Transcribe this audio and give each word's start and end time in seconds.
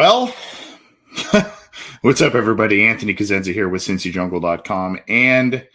Well, 0.00 0.34
what's 2.00 2.22
up, 2.22 2.34
everybody? 2.34 2.86
Anthony 2.86 3.14
Cosenza 3.14 3.52
here 3.52 3.68
with 3.68 3.82
CincyJungle.com 3.82 4.98
and 5.08 5.68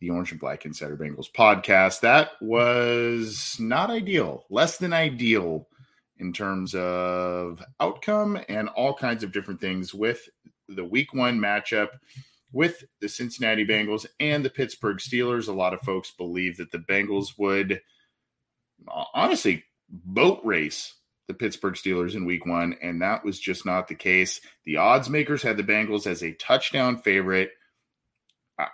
the 0.00 0.08
Orange 0.08 0.30
and 0.30 0.40
Black 0.40 0.64
Insider 0.64 0.96
Bengals 0.96 1.30
podcast. 1.30 2.00
That 2.00 2.30
was 2.40 3.58
not 3.60 3.90
ideal, 3.90 4.46
less 4.48 4.78
than 4.78 4.94
ideal 4.94 5.68
in 6.16 6.32
terms 6.32 6.74
of 6.74 7.62
outcome 7.80 8.40
and 8.48 8.70
all 8.70 8.94
kinds 8.94 9.22
of 9.22 9.30
different 9.30 9.60
things 9.60 9.92
with 9.92 10.26
the 10.70 10.86
week 10.86 11.12
one 11.12 11.38
matchup 11.38 11.88
with 12.50 12.82
the 13.02 13.10
Cincinnati 13.10 13.66
Bengals 13.66 14.06
and 14.20 14.42
the 14.42 14.48
Pittsburgh 14.48 14.96
Steelers. 14.96 15.48
A 15.48 15.52
lot 15.52 15.74
of 15.74 15.82
folks 15.82 16.12
believe 16.12 16.56
that 16.56 16.72
the 16.72 16.78
Bengals 16.78 17.36
would 17.36 17.82
honestly 19.12 19.64
boat 19.90 20.40
race 20.44 20.94
the 21.26 21.34
Pittsburgh 21.34 21.74
Steelers 21.74 22.14
in 22.14 22.24
week 22.24 22.46
one, 22.46 22.76
and 22.82 23.00
that 23.02 23.24
was 23.24 23.38
just 23.38 23.64
not 23.64 23.88
the 23.88 23.94
case. 23.94 24.40
The 24.64 24.76
odds 24.76 25.08
makers 25.08 25.42
had 25.42 25.56
the 25.56 25.62
Bengals 25.62 26.06
as 26.06 26.22
a 26.22 26.32
touchdown 26.32 26.98
favorite. 26.98 27.50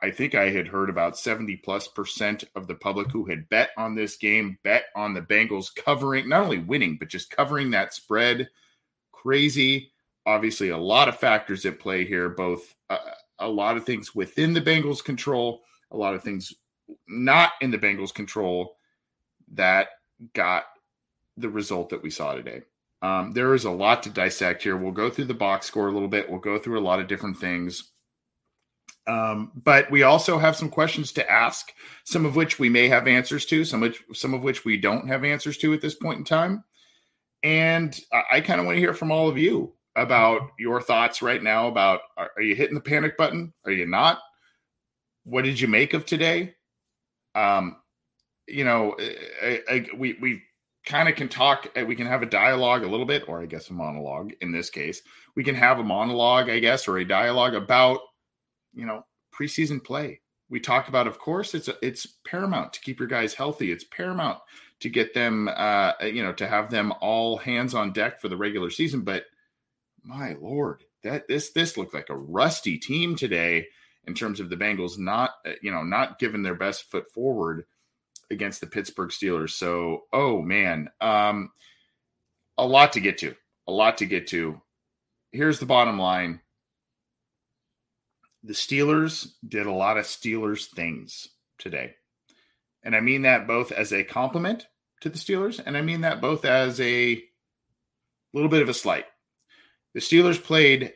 I 0.02 0.10
think 0.10 0.34
I 0.34 0.50
had 0.50 0.68
heard 0.68 0.90
about 0.90 1.18
70 1.18 1.56
plus 1.56 1.88
percent 1.88 2.44
of 2.54 2.66
the 2.66 2.74
public 2.74 3.10
who 3.10 3.24
had 3.24 3.48
bet 3.48 3.70
on 3.78 3.94
this 3.94 4.16
game, 4.16 4.58
bet 4.62 4.84
on 4.94 5.14
the 5.14 5.22
Bengals 5.22 5.74
covering, 5.74 6.28
not 6.28 6.42
only 6.42 6.58
winning, 6.58 6.96
but 6.98 7.08
just 7.08 7.30
covering 7.30 7.70
that 7.70 7.94
spread. 7.94 8.50
Crazy. 9.10 9.92
Obviously, 10.26 10.68
a 10.68 10.76
lot 10.76 11.08
of 11.08 11.16
factors 11.16 11.64
at 11.64 11.78
play 11.78 12.04
here, 12.04 12.28
both 12.28 12.74
uh, 12.90 12.98
a 13.38 13.48
lot 13.48 13.78
of 13.78 13.86
things 13.86 14.14
within 14.14 14.52
the 14.52 14.60
Bengals' 14.60 15.02
control, 15.02 15.62
a 15.90 15.96
lot 15.96 16.14
of 16.14 16.22
things 16.22 16.52
not 17.08 17.52
in 17.62 17.70
the 17.70 17.78
Bengals' 17.78 18.12
control 18.12 18.76
that 19.52 19.88
got 20.34 20.64
the 21.40 21.48
result 21.48 21.90
that 21.90 22.02
we 22.02 22.10
saw 22.10 22.34
today. 22.34 22.62
Um, 23.02 23.32
there 23.32 23.54
is 23.54 23.64
a 23.64 23.70
lot 23.70 24.02
to 24.02 24.10
dissect 24.10 24.62
here. 24.62 24.76
We'll 24.76 24.92
go 24.92 25.10
through 25.10 25.24
the 25.26 25.34
box 25.34 25.66
score 25.66 25.88
a 25.88 25.92
little 25.92 26.08
bit. 26.08 26.28
We'll 26.28 26.40
go 26.40 26.58
through 26.58 26.78
a 26.78 26.82
lot 26.82 27.00
of 27.00 27.08
different 27.08 27.38
things. 27.38 27.90
Um, 29.06 29.52
but 29.54 29.90
we 29.90 30.02
also 30.02 30.38
have 30.38 30.54
some 30.54 30.68
questions 30.68 31.12
to 31.12 31.30
ask, 31.30 31.72
some 32.04 32.26
of 32.26 32.36
which 32.36 32.58
we 32.58 32.68
may 32.68 32.88
have 32.88 33.08
answers 33.08 33.46
to, 33.46 33.64
some 33.64 33.82
of, 33.82 33.96
some 34.12 34.34
of 34.34 34.42
which 34.42 34.64
we 34.64 34.76
don't 34.76 35.08
have 35.08 35.24
answers 35.24 35.56
to 35.58 35.72
at 35.72 35.80
this 35.80 35.94
point 35.94 36.18
in 36.18 36.24
time. 36.24 36.62
And 37.42 37.98
I, 38.12 38.22
I 38.32 38.40
kind 38.42 38.60
of 38.60 38.66
want 38.66 38.76
to 38.76 38.80
hear 38.80 38.94
from 38.94 39.10
all 39.10 39.28
of 39.28 39.38
you 39.38 39.72
about 39.96 40.42
your 40.58 40.80
thoughts 40.80 41.22
right 41.22 41.42
now 41.42 41.68
about 41.68 42.00
are, 42.16 42.30
are, 42.36 42.42
you 42.42 42.54
hitting 42.54 42.74
the 42.74 42.80
panic 42.80 43.16
button? 43.16 43.52
Are 43.64 43.72
you 43.72 43.86
not? 43.86 44.20
What 45.24 45.44
did 45.44 45.58
you 45.58 45.68
make 45.68 45.94
of 45.94 46.06
today? 46.06 46.54
Um, 47.34 47.76
you 48.46 48.64
know, 48.64 48.96
I, 49.42 49.60
I, 49.68 49.86
we 49.96 50.16
we 50.20 50.42
kind 50.84 51.08
of 51.08 51.14
can 51.14 51.28
talk 51.28 51.68
uh, 51.78 51.84
we 51.84 51.96
can 51.96 52.06
have 52.06 52.22
a 52.22 52.26
dialogue 52.26 52.82
a 52.82 52.88
little 52.88 53.06
bit 53.06 53.28
or 53.28 53.42
i 53.42 53.46
guess 53.46 53.70
a 53.70 53.72
monologue 53.72 54.32
in 54.40 54.52
this 54.52 54.70
case. 54.70 55.02
We 55.36 55.44
can 55.44 55.54
have 55.54 55.78
a 55.78 55.84
monologue 55.84 56.48
i 56.48 56.58
guess 56.58 56.88
or 56.88 56.98
a 56.98 57.04
dialogue 57.04 57.54
about 57.54 58.00
you 58.74 58.86
know 58.86 59.04
preseason 59.34 59.82
play. 59.82 60.20
We 60.48 60.60
talk 60.60 60.88
about 60.88 61.06
of 61.06 61.18
course 61.18 61.54
it's 61.54 61.68
a, 61.68 61.74
it's 61.82 62.06
paramount 62.26 62.72
to 62.74 62.80
keep 62.80 62.98
your 62.98 63.08
guys 63.08 63.34
healthy. 63.34 63.70
It's 63.70 63.84
paramount 63.84 64.38
to 64.80 64.88
get 64.88 65.14
them 65.14 65.48
uh 65.54 65.92
you 66.02 66.22
know 66.22 66.32
to 66.32 66.46
have 66.46 66.70
them 66.70 66.92
all 67.00 67.36
hands 67.36 67.74
on 67.74 67.92
deck 67.92 68.20
for 68.20 68.28
the 68.28 68.36
regular 68.36 68.70
season 68.70 69.02
but 69.02 69.24
my 70.02 70.34
lord 70.40 70.82
that 71.02 71.28
this 71.28 71.50
this 71.50 71.76
looked 71.76 71.94
like 71.94 72.08
a 72.08 72.16
rusty 72.16 72.78
team 72.78 73.14
today 73.14 73.66
in 74.06 74.14
terms 74.14 74.40
of 74.40 74.50
the 74.50 74.56
bengals 74.56 74.98
not 74.98 75.32
uh, 75.46 75.52
you 75.62 75.70
know 75.70 75.82
not 75.82 76.18
giving 76.18 76.42
their 76.42 76.54
best 76.54 76.90
foot 76.90 77.10
forward 77.12 77.66
against 78.30 78.60
the 78.60 78.66
Pittsburgh 78.66 79.10
Steelers. 79.10 79.50
So, 79.50 80.04
oh 80.12 80.40
man, 80.42 80.88
um, 81.00 81.50
a 82.58 82.66
lot 82.66 82.92
to 82.94 83.00
get 83.00 83.18
to. 83.18 83.34
A 83.66 83.72
lot 83.72 83.98
to 83.98 84.06
get 84.06 84.26
to. 84.28 84.60
Here's 85.32 85.58
the 85.58 85.66
bottom 85.66 85.98
line. 85.98 86.40
The 88.42 88.54
Steelers 88.54 89.32
did 89.46 89.66
a 89.66 89.72
lot 89.72 89.98
of 89.98 90.06
Steelers 90.06 90.66
things 90.66 91.28
today. 91.58 91.94
And 92.82 92.96
I 92.96 93.00
mean 93.00 93.22
that 93.22 93.46
both 93.46 93.72
as 93.72 93.92
a 93.92 94.02
compliment 94.02 94.66
to 95.02 95.08
the 95.08 95.18
Steelers, 95.18 95.60
and 95.64 95.76
I 95.76 95.82
mean 95.82 96.02
that 96.02 96.20
both 96.20 96.44
as 96.44 96.80
a 96.80 97.22
little 98.32 98.48
bit 98.48 98.62
of 98.62 98.68
a 98.68 98.74
slight. 98.74 99.04
The 99.94 100.00
Steelers 100.00 100.42
played 100.42 100.94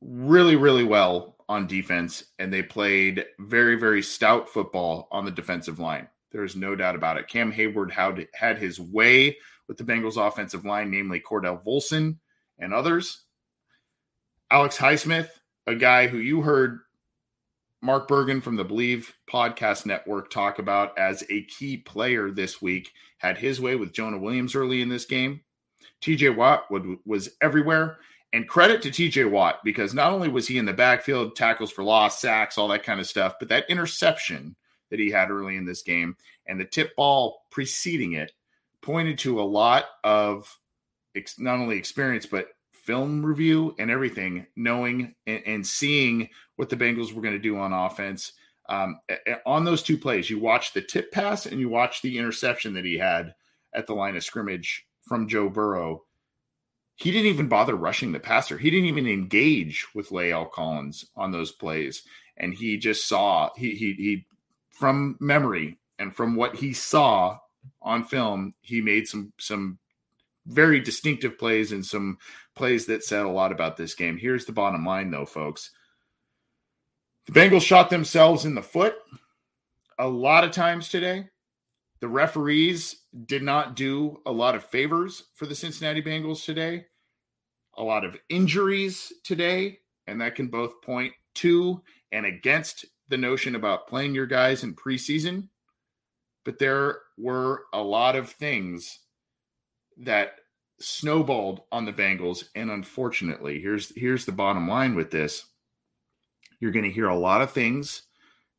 really, 0.00 0.56
really 0.56 0.84
well 0.84 1.36
on 1.48 1.66
defense, 1.66 2.24
and 2.38 2.52
they 2.52 2.62
played 2.62 3.24
very, 3.38 3.76
very 3.76 4.02
stout 4.02 4.48
football 4.48 5.08
on 5.10 5.24
the 5.24 5.30
defensive 5.30 5.78
line. 5.78 6.08
There 6.32 6.44
is 6.44 6.56
no 6.56 6.74
doubt 6.74 6.96
about 6.96 7.16
it. 7.16 7.28
Cam 7.28 7.52
Heyward 7.52 7.90
had, 8.34 8.58
his 8.58 8.80
way 8.80 9.36
with 9.68 9.76
the 9.76 9.84
Bengals 9.84 10.16
offensive 10.16 10.64
line, 10.64 10.90
namely 10.90 11.20
Cordell 11.20 11.64
Volson 11.64 12.16
and 12.58 12.74
others. 12.74 13.22
Alex 14.50 14.76
Highsmith, 14.76 15.28
a 15.66 15.74
guy 15.74 16.06
who 16.06 16.18
you 16.18 16.42
heard 16.42 16.80
Mark 17.82 18.08
Bergen 18.08 18.40
from 18.40 18.56
the 18.56 18.64
Bleav 18.64 19.12
Podcast 19.30 19.86
Network 19.86 20.30
talk 20.30 20.58
about 20.58 20.98
as 20.98 21.24
a 21.28 21.42
key 21.44 21.76
player 21.76 22.30
this 22.30 22.60
week, 22.60 22.92
had 23.18 23.38
his 23.38 23.60
way 23.60 23.76
with 23.76 23.92
Jonah 23.92 24.18
Williams 24.18 24.54
early 24.54 24.82
in 24.82 24.88
this 24.88 25.04
game. 25.04 25.40
TJ 26.02 26.36
Watt 26.36 26.70
would, 26.70 26.98
was 27.04 27.30
everywhere. 27.40 27.98
And 28.32 28.48
credit 28.48 28.82
to 28.82 28.90
TJ 28.90 29.30
Watt 29.30 29.60
because 29.64 29.94
not 29.94 30.12
only 30.12 30.28
was 30.28 30.46
he 30.48 30.58
in 30.58 30.66
the 30.66 30.72
backfield, 30.72 31.36
tackles 31.36 31.70
for 31.70 31.84
loss, 31.84 32.20
sacks, 32.20 32.58
all 32.58 32.68
that 32.68 32.82
kind 32.82 33.00
of 33.00 33.06
stuff, 33.06 33.36
but 33.38 33.48
that 33.48 33.70
interception 33.70 34.56
that 34.90 35.00
he 35.00 35.10
had 35.10 35.30
early 35.30 35.56
in 35.56 35.64
this 35.64 35.82
game 35.82 36.16
and 36.46 36.60
the 36.60 36.64
tip 36.64 36.94
ball 36.96 37.42
preceding 37.50 38.12
it 38.12 38.32
pointed 38.82 39.18
to 39.18 39.40
a 39.40 39.42
lot 39.42 39.86
of 40.04 40.58
ex- 41.14 41.38
not 41.38 41.58
only 41.58 41.76
experience 41.76 42.26
but 42.26 42.48
film 42.86 43.26
review 43.26 43.74
and 43.80 43.90
everything, 43.90 44.46
knowing 44.54 45.14
and, 45.26 45.42
and 45.44 45.66
seeing 45.66 46.28
what 46.54 46.70
the 46.70 46.76
Bengals 46.76 47.12
were 47.12 47.20
going 47.20 47.34
to 47.34 47.40
do 47.40 47.58
on 47.58 47.72
offense. 47.72 48.32
Um, 48.68 49.00
on 49.44 49.64
those 49.64 49.82
two 49.82 49.98
plays, 49.98 50.30
you 50.30 50.38
watch 50.38 50.72
the 50.72 50.80
tip 50.80 51.10
pass 51.10 51.46
and 51.46 51.60
you 51.60 51.68
watch 51.68 52.00
the 52.00 52.16
interception 52.16 52.74
that 52.74 52.84
he 52.84 52.96
had 52.96 53.34
at 53.74 53.86
the 53.86 53.94
line 53.94 54.16
of 54.16 54.24
scrimmage 54.24 54.86
from 55.02 55.28
Joe 55.28 55.48
Burrow. 55.48 56.04
He 56.94 57.10
didn't 57.10 57.26
even 57.26 57.48
bother 57.48 57.74
rushing 57.74 58.12
the 58.12 58.20
passer. 58.20 58.56
He 58.56 58.70
didn't 58.70 58.88
even 58.88 59.06
engage 59.06 59.86
with 59.94 60.10
La'el 60.10 60.50
Collins 60.50 61.06
on 61.14 61.30
those 61.30 61.52
plays, 61.52 62.02
and 62.36 62.54
he 62.54 62.78
just 62.78 63.06
saw 63.06 63.50
he 63.54 63.74
he 63.74 63.92
he 63.92 64.26
from 64.78 65.16
memory 65.20 65.78
and 65.98 66.14
from 66.14 66.36
what 66.36 66.54
he 66.54 66.72
saw 66.72 67.38
on 67.80 68.04
film, 68.04 68.54
he 68.60 68.80
made 68.80 69.08
some 69.08 69.32
some 69.38 69.78
very 70.46 70.80
distinctive 70.80 71.38
plays 71.38 71.72
and 71.72 71.84
some 71.84 72.18
plays 72.54 72.86
that 72.86 73.02
said 73.02 73.24
a 73.24 73.28
lot 73.28 73.52
about 73.52 73.76
this 73.76 73.94
game. 73.94 74.16
Here's 74.16 74.44
the 74.44 74.52
bottom 74.52 74.84
line, 74.84 75.10
though, 75.10 75.26
folks. 75.26 75.70
The 77.26 77.32
Bengals 77.32 77.62
shot 77.62 77.90
themselves 77.90 78.44
in 78.44 78.54
the 78.54 78.62
foot 78.62 78.96
a 79.98 80.06
lot 80.06 80.44
of 80.44 80.52
times 80.52 80.88
today. 80.88 81.28
The 82.00 82.08
referees 82.08 83.02
did 83.24 83.42
not 83.42 83.74
do 83.74 84.20
a 84.26 84.30
lot 84.30 84.54
of 84.54 84.64
favors 84.64 85.24
for 85.34 85.46
the 85.46 85.54
Cincinnati 85.54 86.02
Bengals 86.02 86.44
today. 86.44 86.84
A 87.78 87.82
lot 87.82 88.04
of 88.04 88.16
injuries 88.28 89.12
today, 89.24 89.80
and 90.06 90.20
that 90.20 90.34
can 90.34 90.46
both 90.46 90.80
point 90.82 91.12
to 91.36 91.82
and 92.12 92.26
against 92.26 92.84
the 93.08 93.16
notion 93.16 93.54
about 93.54 93.88
playing 93.88 94.14
your 94.14 94.26
guys 94.26 94.64
in 94.64 94.74
preseason, 94.74 95.48
but 96.44 96.58
there 96.58 97.00
were 97.18 97.64
a 97.72 97.82
lot 97.82 98.16
of 98.16 98.30
things 98.30 99.00
that 99.98 100.36
snowballed 100.78 101.62
on 101.72 101.84
the 101.84 101.92
Bengals 101.92 102.44
and 102.54 102.70
unfortunately, 102.70 103.60
here's 103.60 103.94
here's 103.96 104.24
the 104.24 104.32
bottom 104.32 104.68
line 104.68 104.94
with 104.94 105.10
this. 105.10 105.46
You're 106.60 106.72
going 106.72 106.84
to 106.84 106.90
hear 106.90 107.08
a 107.08 107.18
lot 107.18 107.42
of 107.42 107.52
things 107.52 108.02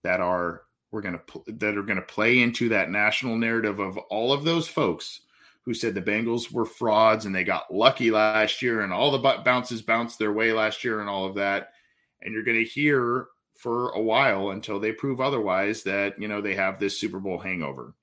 that 0.04 0.20
are 0.20 0.64
we're 0.92 1.02
going 1.02 1.20
to 1.20 1.44
that 1.54 1.78
are 1.78 1.84
going 1.84 1.98
to 1.98 2.02
play 2.02 2.40
into 2.40 2.70
that 2.70 2.90
national 2.90 3.38
narrative 3.38 3.80
of 3.80 3.98
all 3.98 4.32
of 4.32 4.44
those 4.44 4.68
folks 4.68 5.22
who 5.68 5.74
said 5.74 5.94
the 5.94 6.02
Bengals 6.02 6.50
were 6.50 6.66
frauds 6.66 7.26
and 7.26 7.36
they 7.36 7.44
got 7.44 7.74
lucky 7.74 8.10
last 8.10 8.62
year 8.62 8.82
and 8.82 8.94
all 8.94 9.12
the 9.12 9.42
bounces 9.44 9.82
bounced 9.82 10.18
their 10.18 10.32
way 10.32 10.54
last 10.54 10.82
year 10.82 11.02
and 11.02 11.10
all 11.10 11.26
of 11.26 11.36
that. 11.36 11.74
And 12.22 12.34
you're 12.34 12.46
going 12.46 12.58
to 12.58 12.64
hear 12.64 13.28
for 13.58 13.90
a 13.90 14.02
while 14.02 14.52
until 14.52 14.80
they 14.80 14.92
prove 14.92 15.20
otherwise 15.20 15.84
that 15.84 16.20
you 16.20 16.28
know 16.28 16.42
they 16.42 16.56
have 16.56 16.80
this 16.80 17.00
Super 17.00 17.20
Bowl 17.20 17.40
hangover. 17.40 17.94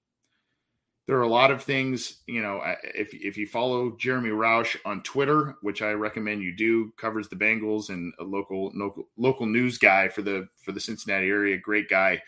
There 1.07 1.19
are 1.19 1.23
a 1.23 1.29
lot 1.29 1.51
of 1.51 1.63
things, 1.63 2.23
you 2.27 2.41
know, 2.41 2.63
if 2.83 3.13
if 3.13 3.37
you 3.37 3.47
follow 3.47 3.95
Jeremy 3.99 4.31
Rauch 4.31 4.77
on 4.87 5.03
Twitter, 5.03 5.57
which 5.61 5.83
I 5.83 5.93
recommend 5.93 6.43
you 6.43 6.57
do, 6.57 6.93
covers 6.97 7.29
the 7.29 7.37
Bengals 7.37 7.91
and 7.91 8.13
a 8.19 8.25
local 8.25 8.73
local 8.75 9.09
local 9.17 9.47
news 9.47 9.77
guy 9.79 10.09
for 10.09 10.23
the 10.23 10.49
for 10.63 10.73
the 10.73 10.81
Cincinnati 10.81 11.29
area, 11.29 11.59
great 11.59 11.89
guy. 11.89 12.23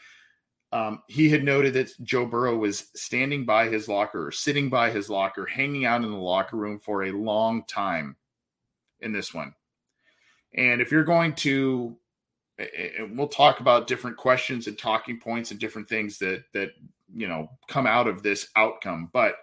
Um, 0.72 1.02
he 1.08 1.28
had 1.30 1.42
noted 1.42 1.72
that 1.74 1.92
Joe 2.02 2.26
Burrow 2.26 2.56
was 2.56 2.90
standing 2.94 3.46
by 3.46 3.68
his 3.68 3.88
locker, 3.88 4.26
or 4.26 4.32
sitting 4.32 4.68
by 4.68 4.90
his 4.90 5.08
locker, 5.08 5.46
hanging 5.46 5.86
out 5.86 6.04
in 6.04 6.10
the 6.10 6.16
locker 6.16 6.56
room 6.56 6.78
for 6.78 7.04
a 7.04 7.12
long 7.12 7.64
time 7.64 8.16
in 9.00 9.12
this 9.12 9.32
one. 9.32 9.54
And 10.54 10.80
if 10.80 10.90
you're 10.90 11.04
going 11.04 11.34
to 11.36 11.96
and 12.58 13.18
we'll 13.18 13.28
talk 13.28 13.60
about 13.60 13.86
different 13.86 14.16
questions 14.16 14.66
and 14.66 14.78
talking 14.78 15.20
points 15.20 15.50
and 15.50 15.60
different 15.60 15.88
things 15.88 16.18
that 16.18 16.44
that 16.52 16.70
you 17.14 17.28
know 17.28 17.48
come 17.68 17.86
out 17.86 18.06
of 18.06 18.22
this 18.22 18.48
outcome 18.56 19.10
but 19.12 19.36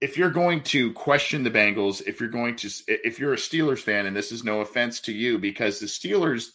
if 0.00 0.16
you're 0.16 0.30
going 0.30 0.62
to 0.62 0.92
question 0.92 1.42
the 1.42 1.50
Bengals, 1.50 2.02
if 2.06 2.20
you're 2.20 2.28
going 2.28 2.56
to, 2.56 2.70
if 2.86 3.18
you're 3.18 3.32
a 3.32 3.36
Steelers 3.36 3.78
fan, 3.78 4.06
and 4.06 4.14
this 4.14 4.30
is 4.30 4.44
no 4.44 4.60
offense 4.60 5.00
to 5.00 5.12
you, 5.12 5.38
because 5.38 5.78
the 5.78 5.86
Steelers, 5.86 6.50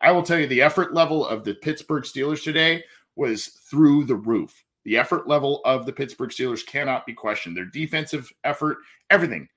I 0.00 0.12
will 0.12 0.22
tell 0.22 0.38
you, 0.38 0.46
the 0.46 0.62
effort 0.62 0.92
level 0.92 1.24
of 1.24 1.44
the 1.44 1.54
Pittsburgh 1.54 2.02
Steelers 2.02 2.42
today 2.42 2.82
was 3.16 3.46
through 3.46 4.04
the 4.04 4.16
roof. 4.16 4.64
The 4.84 4.96
effort 4.96 5.28
level 5.28 5.60
of 5.64 5.86
the 5.86 5.92
Pittsburgh 5.92 6.30
Steelers 6.30 6.66
cannot 6.66 7.06
be 7.06 7.12
questioned. 7.12 7.56
Their 7.56 7.66
defensive 7.66 8.30
effort, 8.44 8.78
everything. 9.08 9.48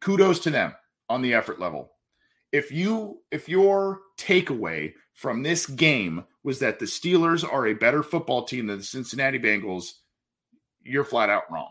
Kudos 0.00 0.40
to 0.40 0.50
them 0.50 0.74
on 1.08 1.22
the 1.22 1.34
effort 1.34 1.60
level. 1.60 1.92
If 2.52 2.72
you 2.72 3.20
if 3.30 3.48
your 3.48 4.00
takeaway 4.18 4.94
from 5.14 5.42
this 5.42 5.66
game 5.66 6.24
was 6.42 6.58
that 6.60 6.78
the 6.78 6.86
Steelers 6.86 7.44
are 7.44 7.66
a 7.66 7.74
better 7.74 8.02
football 8.02 8.44
team 8.44 8.66
than 8.66 8.78
the 8.78 8.84
Cincinnati 8.84 9.38
Bengals, 9.38 9.92
you're 10.82 11.04
flat 11.04 11.30
out 11.30 11.50
wrong 11.50 11.70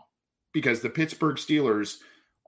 because 0.52 0.80
the 0.80 0.90
Pittsburgh 0.90 1.36
Steelers 1.36 1.98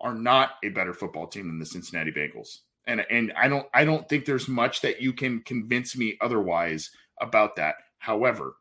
are 0.00 0.14
not 0.14 0.52
a 0.64 0.68
better 0.68 0.94
football 0.94 1.26
team 1.26 1.48
than 1.48 1.58
the 1.58 1.66
Cincinnati 1.66 2.10
Bengals. 2.10 2.58
And 2.86 3.04
and 3.10 3.32
I 3.36 3.48
don't 3.48 3.66
I 3.74 3.84
don't 3.84 4.08
think 4.08 4.24
there's 4.24 4.48
much 4.48 4.80
that 4.80 5.00
you 5.00 5.12
can 5.12 5.40
convince 5.42 5.96
me 5.96 6.16
otherwise 6.20 6.90
about 7.20 7.56
that. 7.56 7.76
However, 7.98 8.56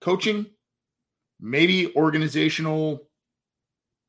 coaching, 0.00 0.46
maybe 1.40 1.94
organizational 1.96 3.08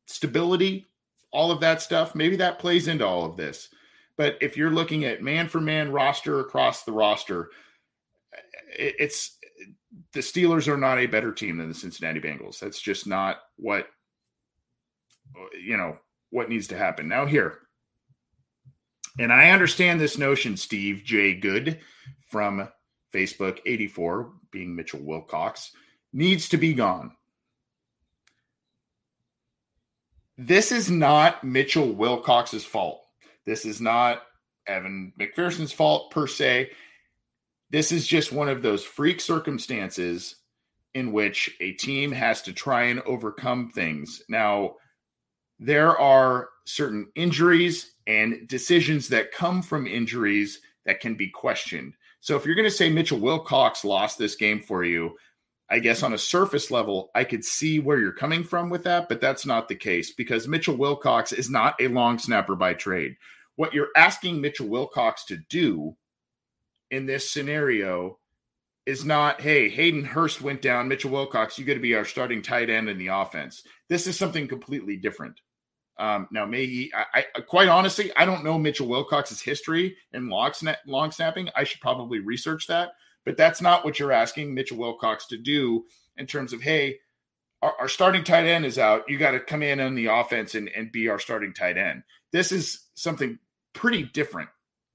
stability, 0.07 0.87
all 1.31 1.51
of 1.51 1.61
that 1.61 1.81
stuff, 1.81 2.13
maybe 2.13 2.35
that 2.37 2.59
plays 2.59 2.87
into 2.87 3.05
all 3.05 3.25
of 3.25 3.37
this. 3.37 3.69
But 4.19 4.37
if 4.41 4.57
you're 4.57 4.69
looking 4.69 5.05
at 5.05 5.23
man 5.23 5.47
for 5.47 5.61
man 5.61 5.93
roster 5.93 6.41
across 6.41 6.83
the 6.83 6.91
roster, 6.91 7.51
it's 8.77 9.37
the 10.11 10.19
Steelers 10.19 10.67
are 10.67 10.75
not 10.75 10.99
a 10.99 11.05
better 11.05 11.31
team 11.31 11.55
than 11.55 11.69
the 11.69 11.73
Cincinnati 11.73 12.19
Bengals. 12.19 12.59
That's 12.59 12.81
just 12.81 13.07
not 13.07 13.37
what 13.55 13.87
you 15.57 15.77
know 15.77 15.99
what 16.31 16.49
needs 16.49 16.67
to 16.67 16.77
happen. 16.77 17.07
Now 17.07 17.25
here. 17.27 17.59
And 19.17 19.31
I 19.31 19.51
understand 19.51 20.01
this 20.01 20.17
notion, 20.17 20.57
Steve 20.57 21.03
J. 21.05 21.35
Good 21.35 21.79
from 22.27 22.67
Facebook 23.13 23.59
84, 23.65 24.33
being 24.51 24.75
Mitchell 24.75 25.01
Wilcox, 25.01 25.71
needs 26.11 26.49
to 26.49 26.57
be 26.57 26.73
gone. 26.73 27.13
This 30.37 30.73
is 30.73 30.91
not 30.91 31.41
Mitchell 31.41 31.93
Wilcox's 31.93 32.65
fault. 32.65 33.05
This 33.49 33.65
is 33.65 33.81
not 33.81 34.21
Evan 34.67 35.11
McPherson's 35.19 35.71
fault 35.71 36.11
per 36.11 36.27
se. 36.27 36.69
This 37.71 37.91
is 37.91 38.05
just 38.05 38.31
one 38.31 38.47
of 38.47 38.61
those 38.61 38.83
freak 38.83 39.19
circumstances 39.19 40.35
in 40.93 41.11
which 41.11 41.57
a 41.59 41.71
team 41.71 42.11
has 42.11 42.43
to 42.43 42.53
try 42.53 42.83
and 42.83 43.01
overcome 43.07 43.71
things. 43.71 44.21
Now, 44.29 44.75
there 45.57 45.97
are 45.97 46.49
certain 46.65 47.07
injuries 47.15 47.95
and 48.05 48.47
decisions 48.47 49.07
that 49.07 49.31
come 49.31 49.63
from 49.63 49.87
injuries 49.87 50.61
that 50.85 50.99
can 50.99 51.15
be 51.15 51.27
questioned. 51.27 51.95
So 52.19 52.35
if 52.35 52.45
you're 52.45 52.53
going 52.53 52.69
to 52.69 52.71
say 52.71 52.91
Mitchell 52.91 53.19
Wilcox 53.19 53.83
lost 53.83 54.19
this 54.19 54.35
game 54.35 54.61
for 54.61 54.83
you, 54.83 55.17
I 55.71 55.79
guess 55.79 56.03
on 56.03 56.13
a 56.13 56.19
surface 56.19 56.69
level, 56.69 57.09
I 57.15 57.23
could 57.23 57.43
see 57.43 57.79
where 57.79 57.97
you're 57.97 58.11
coming 58.11 58.43
from 58.43 58.69
with 58.69 58.83
that, 58.83 59.09
but 59.09 59.21
that's 59.21 59.47
not 59.47 59.67
the 59.67 59.75
case 59.75 60.11
because 60.11 60.47
Mitchell 60.47 60.75
Wilcox 60.75 61.31
is 61.31 61.49
not 61.49 61.75
a 61.81 61.87
long 61.87 62.19
snapper 62.19 62.55
by 62.55 62.75
trade. 62.75 63.15
What 63.59 63.73
you're 63.73 63.89
asking 63.93 64.39
Mitchell 64.39 64.69
Wilcox 64.69 65.25
to 65.25 65.35
do 65.49 65.97
in 66.91 67.05
this 67.05 67.29
scenario 67.29 68.17
is 68.85 69.03
not, 69.03 69.41
hey, 69.41 69.67
Hayden 69.67 70.05
Hurst 70.05 70.41
went 70.41 70.61
down, 70.61 70.87
Mitchell 70.87 71.11
Wilcox, 71.11 71.59
you 71.59 71.65
got 71.65 71.73
to 71.73 71.81
be 71.81 71.93
our 71.93 72.05
starting 72.05 72.41
tight 72.41 72.69
end 72.69 72.87
in 72.87 72.97
the 72.97 73.07
offense. 73.07 73.63
This 73.89 74.07
is 74.07 74.17
something 74.17 74.47
completely 74.47 74.95
different. 74.95 75.41
Um, 75.97 76.29
now, 76.31 76.45
may 76.45 76.67
he, 76.67 76.93
I, 76.95 77.25
I, 77.35 77.41
quite 77.41 77.67
honestly, 77.67 78.13
I 78.15 78.23
don't 78.23 78.45
know 78.45 78.57
Mitchell 78.57 78.87
Wilcox's 78.87 79.41
history 79.41 79.97
in 80.13 80.29
long, 80.29 80.51
sna- 80.51 80.77
long 80.87 81.11
snapping. 81.11 81.49
I 81.53 81.65
should 81.65 81.81
probably 81.81 82.19
research 82.19 82.65
that, 82.67 82.91
but 83.25 83.35
that's 83.35 83.61
not 83.61 83.83
what 83.83 83.99
you're 83.99 84.13
asking 84.13 84.53
Mitchell 84.53 84.77
Wilcox 84.77 85.27
to 85.27 85.37
do 85.37 85.83
in 86.15 86.27
terms 86.27 86.53
of, 86.53 86.61
hey, 86.61 86.99
our, 87.61 87.73
our 87.77 87.89
starting 87.89 88.23
tight 88.23 88.45
end 88.45 88.65
is 88.65 88.79
out. 88.79 89.03
You 89.09 89.17
got 89.17 89.31
to 89.31 89.39
come 89.41 89.63
in 89.63 89.81
on 89.81 89.95
the 89.95 90.05
offense 90.05 90.55
and, 90.55 90.69
and 90.69 90.93
be 90.93 91.09
our 91.09 91.19
starting 91.19 91.53
tight 91.53 91.77
end. 91.77 92.03
This 92.31 92.53
is 92.53 92.85
something 92.93 93.37
pretty 93.73 94.03
different 94.03 94.49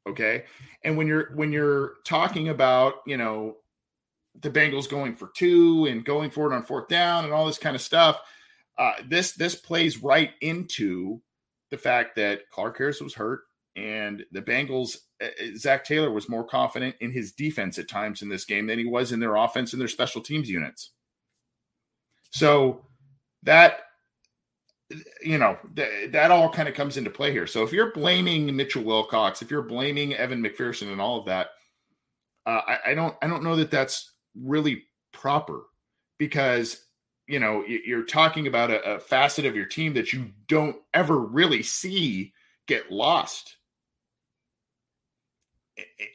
Okay. 0.08 0.44
And 0.82 0.96
when 0.96 1.06
you're 1.06 1.34
when 1.34 1.52
you're 1.52 1.94
talking 2.04 2.50
about, 2.50 2.94
you 3.06 3.16
know, 3.16 3.56
the 4.40 4.50
Bengals 4.50 4.88
going 4.88 5.16
for 5.16 5.30
two 5.34 5.86
and 5.86 6.04
going 6.04 6.30
for 6.30 6.50
it 6.50 6.54
on 6.54 6.62
fourth 6.62 6.88
down 6.88 7.24
and 7.24 7.32
all 7.32 7.46
this 7.46 7.58
kind 7.58 7.74
of 7.74 7.82
stuff, 7.82 8.20
uh, 8.76 8.94
this 9.08 9.32
this 9.32 9.54
plays 9.54 10.02
right 10.02 10.32
into 10.42 11.20
the 11.70 11.78
fact 11.78 12.16
that 12.16 12.50
Clark 12.50 12.76
Harris 12.76 13.00
was 13.00 13.14
hurt 13.14 13.40
and 13.76 14.24
the 14.32 14.42
Bengals 14.42 14.98
uh, 15.22 15.68
uh, 15.68 15.78
Taylor 15.78 16.10
was 16.10 16.28
more 16.28 16.44
confident 16.44 16.94
in 17.00 17.10
his 17.10 17.32
defense 17.32 17.78
at 17.78 17.88
times 17.88 18.20
in 18.20 18.28
this 18.28 18.44
game 18.44 18.66
than 18.66 18.78
he 18.78 18.84
was 18.84 19.10
in 19.10 19.20
their 19.20 19.36
offense 19.36 19.72
and 19.72 19.80
their 19.80 19.88
special 19.88 20.20
teams 20.20 20.50
units. 20.50 20.90
So 22.30 22.84
that 23.44 23.83
you 25.22 25.38
know, 25.38 25.56
th- 25.74 26.12
that 26.12 26.30
all 26.30 26.50
kind 26.50 26.68
of 26.68 26.74
comes 26.74 26.96
into 26.96 27.10
play 27.10 27.32
here. 27.32 27.46
So 27.46 27.62
if 27.62 27.72
you're 27.72 27.92
blaming 27.92 28.54
Mitchell 28.54 28.82
Wilcox, 28.82 29.42
if 29.42 29.50
you're 29.50 29.62
blaming 29.62 30.14
Evan 30.14 30.42
McPherson 30.42 30.92
and 30.92 31.00
all 31.00 31.18
of 31.18 31.26
that, 31.26 31.48
uh, 32.46 32.60
I, 32.66 32.78
I, 32.88 32.94
don't, 32.94 33.14
I 33.22 33.26
don't 33.26 33.42
know 33.42 33.56
that 33.56 33.70
that's 33.70 34.12
really 34.34 34.84
proper 35.12 35.62
because 36.18 36.84
you 37.26 37.40
know 37.40 37.64
you're 37.66 38.04
talking 38.04 38.46
about 38.46 38.70
a, 38.70 38.96
a 38.96 39.00
facet 39.00 39.46
of 39.46 39.56
your 39.56 39.64
team 39.64 39.94
that 39.94 40.12
you 40.12 40.30
don't 40.46 40.76
ever 40.92 41.18
really 41.18 41.62
see 41.62 42.32
get 42.66 42.92
lost 42.92 43.56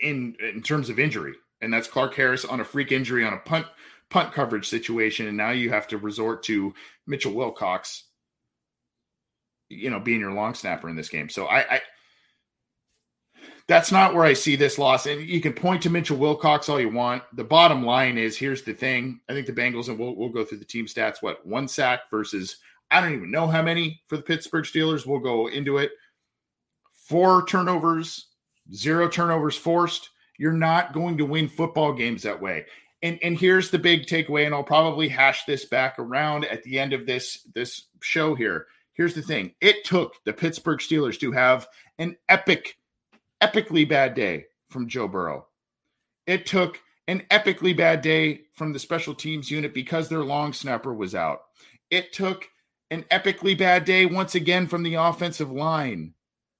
in 0.01 0.35
in 0.39 0.61
terms 0.61 0.89
of 0.89 0.99
injury, 0.99 1.33
and 1.61 1.73
that's 1.73 1.87
Clark 1.87 2.13
Harris 2.13 2.45
on 2.45 2.59
a 2.59 2.65
freak 2.65 2.91
injury 2.91 3.25
on 3.25 3.33
a 3.33 3.39
punt 3.39 3.65
punt 4.09 4.31
coverage 4.31 4.69
situation, 4.69 5.27
and 5.27 5.37
now 5.37 5.49
you 5.49 5.71
have 5.71 5.87
to 5.87 5.97
resort 5.97 6.43
to 6.43 6.73
Mitchell 7.07 7.33
Wilcox 7.33 8.03
you 9.69 9.89
know, 9.89 9.99
being 9.99 10.19
your 10.19 10.33
long 10.33 10.53
snapper 10.53 10.89
in 10.89 10.95
this 10.95 11.09
game. 11.09 11.29
So 11.29 11.45
I, 11.45 11.75
I 11.75 11.81
that's 13.67 13.91
not 13.91 14.15
where 14.15 14.23
I 14.23 14.33
see 14.33 14.55
this 14.55 14.79
loss. 14.79 15.05
And 15.05 15.21
you 15.21 15.39
can 15.39 15.53
point 15.53 15.83
to 15.83 15.91
Mitchell 15.91 16.17
Wilcox 16.17 16.67
all 16.69 16.79
you 16.79 16.89
want. 16.89 17.21
The 17.35 17.43
bottom 17.43 17.85
line 17.85 18.17
is 18.17 18.35
here's 18.35 18.63
the 18.63 18.73
thing. 18.73 19.21
I 19.29 19.33
think 19.33 19.45
the 19.45 19.53
Bengals, 19.53 19.89
and 19.89 19.99
we'll, 19.99 20.15
we'll 20.15 20.29
go 20.29 20.43
through 20.43 20.57
the 20.57 20.65
team 20.65 20.87
stats, 20.87 21.21
what, 21.21 21.45
one 21.45 21.67
sack 21.67 22.09
versus 22.09 22.57
I 22.89 22.99
don't 22.99 23.13
even 23.13 23.29
know 23.29 23.47
how 23.47 23.61
many 23.61 24.01
for 24.07 24.17
the 24.17 24.23
Pittsburgh 24.23 24.65
Steelers. 24.65 25.05
We'll 25.05 25.19
go 25.19 25.47
into 25.47 25.77
it. 25.77 25.91
Four 26.91 27.45
turnovers, 27.45 28.27
zero 28.73 29.07
turnovers 29.07 29.55
forced. 29.55 30.09
You're 30.39 30.51
not 30.51 30.93
going 30.93 31.17
to 31.19 31.25
win 31.25 31.47
football 31.47 31.93
games 31.93 32.23
that 32.23 32.41
way. 32.41 32.65
And 33.01 33.19
and 33.21 33.37
here's 33.37 33.69
the 33.69 33.79
big 33.79 34.07
takeaway, 34.07 34.45
and 34.45 34.53
I'll 34.53 34.63
probably 34.63 35.07
hash 35.07 35.45
this 35.45 35.65
back 35.65 35.99
around 35.99 36.45
at 36.45 36.63
the 36.63 36.79
end 36.79 36.93
of 36.93 37.05
this 37.05 37.47
this 37.53 37.83
show 38.01 38.35
here. 38.35 38.67
Here's 38.99 39.13
the 39.13 39.21
thing 39.21 39.53
it 39.61 39.85
took 39.85 40.15
the 40.25 40.33
Pittsburgh 40.33 40.79
Steelers 40.79 41.17
to 41.21 41.31
have 41.31 41.69
an 41.99 42.17
epic, 42.27 42.75
epically 43.41 43.87
bad 43.87 44.13
day 44.13 44.47
from 44.67 44.89
Joe 44.89 45.07
Burrow. 45.07 45.47
It 46.27 46.45
took 46.45 46.81
an 47.07 47.23
epically 47.31 47.75
bad 47.75 48.01
day 48.01 48.41
from 48.51 48.73
the 48.73 48.77
special 48.77 49.15
teams 49.15 49.49
unit 49.49 49.73
because 49.73 50.09
their 50.09 50.25
long 50.25 50.51
snapper 50.51 50.93
was 50.93 51.15
out. 51.15 51.43
It 51.89 52.11
took 52.11 52.49
an 52.91 53.05
epically 53.09 53.57
bad 53.57 53.85
day 53.85 54.05
once 54.05 54.35
again 54.35 54.67
from 54.67 54.83
the 54.83 54.95
offensive 54.95 55.49
line 55.49 56.13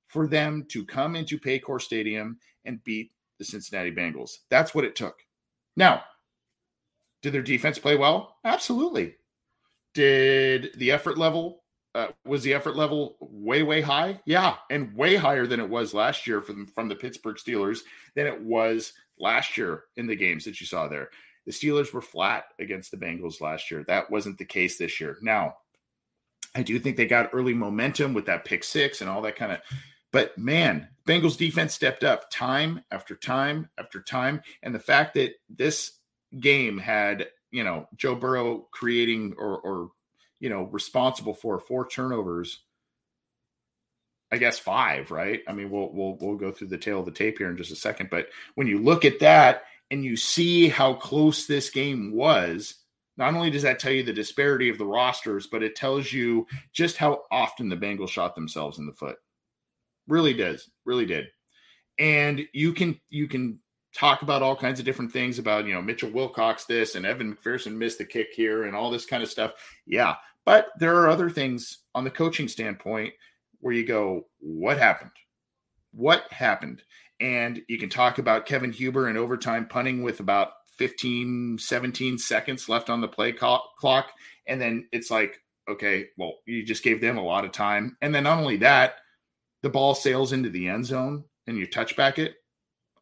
for 0.07 0.25
them 0.25 0.65
to 0.69 0.85
come 0.85 1.17
into 1.17 1.37
Paycor 1.37 1.81
Stadium 1.81 2.39
and 2.63 2.81
beat 2.85 3.11
the 3.37 3.43
Cincinnati 3.43 3.91
Bengals. 3.91 4.37
That's 4.49 4.73
what 4.73 4.85
it 4.85 4.95
took. 4.95 5.17
Now, 5.75 6.03
did 7.21 7.33
their 7.33 7.41
defense 7.41 7.77
play 7.79 7.97
well? 7.97 8.37
Absolutely. 8.45 9.15
Did 9.93 10.69
the 10.77 10.93
effort 10.93 11.17
level 11.17 11.58
uh, 11.95 12.07
was 12.25 12.43
the 12.43 12.53
effort 12.53 12.75
level 12.75 13.17
way 13.19 13.63
way 13.63 13.81
high? 13.81 14.19
Yeah 14.25 14.55
and 14.69 14.95
way 14.95 15.15
higher 15.15 15.47
than 15.47 15.59
it 15.59 15.69
was 15.69 15.93
last 15.93 16.27
year 16.27 16.41
from 16.41 16.67
from 16.67 16.87
the 16.87 16.95
pittsburgh 16.95 17.37
steelers 17.37 17.79
than 18.15 18.27
it 18.27 18.41
was 18.41 18.93
last 19.17 19.57
year 19.57 19.83
in 19.97 20.07
the 20.07 20.15
games 20.15 20.45
that 20.45 20.59
you 20.59 20.67
saw 20.67 20.87
there. 20.87 21.09
The 21.45 21.51
steelers 21.51 21.93
were 21.93 22.01
flat 22.01 22.45
against 22.59 22.91
the 22.91 22.97
bengals 22.97 23.41
last 23.41 23.71
year. 23.71 23.83
That 23.87 24.11
wasn't 24.11 24.37
the 24.37 24.45
case 24.45 24.77
this 24.77 24.99
year. 24.99 25.17
Now 25.21 25.55
i 26.55 26.63
do 26.63 26.79
think 26.79 26.97
they 26.97 27.05
got 27.05 27.29
early 27.31 27.53
momentum 27.53 28.13
with 28.13 28.25
that 28.25 28.43
pick 28.43 28.63
six 28.63 29.01
and 29.01 29.09
all 29.09 29.21
that 29.21 29.35
kind 29.35 29.51
of 29.51 29.59
but 30.11 30.35
man 30.37 30.87
bengals 31.07 31.37
defense 31.37 31.73
stepped 31.73 32.03
up 32.03 32.29
time 32.29 32.83
after 32.91 33.15
time 33.15 33.69
after 33.77 34.01
time. 34.01 34.41
And 34.61 34.73
the 34.73 34.79
fact 34.79 35.15
that 35.15 35.33
this 35.49 35.93
game 36.39 36.77
had 36.77 37.27
you 37.51 37.63
know 37.63 37.87
joe 37.95 38.15
burrow 38.15 38.67
creating 38.71 39.33
or 39.37 39.57
or 39.59 39.89
you 40.39 40.49
know, 40.49 40.63
responsible 40.63 41.33
for 41.33 41.59
four 41.59 41.87
turnovers. 41.87 42.63
I 44.31 44.37
guess 44.37 44.59
five, 44.59 45.09
right? 45.09 45.41
I 45.47 45.53
mean, 45.53 45.71
we'll 45.71 45.91
we'll 45.91 46.17
we'll 46.19 46.37
go 46.37 46.51
through 46.51 46.67
the 46.67 46.77
tail 46.77 46.99
of 46.99 47.05
the 47.05 47.11
tape 47.11 47.39
here 47.39 47.49
in 47.49 47.57
just 47.57 47.71
a 47.71 47.75
second, 47.75 48.09
but 48.09 48.27
when 48.55 48.67
you 48.67 48.79
look 48.79 49.03
at 49.03 49.19
that 49.19 49.63
and 49.89 50.05
you 50.05 50.15
see 50.15 50.69
how 50.69 50.93
close 50.93 51.47
this 51.47 51.69
game 51.71 52.13
was, 52.13 52.75
not 53.17 53.33
only 53.33 53.49
does 53.49 53.63
that 53.63 53.79
tell 53.79 53.91
you 53.91 54.03
the 54.03 54.13
disparity 54.13 54.69
of 54.69 54.77
the 54.77 54.85
rosters, 54.85 55.47
but 55.47 55.63
it 55.63 55.75
tells 55.75 56.13
you 56.13 56.47
just 56.73 56.95
how 56.95 57.23
often 57.31 57.69
the 57.69 57.75
Bengals 57.75 58.09
shot 58.09 58.35
themselves 58.35 58.77
in 58.77 58.85
the 58.85 58.93
foot. 58.93 59.17
Really 60.07 60.33
does, 60.33 60.69
really 60.85 61.05
did. 61.05 61.25
And 61.97 62.41
you 62.53 62.71
can 62.71 62.99
you 63.09 63.27
can 63.27 63.59
talk 63.95 64.21
about 64.21 64.41
all 64.41 64.55
kinds 64.55 64.79
of 64.79 64.85
different 64.85 65.11
things 65.11 65.39
about 65.39 65.65
you 65.65 65.73
know 65.73 65.81
Mitchell 65.81 66.11
Wilcox 66.11 66.65
this 66.65 66.95
and 66.95 67.05
Evan 67.05 67.35
McPherson 67.35 67.75
missed 67.75 67.97
the 67.97 68.05
kick 68.05 68.29
here 68.33 68.63
and 68.63 68.75
all 68.75 68.91
this 68.91 69.05
kind 69.05 69.23
of 69.23 69.29
stuff. 69.29 69.53
Yeah, 69.85 70.15
but 70.45 70.69
there 70.79 70.95
are 70.97 71.09
other 71.09 71.29
things 71.29 71.79
on 71.95 72.03
the 72.03 72.11
coaching 72.11 72.47
standpoint 72.47 73.13
where 73.59 73.73
you 73.73 73.85
go, 73.85 74.25
what 74.39 74.77
happened? 74.77 75.11
What 75.91 76.31
happened? 76.31 76.81
And 77.19 77.61
you 77.67 77.77
can 77.77 77.89
talk 77.89 78.17
about 78.17 78.45
Kevin 78.45 78.71
Huber 78.71 79.07
and 79.07 79.17
overtime 79.17 79.67
punting 79.67 80.03
with 80.03 80.21
about 80.21 80.51
15, 80.77 81.57
17 81.59 82.17
seconds 82.17 82.69
left 82.69 82.89
on 82.89 83.01
the 83.01 83.07
play 83.07 83.33
clock. 83.33 84.11
And 84.47 84.61
then 84.61 84.87
it's 84.93 85.11
like, 85.11 85.37
okay, 85.69 86.07
well, 86.17 86.35
you 86.45 86.63
just 86.63 86.83
gave 86.83 87.01
them 87.01 87.17
a 87.17 87.23
lot 87.23 87.43
of 87.43 87.51
time. 87.51 87.97
And 88.01 88.15
then 88.15 88.23
not 88.23 88.39
only 88.39 88.57
that, 88.57 88.95
the 89.61 89.69
ball 89.69 89.93
sails 89.93 90.31
into 90.31 90.49
the 90.49 90.69
end 90.69 90.85
zone 90.85 91.25
and 91.47 91.57
you 91.57 91.67
touch 91.67 91.97
back 91.97 92.17
it. 92.17 92.35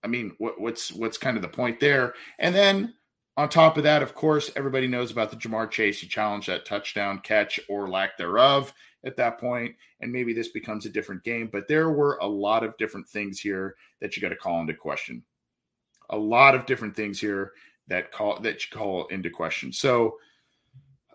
I 0.07 0.09
mean, 0.09 0.31
what, 0.37 0.59
what's 0.61 0.93
what's 0.93 1.17
kind 1.17 1.35
of 1.35 1.41
the 1.43 1.49
point 1.49 1.81
there? 1.81 2.13
And 2.39 2.55
then 2.55 2.93
on 3.35 3.49
top 3.49 3.75
of 3.75 3.83
that, 3.83 4.01
of 4.01 4.15
course, 4.15 4.49
everybody 4.55 4.87
knows 4.87 5.11
about 5.11 5.31
the 5.31 5.35
Ja'Marr 5.35 5.69
Chase. 5.69 5.99
He 5.99 6.07
challenged 6.07 6.47
that 6.47 6.65
touchdown 6.65 7.19
catch 7.19 7.59
or 7.67 7.89
lack 7.89 8.17
thereof 8.17 8.73
at 9.03 9.17
that 9.17 9.37
point, 9.37 9.75
and 9.99 10.11
maybe 10.11 10.31
this 10.31 10.47
becomes 10.47 10.85
a 10.85 10.89
different 10.89 11.25
game. 11.25 11.49
But 11.51 11.67
there 11.67 11.89
were 11.89 12.17
a 12.21 12.27
lot 12.27 12.63
of 12.63 12.77
different 12.77 13.07
things 13.09 13.37
here 13.37 13.75
that 13.99 14.15
you 14.15 14.21
got 14.21 14.29
to 14.29 14.37
call 14.37 14.61
into 14.61 14.73
question. 14.73 15.23
A 16.09 16.17
lot 16.17 16.55
of 16.55 16.65
different 16.65 16.95
things 16.95 17.19
here 17.19 17.51
that 17.89 18.13
call 18.13 18.39
that 18.39 18.63
you 18.63 18.71
call 18.71 19.07
into 19.07 19.29
question. 19.29 19.73
So, 19.73 20.15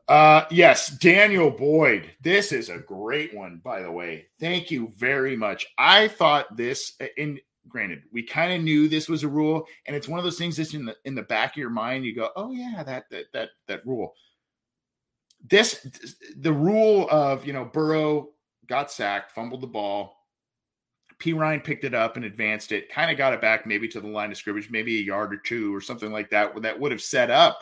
uh, 0.07 0.45
yes, 0.51 0.91
Daniel 0.99 1.51
Boyd. 1.51 2.11
This 2.21 2.53
is 2.53 2.69
a 2.69 2.79
great 2.79 3.35
one, 3.35 3.63
by 3.65 3.81
the 3.81 3.91
way. 3.91 4.27
Thank 4.39 4.71
you 4.71 4.93
very 4.99 5.35
much. 5.35 5.67
I 5.79 6.09
thought 6.09 6.59
this 6.59 6.93
in 7.17 7.41
granted, 7.69 8.03
we 8.13 8.23
kind 8.23 8.53
of 8.53 8.63
knew 8.63 8.89
this 8.89 9.09
was 9.09 9.23
a 9.23 9.29
rule, 9.29 9.67
and 9.87 9.97
it's 9.97 10.09
one 10.09 10.19
of 10.19 10.25
those 10.25 10.39
things 10.39 10.57
that's 10.57 10.75
in 10.75 10.85
the 10.85 10.97
in 11.05 11.15
the 11.15 11.23
back 11.23 11.53
of 11.53 11.57
your 11.57 11.71
mind. 11.71 12.05
You 12.05 12.15
go, 12.15 12.31
"Oh 12.37 12.53
yeah, 12.53 12.83
that 12.85 13.05
that 13.11 13.27
that 13.33 13.51
that 13.69 13.87
rule." 13.87 14.15
This 15.49 15.87
the 16.37 16.53
rule 16.53 17.09
of 17.11 17.47
you 17.47 17.53
know 17.53 17.65
Burrow 17.65 18.31
got 18.67 18.91
sacked, 18.91 19.33
fumbled 19.33 19.61
the 19.61 19.67
ball. 19.67 20.17
P 21.19 21.33
Ryan 21.33 21.61
picked 21.61 21.85
it 21.85 21.95
up 21.95 22.17
and 22.17 22.25
advanced 22.25 22.73
it, 22.73 22.89
kind 22.89 23.11
of 23.11 23.17
got 23.17 23.33
it 23.33 23.41
back 23.41 23.67
maybe 23.67 23.87
to 23.89 24.01
the 24.01 24.09
line 24.09 24.31
of 24.33 24.37
scrimmage, 24.37 24.71
maybe 24.71 24.99
a 24.99 25.03
yard 25.03 25.33
or 25.33 25.37
two 25.37 25.75
or 25.75 25.81
something 25.81 26.11
like 26.11 26.31
that. 26.31 26.61
That 26.63 26.79
would 26.81 26.91
have 26.91 27.03
set 27.03 27.31
up 27.31 27.61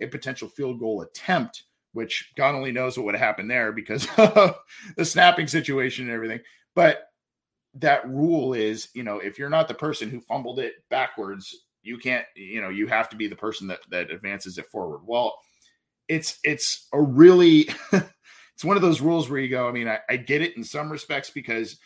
a 0.00 0.06
potential 0.06 0.48
field 0.48 0.80
goal 0.80 1.02
attempt, 1.02 1.64
which 1.92 2.32
God 2.36 2.54
only 2.54 2.72
knows 2.72 2.96
what 2.96 3.04
would 3.04 3.14
have 3.14 3.26
happened 3.26 3.50
there 3.50 3.72
because 3.72 4.08
of 4.16 4.56
the 4.96 5.04
snapping 5.04 5.46
situation 5.46 6.06
and 6.06 6.14
everything. 6.14 6.40
But 6.74 7.11
that 7.74 8.08
rule 8.08 8.54
is, 8.54 8.88
you 8.94 9.02
know, 9.02 9.18
if 9.18 9.38
you're 9.38 9.50
not 9.50 9.68
the 9.68 9.74
person 9.74 10.10
who 10.10 10.20
fumbled 10.20 10.58
it 10.58 10.74
backwards, 10.90 11.64
you 11.82 11.98
can't, 11.98 12.26
you 12.36 12.60
know, 12.60 12.68
you 12.68 12.86
have 12.86 13.08
to 13.10 13.16
be 13.16 13.26
the 13.26 13.36
person 13.36 13.66
that 13.68 13.80
that 13.90 14.10
advances 14.10 14.58
it 14.58 14.66
forward. 14.66 15.00
Well, 15.04 15.36
it's 16.08 16.38
it's 16.44 16.88
a 16.92 17.00
really 17.00 17.68
it's 17.92 18.64
one 18.64 18.76
of 18.76 18.82
those 18.82 19.00
rules 19.00 19.28
where 19.28 19.40
you 19.40 19.48
go, 19.48 19.68
I 19.68 19.72
mean, 19.72 19.88
I, 19.88 19.98
I 20.08 20.16
get 20.16 20.42
it 20.42 20.56
in 20.56 20.64
some 20.64 20.92
respects 20.92 21.30
because 21.30 21.78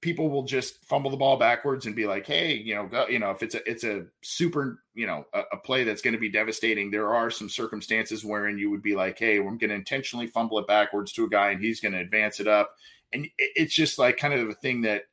people 0.00 0.28
will 0.28 0.42
just 0.42 0.84
fumble 0.86 1.10
the 1.10 1.16
ball 1.16 1.36
backwards 1.36 1.86
and 1.86 1.96
be 1.96 2.06
like, 2.06 2.26
"Hey, 2.26 2.54
you 2.54 2.74
know, 2.74 2.86
go, 2.86 3.06
you 3.08 3.18
know, 3.18 3.30
if 3.30 3.42
it's 3.42 3.54
a 3.54 3.68
it's 3.70 3.84
a 3.84 4.04
super, 4.22 4.82
you 4.94 5.06
know, 5.06 5.24
a, 5.32 5.42
a 5.52 5.56
play 5.56 5.84
that's 5.84 6.02
going 6.02 6.14
to 6.14 6.20
be 6.20 6.30
devastating, 6.30 6.90
there 6.90 7.14
are 7.14 7.30
some 7.30 7.48
circumstances 7.48 8.24
wherein 8.24 8.58
you 8.58 8.70
would 8.70 8.82
be 8.82 8.94
like, 8.94 9.18
"Hey, 9.18 9.38
I'm 9.38 9.58
going 9.58 9.70
to 9.70 9.74
intentionally 9.74 10.26
fumble 10.26 10.58
it 10.58 10.66
backwards 10.66 11.12
to 11.14 11.24
a 11.24 11.28
guy 11.28 11.50
and 11.50 11.62
he's 11.62 11.80
going 11.80 11.92
to 11.92 12.00
advance 12.00 12.40
it 12.40 12.48
up." 12.48 12.74
And 13.12 13.28
it's 13.38 13.74
just 13.74 13.98
like 13.98 14.16
kind 14.16 14.34
of 14.34 14.48
a 14.48 14.54
thing 14.54 14.82
that 14.82 15.04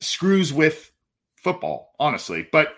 screws 0.00 0.52
with 0.52 0.90
football, 1.36 1.92
honestly. 1.98 2.48
But 2.50 2.74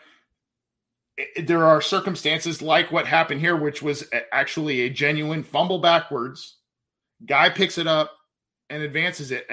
there 1.37 1.65
are 1.65 1.81
circumstances 1.81 2.63
like 2.63 2.93
what 2.93 3.07
happened 3.07 3.41
here, 3.41 3.57
which 3.57 3.83
was 3.83 4.09
actually 4.33 4.83
a 4.83 4.91
genuine 4.91 5.43
fumble 5.43 5.79
backwards. 5.79 6.57
Guy 7.27 7.51
picks 7.51 7.79
it 7.79 7.87
up 7.87 8.13
and 8.71 8.83
advances 8.83 9.31
it. 9.31 9.47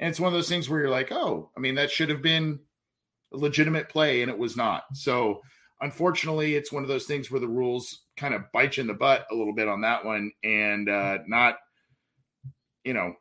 And 0.00 0.10
it's 0.10 0.20
one 0.20 0.28
of 0.28 0.34
those 0.34 0.48
things 0.48 0.68
where 0.68 0.80
you're 0.80 0.90
like, 0.90 1.10
oh, 1.10 1.50
I 1.56 1.60
mean, 1.60 1.74
that 1.76 1.90
should 1.90 2.10
have 2.10 2.22
been 2.22 2.60
a 3.32 3.36
legitimate 3.36 3.88
play, 3.88 4.22
and 4.22 4.30
it 4.30 4.38
was 4.38 4.56
not. 4.56 4.84
So, 4.94 5.40
unfortunately, 5.80 6.54
it's 6.54 6.72
one 6.72 6.82
of 6.82 6.88
those 6.88 7.06
things 7.06 7.30
where 7.30 7.40
the 7.40 7.48
rules 7.48 8.04
kind 8.16 8.34
of 8.34 8.50
bite 8.52 8.76
you 8.76 8.82
in 8.82 8.86
the 8.86 8.94
butt 8.94 9.26
a 9.30 9.34
little 9.34 9.54
bit 9.54 9.68
on 9.68 9.80
that 9.82 10.04
one 10.04 10.30
and 10.44 10.88
uh, 10.88 11.18
not, 11.26 11.56
you 12.84 12.92
know, 12.94 13.14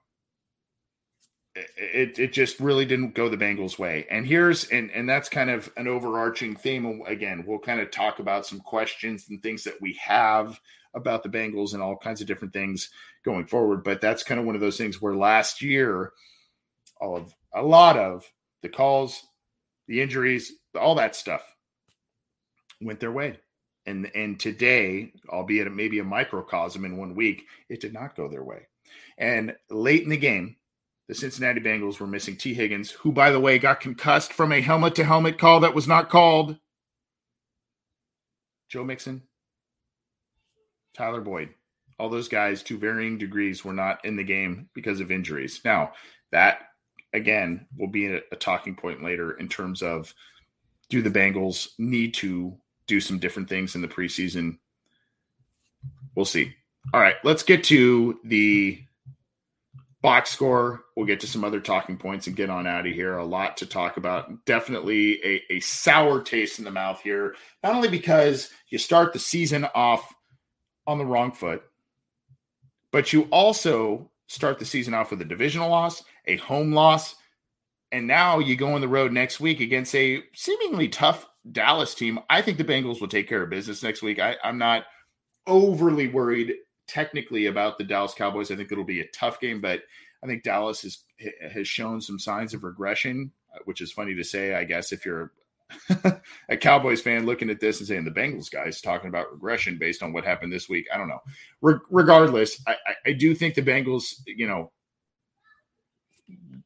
it 1.75 2.19
it 2.19 2.33
just 2.33 2.59
really 2.59 2.85
didn't 2.85 3.15
go 3.15 3.29
the 3.29 3.37
Bengals 3.37 3.79
way. 3.79 4.05
And 4.09 4.25
here's 4.25 4.65
and 4.65 4.91
and 4.91 5.07
that's 5.07 5.29
kind 5.29 5.49
of 5.49 5.71
an 5.77 5.87
overarching 5.87 6.55
theme. 6.55 7.01
Again, 7.07 7.43
we'll 7.47 7.59
kind 7.59 7.79
of 7.79 7.91
talk 7.91 8.19
about 8.19 8.45
some 8.45 8.59
questions 8.59 9.27
and 9.29 9.41
things 9.41 9.63
that 9.63 9.81
we 9.81 9.93
have 9.93 10.59
about 10.93 11.23
the 11.23 11.29
Bengals 11.29 11.73
and 11.73 11.81
all 11.81 11.97
kinds 11.97 12.21
of 12.21 12.27
different 12.27 12.53
things 12.53 12.89
going 13.23 13.45
forward. 13.45 13.83
But 13.83 14.01
that's 14.01 14.23
kind 14.23 14.39
of 14.39 14.45
one 14.45 14.55
of 14.55 14.61
those 14.61 14.77
things 14.77 15.01
where 15.01 15.15
last 15.15 15.61
year, 15.61 16.11
all 16.99 17.17
of 17.17 17.33
a 17.53 17.61
lot 17.61 17.97
of 17.97 18.25
the 18.61 18.69
calls, 18.69 19.21
the 19.87 20.01
injuries, 20.01 20.53
all 20.79 20.95
that 20.95 21.15
stuff 21.15 21.43
went 22.81 22.99
their 22.99 23.11
way. 23.11 23.39
And 23.85 24.11
and 24.13 24.39
today, 24.39 25.13
albeit 25.29 25.71
maybe 25.71 25.99
a 25.99 26.03
microcosm 26.03 26.85
in 26.85 26.97
one 26.97 27.15
week, 27.15 27.45
it 27.69 27.79
did 27.79 27.93
not 27.93 28.15
go 28.15 28.27
their 28.27 28.43
way. 28.43 28.67
And 29.17 29.55
late 29.69 30.03
in 30.03 30.09
the 30.09 30.17
game, 30.17 30.57
the 31.07 31.15
Cincinnati 31.15 31.61
Bengals 31.61 31.99
were 31.99 32.07
missing 32.07 32.35
Tee 32.35 32.53
Higgins, 32.53 32.91
who, 32.91 33.11
by 33.11 33.31
the 33.31 33.39
way, 33.39 33.59
got 33.59 33.79
concussed 33.79 34.33
from 34.33 34.51
a 34.51 34.61
helmet 34.61 34.95
to 34.95 35.03
helmet 35.03 35.37
call 35.37 35.61
that 35.61 35.73
was 35.73 35.87
not 35.87 36.09
called. 36.09 36.57
Joe 38.69 38.83
Mixon, 38.83 39.23
Tyler 40.93 41.21
Boyd, 41.21 41.49
all 41.97 42.09
those 42.09 42.27
guys 42.27 42.61
to 42.63 42.77
varying 42.77 43.17
degrees 43.17 43.63
were 43.63 43.73
not 43.73 44.03
in 44.03 44.17
the 44.17 44.23
game 44.23 44.69
because 44.73 44.99
of 44.99 45.11
injuries. 45.11 45.61
Now, 45.63 45.93
that 46.31 46.59
again 47.13 47.65
will 47.77 47.87
be 47.87 48.07
a, 48.07 48.21
a 48.31 48.35
talking 48.35 48.75
point 48.75 49.01
later 49.01 49.31
in 49.31 49.47
terms 49.47 49.81
of 49.81 50.13
do 50.89 51.01
the 51.01 51.09
Bengals 51.09 51.69
need 51.79 52.13
to 52.15 52.57
do 52.85 52.99
some 52.99 53.19
different 53.19 53.47
things 53.47 53.75
in 53.75 53.81
the 53.81 53.87
preseason? 53.87 54.57
We'll 56.15 56.25
see. 56.25 56.53
All 56.93 56.99
right, 56.99 57.15
let's 57.23 57.43
get 57.43 57.63
to 57.65 58.19
the 58.25 58.81
box 60.01 60.29
score. 60.29 60.83
We'll 60.95 61.05
get 61.05 61.19
to 61.21 61.27
some 61.27 61.43
other 61.43 61.59
talking 61.59 61.97
points 61.97 62.27
and 62.27 62.35
get 62.35 62.49
on 62.49 62.67
out 62.67 62.87
of 62.87 62.93
here. 62.93 63.17
A 63.17 63.25
lot 63.25 63.57
to 63.57 63.65
talk 63.65 63.97
about. 63.97 64.45
Definitely 64.45 65.23
a, 65.23 65.43
a 65.53 65.59
sour 65.59 66.21
taste 66.21 66.59
in 66.59 66.65
the 66.65 66.71
mouth 66.71 67.01
here. 67.01 67.35
Not 67.63 67.75
only 67.75 67.89
because 67.89 68.49
you 68.69 68.77
start 68.77 69.13
the 69.13 69.19
season 69.19 69.67
off 69.73 70.13
on 70.85 70.97
the 70.97 71.05
wrong 71.05 71.31
foot, 71.31 71.63
but 72.91 73.11
you 73.11 73.23
also 73.31 74.09
start 74.27 74.59
the 74.59 74.65
season 74.65 74.93
off 74.93 75.11
with 75.11 75.21
a 75.21 75.25
divisional 75.25 75.69
loss, 75.69 76.03
a 76.25 76.37
home 76.37 76.73
loss, 76.73 77.15
and 77.91 78.07
now 78.07 78.39
you 78.39 78.55
go 78.55 78.73
on 78.73 78.81
the 78.81 78.87
road 78.87 79.11
next 79.13 79.39
week 79.39 79.61
against 79.61 79.95
a 79.95 80.21
seemingly 80.33 80.89
tough 80.89 81.25
Dallas 81.51 81.95
team. 81.95 82.19
I 82.29 82.41
think 82.41 82.57
the 82.57 82.63
Bengals 82.63 82.99
will 82.99 83.07
take 83.07 83.29
care 83.29 83.43
of 83.43 83.49
business 83.49 83.83
next 83.83 84.01
week. 84.01 84.19
I, 84.19 84.35
I'm 84.43 84.57
not 84.57 84.85
overly 85.45 86.09
worried 86.09 86.53
technically 86.87 87.47
about 87.47 87.77
the 87.77 87.83
Dallas 87.83 88.13
Cowboys. 88.13 88.51
I 88.51 88.55
think 88.55 88.71
it'll 88.71 88.83
be 88.83 89.01
a 89.01 89.07
tough 89.07 89.39
game, 89.39 89.61
but 89.61 89.81
I 90.23 90.27
think 90.27 90.43
Dallas 90.43 90.81
has 90.81 90.99
has 91.51 91.67
shown 91.67 92.01
some 92.01 92.19
signs 92.19 92.53
of 92.53 92.63
regression, 92.63 93.31
uh, 93.53 93.59
which 93.65 93.81
is 93.81 93.91
funny 93.91 94.15
to 94.15 94.23
say, 94.23 94.55
I 94.55 94.63
guess, 94.63 94.91
if 94.91 95.05
you're 95.05 95.31
a 96.49 96.57
Cowboys 96.57 97.01
fan 97.01 97.25
looking 97.25 97.49
at 97.49 97.59
this 97.59 97.79
and 97.79 97.87
saying 97.87 98.05
the 98.05 98.11
Bengals 98.11 98.49
guys 98.49 98.81
talking 98.81 99.09
about 99.09 99.31
regression 99.31 99.77
based 99.77 100.01
on 100.01 100.13
what 100.13 100.23
happened 100.23 100.51
this 100.51 100.69
week. 100.69 100.87
I 100.93 100.97
don't 100.97 101.09
know. 101.09 101.21
Re- 101.61 101.79
regardless, 101.89 102.61
I, 102.65 102.75
I, 103.05 103.11
do 103.11 103.35
think 103.35 103.55
the 103.55 103.61
Bengals, 103.61 104.21
you 104.25 104.47
know, 104.47 104.71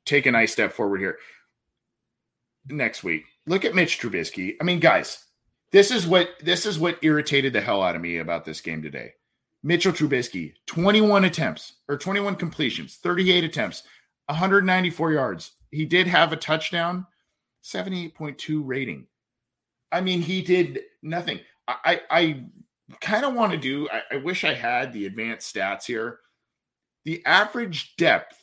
take 0.06 0.28
a 0.28 0.32
nice 0.32 0.52
step 0.52 0.74
forward 0.74 1.00
here 1.00 1.18
next 2.68 3.04
week. 3.04 3.24
Look 3.48 3.66
at 3.66 3.76
Mitch 3.76 4.00
Trubisky. 4.00 4.56
I 4.62 4.64
mean, 4.64 4.80
guys, 4.80 5.26
this 5.72 5.90
is 5.90 6.06
what 6.06 6.30
this 6.42 6.66
is 6.66 6.78
what 6.78 7.00
irritated 7.02 7.54
the 7.54 7.62
hell 7.62 7.82
out 7.82 7.96
of 7.96 8.02
me 8.02 8.18
about 8.18 8.46
this 8.46 8.62
game 8.62 8.82
today. 8.82 9.14
Mitchell 9.64 9.92
Trubisky, 9.92 10.54
21 10.66 11.26
attempts 11.26 11.74
or 11.88 11.98
21 11.98 12.36
completions, 12.36 12.98
38 12.98 13.44
attempts, 13.44 13.84
194 14.28 15.12
yards. 15.12 15.52
He 15.72 15.86
did 15.86 16.08
have 16.08 16.34
a 16.34 16.38
touchdown, 16.38 17.06
78.2 17.64 18.62
rating. 18.66 19.06
I 19.92 20.02
mean, 20.02 20.22
he 20.22 20.42
did 20.42 20.82
nothing. 21.04 21.40
I, 21.68 21.76
I, 21.86 22.02
I 22.10 22.44
kind 23.02 23.26
of 23.26 23.34
want 23.34 23.52
to 23.52 23.58
do, 23.58 23.88
I, 23.92 24.16
I 24.16 24.18
wish 24.18 24.44
I 24.44 24.54
had 24.54 24.92
the 24.92 25.06
advanced 25.06 25.54
stats 25.54 25.86
here. 25.86 26.20
The 27.04 27.24
average 27.26 27.96
depth 27.98 28.38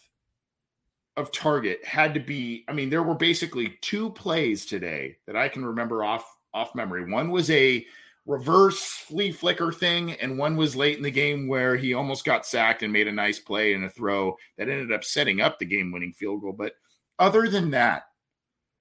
of 1.16 1.32
target 1.32 1.84
had 1.84 2.14
to 2.14 2.20
be, 2.20 2.64
I 2.68 2.72
mean, 2.72 2.90
there 2.90 3.02
were 3.02 3.14
basically 3.14 3.76
two 3.80 4.10
plays 4.10 4.66
today 4.66 5.16
that 5.26 5.36
I 5.36 5.48
can 5.48 5.64
remember 5.64 6.04
off 6.04 6.24
off 6.54 6.74
memory. 6.74 7.10
One 7.10 7.30
was 7.30 7.50
a 7.50 7.84
reverse 8.28 8.80
flea 8.82 9.32
flicker 9.32 9.72
thing, 9.72 10.12
and 10.12 10.38
one 10.38 10.54
was 10.54 10.76
late 10.76 10.98
in 10.98 11.02
the 11.02 11.10
game 11.10 11.48
where 11.48 11.74
he 11.74 11.94
almost 11.94 12.26
got 12.26 12.46
sacked 12.46 12.82
and 12.82 12.92
made 12.92 13.08
a 13.08 13.12
nice 13.12 13.38
play 13.38 13.72
and 13.72 13.84
a 13.84 13.90
throw 13.90 14.36
that 14.58 14.68
ended 14.68 14.92
up 14.92 15.02
setting 15.02 15.40
up 15.40 15.58
the 15.58 15.64
game 15.64 15.90
winning 15.90 16.12
field 16.12 16.42
goal. 16.42 16.52
But 16.52 16.74
other 17.18 17.48
than 17.48 17.70
that, 17.70 18.04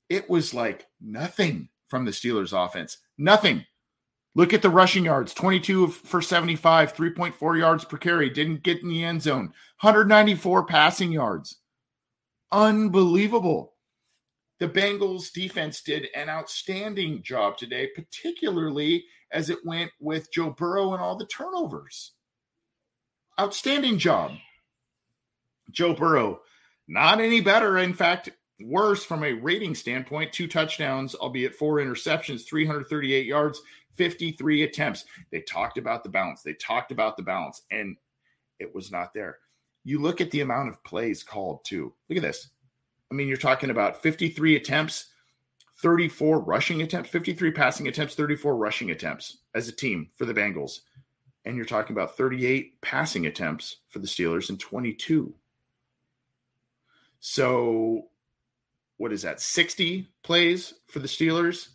it 0.10 0.30
was 0.30 0.54
like 0.54 0.86
nothing 1.02 1.70
from 1.88 2.04
the 2.04 2.12
Steelers 2.12 2.54
offense. 2.54 2.98
Nothing. 3.18 3.66
Look 4.36 4.54
at 4.54 4.62
the 4.62 4.70
rushing 4.70 5.06
yards 5.06 5.34
22 5.34 5.88
for 5.88 6.22
75, 6.22 6.94
3.4 6.94 7.58
yards 7.58 7.86
per 7.86 7.98
carry. 7.98 8.30
Didn't 8.30 8.64
get 8.64 8.84
in 8.84 8.90
the 8.90 9.04
end 9.04 9.22
zone. 9.22 9.54
194 9.82 10.66
passing 10.66 11.12
yards. 11.12 11.56
Unbelievable. 12.52 13.74
The 14.60 14.68
Bengals 14.68 15.32
defense 15.32 15.82
did 15.82 16.08
an 16.16 16.30
outstanding 16.30 17.22
job 17.22 17.58
today, 17.58 17.90
particularly 17.94 19.06
as 19.32 19.50
it 19.50 19.60
went 19.66 19.92
with 20.00 20.32
Joe 20.32 20.50
Burrow 20.50 20.94
and 20.94 21.02
all 21.02 21.18
the 21.18 21.28
turnovers. 21.28 22.14
Outstanding 23.40 24.00
job. 24.00 24.32
Joe 25.70 25.94
Burrow, 25.94 26.40
not 26.88 27.20
any 27.20 27.42
better. 27.42 27.78
In 27.78 27.94
fact, 27.94 28.30
worse 28.62 29.04
from 29.04 29.24
a 29.24 29.34
rating 29.34 29.76
standpoint. 29.76 30.34
Two 30.34 30.48
touchdowns, 30.48 31.14
albeit 31.14 31.54
four 31.54 31.78
interceptions, 31.78 32.48
338 32.48 33.26
yards, 33.26 33.62
53 33.96 34.64
attempts. 34.64 35.06
They 35.32 35.42
talked 35.42 35.78
about 35.78 36.04
the 36.04 36.10
balance. 36.10 36.42
They 36.42 36.54
talked 36.54 36.92
about 36.92 37.18
the 37.18 37.24
balance, 37.24 37.62
and 37.70 37.98
it 38.60 38.74
was 38.74 38.92
not 38.92 39.14
there. 39.14 39.38
You 39.84 40.02
look 40.02 40.20
at 40.20 40.32
the 40.32 40.42
amount 40.42 40.70
of 40.70 40.84
plays 40.84 41.24
called, 41.24 41.64
too. 41.64 41.94
Look 42.10 42.18
at 42.18 42.24
this. 42.24 42.50
I 43.12 43.16
mean, 43.16 43.28
you're 43.28 43.38
talking 43.38 43.70
about 43.70 44.02
53 44.02 44.56
attempts, 44.56 45.08
34 45.82 46.40
rushing 46.40 46.82
attempts, 46.82 47.10
53 47.10 47.52
passing 47.52 47.88
attempts, 47.88 48.16
34 48.16 48.56
rushing 48.56 48.92
attempts 48.92 49.38
as 49.54 49.68
a 49.68 49.72
team 49.72 50.10
for 50.16 50.26
the 50.26 50.34
Bengals. 50.34 50.80
And 51.46 51.56
you're 51.56 51.66
talking 51.66 51.96
about 51.96 52.18
38 52.18 52.82
passing 52.82 53.26
attempts 53.26 53.78
for 53.90 54.00
the 54.00 54.08
Steelers 54.08 54.50
and 54.50 54.60
22. 54.60 55.34
So, 57.20 58.08
what 58.98 59.14
is 59.14 59.22
that? 59.22 59.40
60 59.40 60.08
plays 60.24 60.74
for 60.88 61.00
the 61.00 61.08
Steelers. 61.08 61.70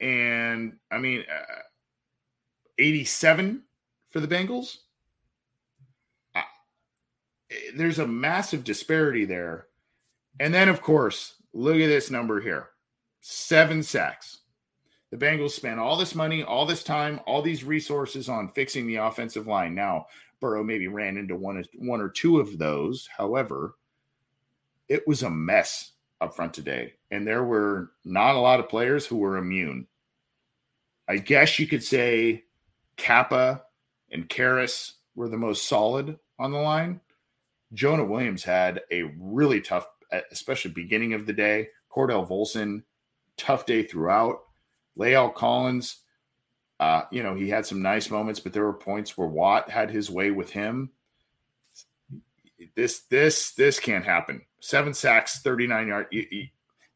And 0.00 0.76
I 0.90 0.98
mean, 0.98 1.24
uh, 1.30 1.62
87 2.78 3.62
for 4.08 4.20
the 4.20 4.28
Bengals. 4.28 4.78
Uh, 6.34 6.42
there's 7.74 7.98
a 7.98 8.06
massive 8.06 8.64
disparity 8.64 9.24
there. 9.24 9.66
And 10.40 10.52
then, 10.52 10.68
of 10.68 10.82
course, 10.82 11.34
look 11.52 11.76
at 11.76 11.86
this 11.86 12.10
number 12.10 12.40
here 12.40 12.68
seven 13.20 13.82
sacks. 13.82 14.38
The 15.10 15.16
Bengals 15.16 15.50
spent 15.50 15.80
all 15.80 15.96
this 15.96 16.14
money, 16.14 16.42
all 16.42 16.66
this 16.66 16.82
time, 16.82 17.20
all 17.26 17.40
these 17.40 17.64
resources 17.64 18.28
on 18.28 18.48
fixing 18.48 18.86
the 18.86 18.96
offensive 18.96 19.46
line. 19.46 19.74
Now, 19.74 20.06
Burrow 20.40 20.64
maybe 20.64 20.88
ran 20.88 21.16
into 21.16 21.36
one, 21.36 21.64
one 21.76 22.00
or 22.00 22.08
two 22.08 22.38
of 22.38 22.58
those. 22.58 23.08
However, 23.16 23.76
it 24.88 25.06
was 25.06 25.22
a 25.22 25.30
mess 25.30 25.92
up 26.20 26.34
front 26.34 26.54
today, 26.54 26.94
and 27.10 27.26
there 27.26 27.44
were 27.44 27.92
not 28.04 28.34
a 28.34 28.40
lot 28.40 28.60
of 28.60 28.68
players 28.68 29.06
who 29.06 29.16
were 29.16 29.36
immune. 29.36 29.86
I 31.08 31.18
guess 31.18 31.58
you 31.58 31.66
could 31.66 31.84
say 31.84 32.44
Cappa 32.96 33.62
and 34.10 34.28
Karras 34.28 34.92
were 35.14 35.28
the 35.28 35.36
most 35.36 35.66
solid 35.66 36.18
on 36.38 36.52
the 36.52 36.58
line. 36.58 37.00
Jonah 37.72 38.04
Williams 38.04 38.44
had 38.44 38.82
a 38.90 39.02
really 39.18 39.60
tough, 39.60 39.86
especially 40.30 40.72
beginning 40.72 41.14
of 41.14 41.26
the 41.26 41.32
day. 41.32 41.68
Cordell 41.90 42.28
Volson, 42.28 42.82
tough 43.36 43.66
day 43.66 43.82
throughout. 43.82 44.40
La'el 44.98 45.34
Collins, 45.34 46.02
uh, 46.80 47.02
you 47.10 47.22
know, 47.22 47.34
he 47.34 47.48
had 47.48 47.66
some 47.66 47.82
nice 47.82 48.10
moments, 48.10 48.40
but 48.40 48.52
there 48.52 48.64
were 48.64 48.72
points 48.72 49.16
where 49.16 49.28
Watt 49.28 49.70
had 49.70 49.90
his 49.90 50.10
way 50.10 50.30
with 50.30 50.50
him. 50.50 50.90
This, 52.74 53.00
this, 53.10 53.52
this 53.52 53.80
can't 53.80 54.04
happen. 54.04 54.42
Seven 54.60 54.92
sacks, 54.92 55.40
39 55.40 55.88
yard. 55.88 56.06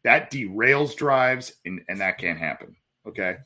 that 0.04 0.30
derails 0.30 0.94
drives, 0.96 1.54
and, 1.64 1.80
and 1.88 2.00
that 2.00 2.18
can't 2.18 2.38
happen. 2.38 2.76
Okay. 3.06 3.36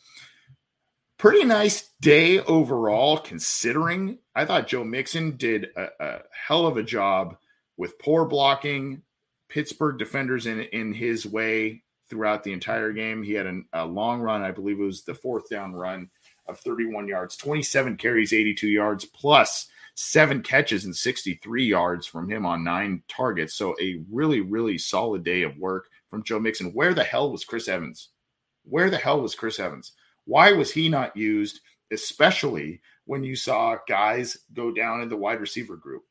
Pretty 1.19 1.45
nice 1.45 1.91
day 2.01 2.41
overall, 2.41 3.19
considering 3.19 4.19
I 4.35 4.45
thought 4.45 4.67
Joe 4.67 4.85
Mixon 4.85 5.37
did 5.37 5.69
a, 5.77 5.89
a 6.01 6.19
hell 6.33 6.67
of 6.67 6.77
a 6.77 6.83
job 6.83 7.37
with 7.77 7.99
poor 7.99 8.25
blocking, 8.25 9.03
Pittsburgh 9.55 9.99
defenders 9.99 10.47
in 10.47 10.63
in 10.63 10.93
his 10.93 11.25
way 11.25 11.81
throughout 12.11 12.43
the 12.43 12.53
entire 12.53 12.93
game. 12.93 13.23
He 13.23 13.35
had 13.35 13.47
an, 13.47 13.67
a 13.73 13.87
long 13.87 14.21
run, 14.21 14.43
I 14.43 14.51
believe 14.51 14.81
it 14.81 14.85
was 14.85 15.05
the 15.05 15.15
fourth 15.15 15.49
down 15.49 15.73
run 15.73 16.11
of 16.49 16.59
31 16.59 17.07
yards, 17.07 17.37
27 17.37 17.97
carries, 17.97 18.33
82 18.33 18.67
yards, 18.67 19.05
plus 19.05 19.69
seven 19.95 20.43
catches 20.43 20.87
and 20.87 20.95
63 20.95 21.65
yards 21.65 22.05
from 22.05 22.29
him 22.29 22.45
on 22.45 22.65
nine 22.65 23.05
targets. 23.07 23.55
So 23.55 23.77
a 23.81 24.03
really, 24.11 24.41
really 24.41 24.77
solid 24.77 25.23
day 25.23 25.43
of 25.43 25.57
work 25.57 25.87
from 26.11 26.25
Joe 26.25 26.41
Mixon. 26.41 26.73
Where 26.73 26.93
the 26.93 27.05
hell 27.05 27.31
was 27.31 27.45
Chris 27.45 27.69
Evans? 27.69 28.09
Where 28.65 28.91
the 28.91 28.99
hell 28.99 29.21
was 29.21 29.37
Chris 29.37 29.61
Evans? 29.61 29.93
Why 30.25 30.51
was 30.51 30.73
he 30.73 30.89
not 30.89 31.17
used, 31.17 31.61
especially 31.93 32.81
when 33.05 33.23
you 33.23 33.37
saw 33.37 33.77
guys 33.87 34.37
go 34.53 34.73
down 34.73 35.01
in 35.01 35.09
the 35.09 35.17
wide 35.17 35.41
receiver 35.41 35.77
group? 35.77 36.03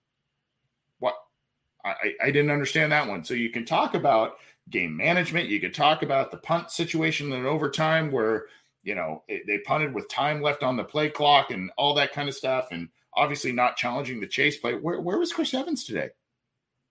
I, 1.85 2.13
I 2.21 2.31
didn't 2.31 2.51
understand 2.51 2.91
that 2.91 3.07
one. 3.07 3.23
So 3.23 3.33
you 3.33 3.49
can 3.49 3.65
talk 3.65 3.93
about 3.93 4.37
game 4.69 4.95
management. 4.95 5.49
You 5.49 5.59
could 5.59 5.73
talk 5.73 6.03
about 6.03 6.31
the 6.31 6.37
punt 6.37 6.71
situation 6.71 7.31
in 7.31 7.45
overtime 7.45 8.11
where, 8.11 8.45
you 8.83 8.95
know, 8.95 9.23
it, 9.27 9.43
they 9.47 9.59
punted 9.59 9.93
with 9.93 10.07
time 10.09 10.41
left 10.41 10.63
on 10.63 10.77
the 10.77 10.83
play 10.83 11.09
clock 11.09 11.51
and 11.51 11.71
all 11.77 11.93
that 11.95 12.13
kind 12.13 12.29
of 12.29 12.35
stuff. 12.35 12.69
And 12.71 12.89
obviously 13.15 13.51
not 13.51 13.77
challenging 13.77 14.19
the 14.19 14.27
chase 14.27 14.57
play. 14.57 14.73
Where, 14.75 15.01
where 15.01 15.17
was 15.17 15.33
Chris 15.33 15.53
Evans 15.53 15.83
today? 15.83 16.09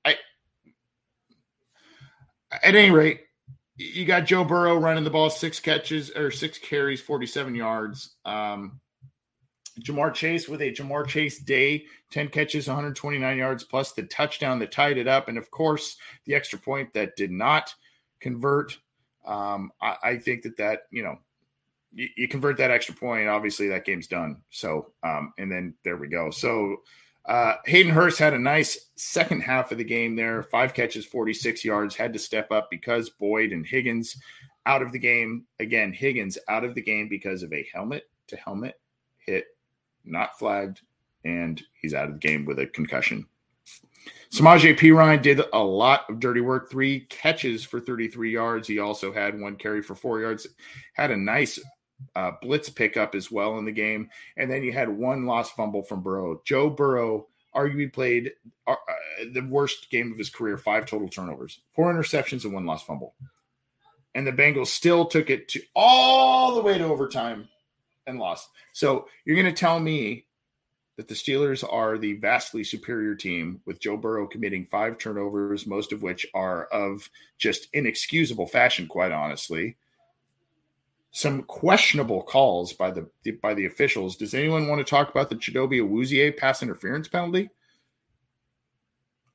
I, 0.04 0.16
at 2.62 2.74
any 2.74 2.90
rate, 2.90 3.22
you 3.76 4.04
got 4.04 4.26
Joe 4.26 4.44
Burrow 4.44 4.76
running 4.76 5.04
the 5.04 5.10
ball 5.10 5.30
six 5.30 5.58
catches 5.58 6.10
or 6.10 6.30
six 6.30 6.58
carries, 6.58 7.00
47 7.00 7.54
yards. 7.54 8.16
Um, 8.24 8.80
Ja'Marr 9.80 10.12
Chase 10.12 10.48
with 10.48 10.60
a 10.60 10.72
Ja'Marr 10.72 11.06
Chase 11.06 11.38
day, 11.38 11.84
10 12.10 12.28
catches, 12.28 12.66
129 12.66 13.36
yards, 13.36 13.64
plus 13.64 13.92
the 13.92 14.02
touchdown 14.04 14.58
that 14.58 14.72
tied 14.72 14.98
it 14.98 15.08
up. 15.08 15.28
And 15.28 15.38
of 15.38 15.50
course, 15.50 15.96
the 16.24 16.34
extra 16.34 16.58
point 16.58 16.92
that 16.94 17.16
did 17.16 17.30
not 17.30 17.74
convert. 18.20 18.78
Um, 19.24 19.72
I, 19.80 19.96
I, 20.02 20.16
think 20.18 20.42
that 20.42 20.56
that, 20.56 20.82
you 20.90 21.02
know, 21.02 21.16
you, 21.92 22.08
you, 22.16 22.28
convert 22.28 22.56
that 22.56 22.72
extra 22.72 22.94
point, 22.94 23.28
obviously 23.28 23.68
that 23.68 23.84
game's 23.84 24.08
done. 24.08 24.42
So, 24.50 24.92
um, 25.04 25.32
and 25.38 25.50
then 25.50 25.74
there 25.84 25.96
we 25.96 26.08
go. 26.08 26.30
So, 26.30 26.78
uh, 27.24 27.54
Hayden 27.66 27.92
Hurst 27.92 28.18
had 28.18 28.34
a 28.34 28.38
nice 28.38 28.90
second 28.96 29.42
half 29.42 29.70
of 29.70 29.78
the 29.78 29.84
game 29.84 30.16
there, 30.16 30.42
five 30.42 30.74
catches, 30.74 31.06
46 31.06 31.64
yards, 31.64 31.94
had 31.94 32.12
to 32.14 32.18
step 32.18 32.50
up 32.50 32.68
because 32.68 33.10
Boyd 33.10 33.52
and 33.52 33.64
Higgins 33.64 34.16
out 34.66 34.82
of 34.82 34.90
the 34.90 34.98
game. 34.98 35.46
Again, 35.60 35.92
Higgins 35.92 36.36
out 36.48 36.64
of 36.64 36.74
the 36.74 36.82
game 36.82 37.08
because 37.08 37.44
of 37.44 37.52
a 37.52 37.68
helmet 37.72 38.10
to 38.26 38.36
helmet 38.36 38.80
hit 39.18 39.46
not 40.04 40.38
flagged, 40.38 40.80
and 41.24 41.62
he's 41.80 41.94
out 41.94 42.08
of 42.08 42.14
the 42.14 42.18
game 42.18 42.44
with 42.44 42.58
a 42.58 42.66
concussion. 42.66 43.26
Samaje 44.32 44.78
Perine 44.78 45.20
did 45.20 45.42
a 45.52 45.62
lot 45.62 46.08
of 46.08 46.18
dirty 46.18 46.40
work, 46.40 46.70
three 46.70 47.00
catches 47.10 47.64
for 47.64 47.80
33 47.80 48.32
yards. 48.32 48.66
He 48.66 48.78
also 48.78 49.12
had 49.12 49.38
one 49.38 49.56
carry 49.56 49.82
for 49.82 49.94
four 49.94 50.20
yards, 50.20 50.46
had 50.94 51.10
a 51.10 51.16
nice 51.16 51.58
uh, 52.16 52.32
blitz 52.40 52.70
pickup 52.70 53.14
as 53.14 53.30
well 53.30 53.58
in 53.58 53.66
the 53.66 53.72
game. 53.72 54.08
And 54.38 54.50
then 54.50 54.62
you 54.62 54.72
had 54.72 54.88
one 54.88 55.26
lost 55.26 55.54
fumble 55.54 55.82
from 55.82 56.02
Burrow. 56.02 56.40
Joe 56.46 56.70
Burrow 56.70 57.28
arguably 57.54 57.92
played 57.92 58.32
uh, 58.66 58.74
the 59.32 59.42
worst 59.42 59.90
game 59.90 60.10
of 60.10 60.18
his 60.18 60.30
career, 60.30 60.56
five 60.56 60.86
total 60.86 61.08
turnovers, 61.08 61.60
four 61.72 61.92
interceptions, 61.92 62.44
and 62.44 62.54
one 62.54 62.64
lost 62.64 62.86
fumble. 62.86 63.14
And 64.14 64.26
the 64.26 64.32
Bengals 64.32 64.68
still 64.68 65.06
took 65.06 65.30
it 65.30 65.48
to 65.48 65.62
all 65.74 66.54
the 66.54 66.62
way 66.62 66.78
to 66.78 66.84
overtime 66.84 67.48
and 68.06 68.18
lost. 68.18 68.50
So 68.72 69.08
you're 69.24 69.36
going 69.36 69.52
to 69.52 69.58
tell 69.58 69.80
me 69.80 70.26
that 70.96 71.08
the 71.08 71.14
Steelers 71.14 71.64
are 71.68 71.96
the 71.96 72.14
vastly 72.14 72.62
superior 72.64 73.14
team 73.14 73.60
with 73.64 73.80
Joe 73.80 73.96
Burrow 73.96 74.26
committing 74.26 74.66
five 74.66 74.98
turnovers, 74.98 75.66
most 75.66 75.92
of 75.92 76.02
which 76.02 76.26
are 76.34 76.64
of 76.66 77.08
just 77.38 77.68
inexcusable 77.72 78.46
fashion, 78.46 78.86
quite 78.86 79.12
honestly. 79.12 79.76
Some 81.10 81.42
questionable 81.42 82.22
calls 82.22 82.72
by 82.72 82.90
the 82.90 83.08
by 83.42 83.54
the 83.54 83.66
officials. 83.66 84.16
Does 84.16 84.34
anyone 84.34 84.68
want 84.68 84.78
to 84.78 84.90
talk 84.90 85.10
about 85.10 85.28
the 85.28 85.36
Chidobe 85.36 85.80
Awuzie 85.80 86.36
pass 86.36 86.62
interference 86.62 87.08
penalty? 87.08 87.50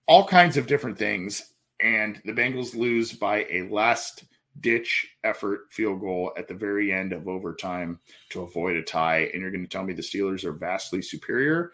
All 0.07 0.25
kinds 0.25 0.57
of 0.57 0.67
different 0.67 0.97
things, 0.97 1.53
and 1.81 2.21
the 2.25 2.33
Bengals 2.33 2.75
lose 2.75 3.13
by 3.13 3.45
a 3.49 3.67
last 3.69 4.23
ditch 4.61 5.07
effort 5.23 5.67
field 5.71 5.99
goal 5.99 6.33
at 6.37 6.47
the 6.47 6.53
very 6.53 6.91
end 6.91 7.13
of 7.13 7.27
overtime 7.27 7.99
to 8.29 8.41
avoid 8.41 8.75
a 8.75 8.83
tie, 8.83 9.29
and 9.33 9.41
you're 9.41 9.51
going 9.51 9.63
to 9.63 9.69
tell 9.69 9.83
me 9.83 9.93
the 9.93 10.01
Steelers 10.01 10.43
are 10.43 10.53
vastly 10.53 11.01
superior. 11.01 11.71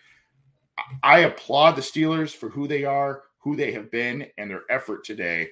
I 1.04 1.20
applaud 1.20 1.76
the 1.76 1.82
Steelers 1.82 2.32
for 2.32 2.50
who 2.50 2.68
they 2.68 2.84
are, 2.84 3.24
who 3.40 3.56
they 3.56 3.72
have 3.72 3.92
been, 3.92 4.28
and 4.38 4.50
their 4.50 4.64
effort 4.70 5.04
today. 5.04 5.50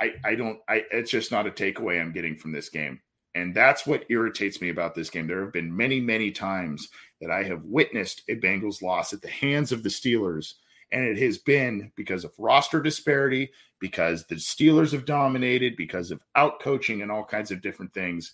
I, 0.00 0.14
I 0.24 0.34
don't 0.34 0.58
I 0.68 0.84
it's 0.90 1.10
just 1.10 1.30
not 1.30 1.46
a 1.46 1.50
takeaway 1.50 2.00
I'm 2.00 2.12
getting 2.12 2.36
from 2.36 2.52
this 2.52 2.68
game. 2.68 3.00
And 3.34 3.54
that's 3.54 3.86
what 3.86 4.06
irritates 4.08 4.62
me 4.62 4.70
about 4.70 4.94
this 4.94 5.10
game. 5.10 5.26
There 5.26 5.42
have 5.44 5.52
been 5.52 5.76
many, 5.76 6.00
many 6.00 6.30
times 6.30 6.88
that 7.20 7.30
I 7.30 7.42
have 7.42 7.62
witnessed 7.64 8.22
a 8.30 8.36
Bengals 8.36 8.80
loss 8.80 9.12
at 9.12 9.20
the 9.20 9.28
hands 9.28 9.72
of 9.72 9.82
the 9.82 9.90
Steelers. 9.90 10.54
And 10.90 11.04
it 11.04 11.18
has 11.18 11.36
been 11.36 11.92
because 11.96 12.24
of 12.24 12.32
roster 12.38 12.80
disparity, 12.80 13.50
because 13.80 14.26
the 14.26 14.36
Steelers 14.36 14.92
have 14.92 15.04
dominated, 15.04 15.76
because 15.76 16.10
of 16.10 16.22
out 16.34 16.60
coaching 16.60 17.02
and 17.02 17.10
all 17.10 17.24
kinds 17.24 17.50
of 17.50 17.62
different 17.62 17.92
things. 17.92 18.32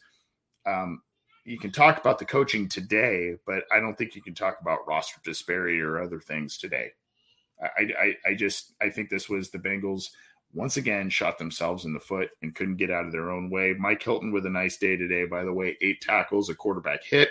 Um, 0.67 1.03
you 1.45 1.59
can 1.59 1.73
talk 1.73 1.99
about 1.99 2.19
the 2.19 2.25
coaching 2.25 2.69
today, 2.69 3.37
but 3.47 3.65
I 3.73 3.81
don't 3.81 3.97
think 3.99 4.15
you 4.15 4.23
can 4.23 4.35
talk 4.35 4.59
about 4.61 4.87
roster 4.87 5.21
disparity 5.25 5.81
or 5.81 6.01
other 6.01 6.21
things 6.21 6.57
today. 6.57 6.93
I, 7.61 7.83
I, 7.99 8.17
I 8.31 8.35
just 8.35 8.75
I 8.81 8.91
think 8.91 9.11
this 9.11 9.29
was 9.29 9.51
the 9.51 9.59
Bengals 9.59 10.11
once 10.55 10.77
again 10.77 11.09
shot 11.09 11.39
themselves 11.39 11.85
in 11.85 11.93
the 11.93 12.01
foot 12.01 12.31
and 12.43 12.55
couldn't 12.55 12.77
get 12.77 12.91
out 12.91 13.07
of 13.07 13.13
their 13.13 13.31
own 13.31 13.51
way. 13.51 13.75
Mike 13.79 14.03
Hilton 14.03 14.33
with 14.33 14.47
a 14.47 14.51
nice 14.51 14.77
day 14.77 14.97
today, 14.97 15.25
by 15.25 15.45
the 15.45 15.53
way, 15.53 15.77
eight 15.81 16.01
tackles, 16.01 16.49
a 16.49 16.55
quarterback 16.55 17.03
hit. 17.05 17.31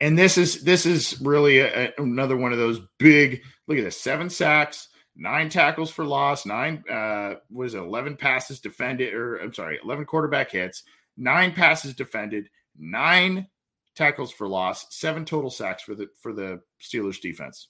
And 0.00 0.18
this 0.18 0.38
is 0.38 0.62
this 0.62 0.86
is 0.86 1.20
really 1.20 1.58
a, 1.58 1.92
another 1.98 2.36
one 2.36 2.52
of 2.52 2.58
those 2.58 2.80
big. 2.98 3.42
Look 3.66 3.78
at 3.78 3.84
this: 3.84 4.00
seven 4.00 4.30
sacks, 4.30 4.88
nine 5.16 5.48
tackles 5.48 5.90
for 5.90 6.04
loss, 6.04 6.46
nine 6.46 6.84
uh, 6.90 7.34
was 7.50 7.74
eleven 7.74 8.16
passes 8.16 8.60
defended, 8.60 9.14
or 9.14 9.36
I'm 9.36 9.52
sorry, 9.52 9.78
eleven 9.82 10.04
quarterback 10.04 10.50
hits, 10.50 10.82
nine 11.16 11.52
passes 11.52 11.94
defended, 11.94 12.48
nine 12.78 13.46
tackles 13.94 14.32
for 14.32 14.48
loss, 14.48 14.86
seven 14.90 15.24
total 15.24 15.50
sacks 15.50 15.82
for 15.82 15.94
the 15.94 16.08
for 16.20 16.32
the 16.32 16.60
Steelers 16.80 17.20
defense. 17.20 17.68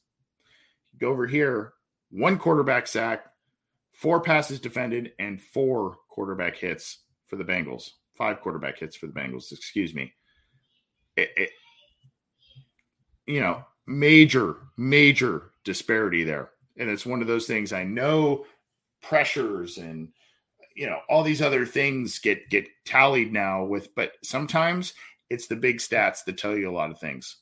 Go 0.98 1.08
over 1.08 1.26
here, 1.26 1.72
one 2.10 2.38
quarterback 2.38 2.86
sack, 2.86 3.26
four 3.92 4.20
passes 4.20 4.60
defended, 4.60 5.12
and 5.18 5.40
four 5.40 5.96
quarterback 6.08 6.56
hits 6.56 6.98
for 7.26 7.36
the 7.36 7.44
Bengals. 7.44 7.90
Five 8.16 8.40
quarterback 8.40 8.78
hits 8.78 8.96
for 8.96 9.06
the 9.06 9.12
Bengals. 9.12 9.52
Excuse 9.52 9.94
me. 9.94 10.12
It, 11.16 11.30
it, 11.36 11.50
you 13.26 13.40
know, 13.40 13.64
major, 13.86 14.56
major 14.76 15.52
disparity 15.64 16.24
there. 16.24 16.50
And 16.80 16.90
it's 16.90 17.06
one 17.06 17.20
of 17.22 17.28
those 17.28 17.46
things 17.46 17.72
I 17.72 17.84
know 17.84 18.46
pressures 19.02 19.78
and 19.78 20.08
you 20.74 20.86
know 20.86 20.98
all 21.08 21.22
these 21.22 21.42
other 21.42 21.64
things 21.64 22.18
get 22.18 22.50
get 22.50 22.66
tallied 22.84 23.32
now 23.32 23.64
with 23.64 23.94
but 23.94 24.12
sometimes 24.22 24.92
it's 25.30 25.46
the 25.46 25.56
big 25.56 25.78
stats 25.78 26.24
that 26.24 26.36
tell 26.36 26.56
you 26.56 26.68
a 26.68 26.72
lot 26.72 26.90
of 26.90 26.98
things 26.98 27.36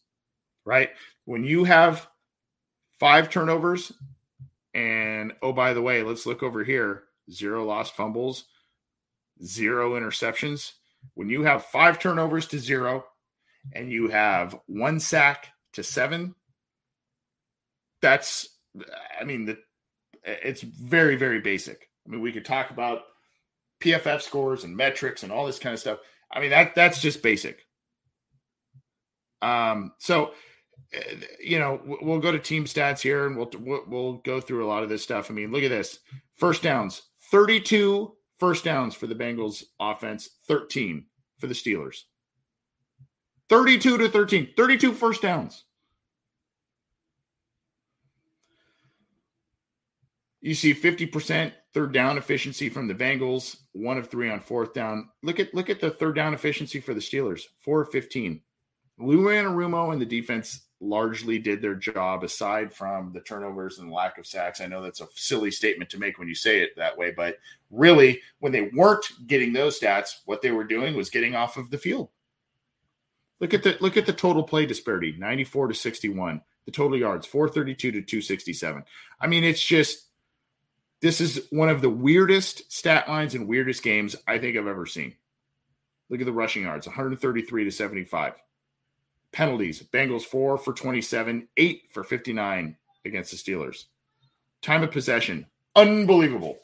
right? 0.68 0.90
When 1.24 1.44
you 1.44 1.64
have 1.64 2.06
five 3.00 3.30
turnovers 3.30 3.90
and 4.74 5.32
oh 5.42 5.52
by 5.52 5.72
the 5.72 5.82
way 5.82 6.02
let's 6.02 6.26
look 6.26 6.42
over 6.42 6.62
here 6.62 7.04
zero 7.30 7.64
lost 7.64 7.96
fumbles 7.96 8.44
zero 9.42 9.98
interceptions. 9.98 10.72
When 11.14 11.30
you 11.30 11.42
have 11.44 11.64
five 11.64 11.98
turnovers 11.98 12.46
to 12.48 12.58
zero 12.58 13.06
and 13.72 13.90
you 13.90 14.08
have 14.08 14.58
one 14.66 15.00
sack 15.00 15.48
to 15.72 15.82
seven 15.82 16.34
that's 18.02 18.57
i 19.20 19.24
mean 19.24 19.44
the, 19.44 19.58
it's 20.24 20.62
very 20.62 21.16
very 21.16 21.40
basic 21.40 21.88
i 22.06 22.10
mean 22.10 22.20
we 22.20 22.32
could 22.32 22.44
talk 22.44 22.70
about 22.70 23.02
PFF 23.80 24.22
scores 24.22 24.64
and 24.64 24.76
metrics 24.76 25.22
and 25.22 25.32
all 25.32 25.46
this 25.46 25.58
kind 25.58 25.72
of 25.72 25.80
stuff. 25.80 25.98
I 26.32 26.40
mean 26.40 26.50
that 26.50 26.74
that's 26.74 27.00
just 27.00 27.22
basic. 27.22 27.64
Um, 29.40 29.92
so 29.98 30.32
you 31.40 31.58
know 31.58 31.80
we'll 32.02 32.18
go 32.18 32.32
to 32.32 32.38
team 32.38 32.64
stats 32.64 33.00
here 33.00 33.26
and 33.26 33.36
we'll 33.36 33.50
we'll 33.86 34.14
go 34.24 34.40
through 34.40 34.64
a 34.64 34.68
lot 34.68 34.82
of 34.82 34.88
this 34.88 35.02
stuff. 35.02 35.30
I 35.30 35.34
mean, 35.34 35.52
look 35.52 35.62
at 35.62 35.70
this: 35.70 36.00
first 36.36 36.62
downs, 36.62 37.02
thirty-two 37.30 38.14
first 38.38 38.64
downs 38.64 38.94
for 38.94 39.06
the 39.06 39.14
Bengals 39.14 39.62
offense, 39.78 40.28
thirteen 40.46 41.06
for 41.38 41.46
the 41.46 41.54
Steelers. 41.54 42.02
32 43.48 43.96
to 43.96 44.10
13, 44.10 44.52
32 44.58 44.92
first 44.92 45.22
downs. 45.22 45.64
You 50.40 50.54
see 50.54 50.72
50% 50.72 51.52
third 51.74 51.92
down 51.92 52.16
efficiency 52.16 52.68
from 52.68 52.86
the 52.86 52.94
Bengals, 52.94 53.56
one 53.72 53.98
of 53.98 54.08
three 54.08 54.30
on 54.30 54.40
fourth 54.40 54.72
down. 54.72 55.08
Look 55.22 55.40
at 55.40 55.52
look 55.54 55.68
at 55.68 55.80
the 55.80 55.90
third 55.90 56.14
down 56.14 56.34
efficiency 56.34 56.80
for 56.80 56.94
the 56.94 57.00
Steelers, 57.00 57.42
four 57.58 57.82
of 57.82 57.90
15. 57.90 58.40
Lou 58.98 59.26
Anarumo 59.26 59.92
and 59.92 60.00
the 60.00 60.06
defense 60.06 60.62
largely 60.80 61.38
did 61.38 61.60
their 61.60 61.74
job 61.74 62.22
aside 62.22 62.72
from 62.72 63.12
the 63.12 63.20
turnovers 63.20 63.78
and 63.78 63.90
lack 63.90 64.18
of 64.18 64.26
sacks. 64.26 64.60
I 64.60 64.66
know 64.66 64.82
that's 64.82 65.00
a 65.00 65.08
silly 65.14 65.50
statement 65.50 65.90
to 65.90 65.98
make 65.98 66.18
when 66.18 66.28
you 66.28 66.34
say 66.34 66.60
it 66.60 66.76
that 66.76 66.96
way, 66.96 67.10
but 67.10 67.38
really, 67.70 68.20
when 68.38 68.52
they 68.52 68.70
weren't 68.74 69.06
getting 69.26 69.52
those 69.52 69.78
stats, 69.78 70.20
what 70.24 70.40
they 70.40 70.52
were 70.52 70.64
doing 70.64 70.94
was 70.94 71.10
getting 71.10 71.34
off 71.34 71.56
of 71.56 71.70
the 71.70 71.78
field. 71.78 72.10
Look 73.40 73.54
at 73.54 73.62
the 73.62 73.76
look 73.80 73.96
at 73.96 74.06
the 74.06 74.12
total 74.12 74.42
play 74.42 74.66
disparity, 74.66 75.14
94 75.16 75.68
to 75.68 75.74
61. 75.74 76.40
The 76.64 76.72
total 76.72 76.98
yards, 76.98 77.26
432 77.26 77.92
to 77.92 78.02
267. 78.02 78.84
I 79.20 79.26
mean, 79.26 79.42
it's 79.42 79.62
just 79.62 80.07
this 81.00 81.20
is 81.20 81.46
one 81.50 81.68
of 81.68 81.80
the 81.80 81.90
weirdest 81.90 82.72
stat 82.72 83.08
lines 83.08 83.34
and 83.34 83.46
weirdest 83.48 83.82
games 83.82 84.16
I 84.26 84.38
think 84.38 84.56
I've 84.56 84.66
ever 84.66 84.86
seen. 84.86 85.14
Look 86.10 86.20
at 86.20 86.26
the 86.26 86.32
rushing 86.32 86.62
yards 86.62 86.86
133 86.86 87.64
to 87.64 87.70
75. 87.70 88.34
Penalties 89.30 89.82
Bengals 89.82 90.22
4 90.22 90.58
for 90.58 90.72
27, 90.72 91.48
8 91.56 91.82
for 91.92 92.02
59 92.02 92.76
against 93.04 93.30
the 93.30 93.36
Steelers. 93.36 93.84
Time 94.62 94.82
of 94.82 94.90
possession 94.90 95.46
unbelievable 95.76 96.58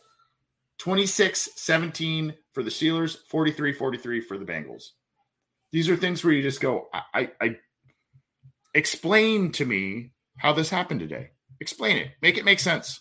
26 0.79 1.51
17 1.55 2.35
for 2.53 2.63
the 2.63 2.71
Steelers, 2.71 3.17
43 3.29 3.73
43 3.73 4.21
for 4.21 4.39
the 4.39 4.45
Bengals. 4.45 4.91
These 5.73 5.89
are 5.89 5.97
things 5.97 6.23
where 6.23 6.33
you 6.33 6.43
just 6.43 6.61
go, 6.61 6.89
I, 6.93 7.03
I, 7.15 7.31
I 7.41 7.57
explain 8.75 9.53
to 9.53 9.65
me 9.65 10.13
how 10.37 10.53
this 10.53 10.71
happened 10.71 11.01
today. 11.01 11.31
Explain 11.61 11.97
it, 11.97 12.11
make 12.23 12.39
it 12.39 12.45
make 12.45 12.61
sense. 12.61 13.01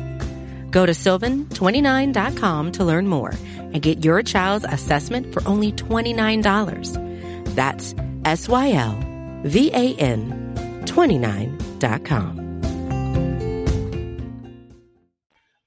Go 0.71 0.85
to 0.85 0.93
sylvan29.com 0.93 2.71
to 2.71 2.83
learn 2.83 3.07
more 3.07 3.33
and 3.57 3.81
get 3.81 4.03
your 4.03 4.23
child's 4.23 4.65
assessment 4.65 5.31
for 5.33 5.47
only 5.47 5.71
$29. 5.73 7.55
That's 7.55 7.93
S 8.25 8.49
Y 8.49 8.71
L 8.71 8.97
V 9.43 9.71
A 9.73 9.95
N 9.95 10.53
29.com. 10.85 12.41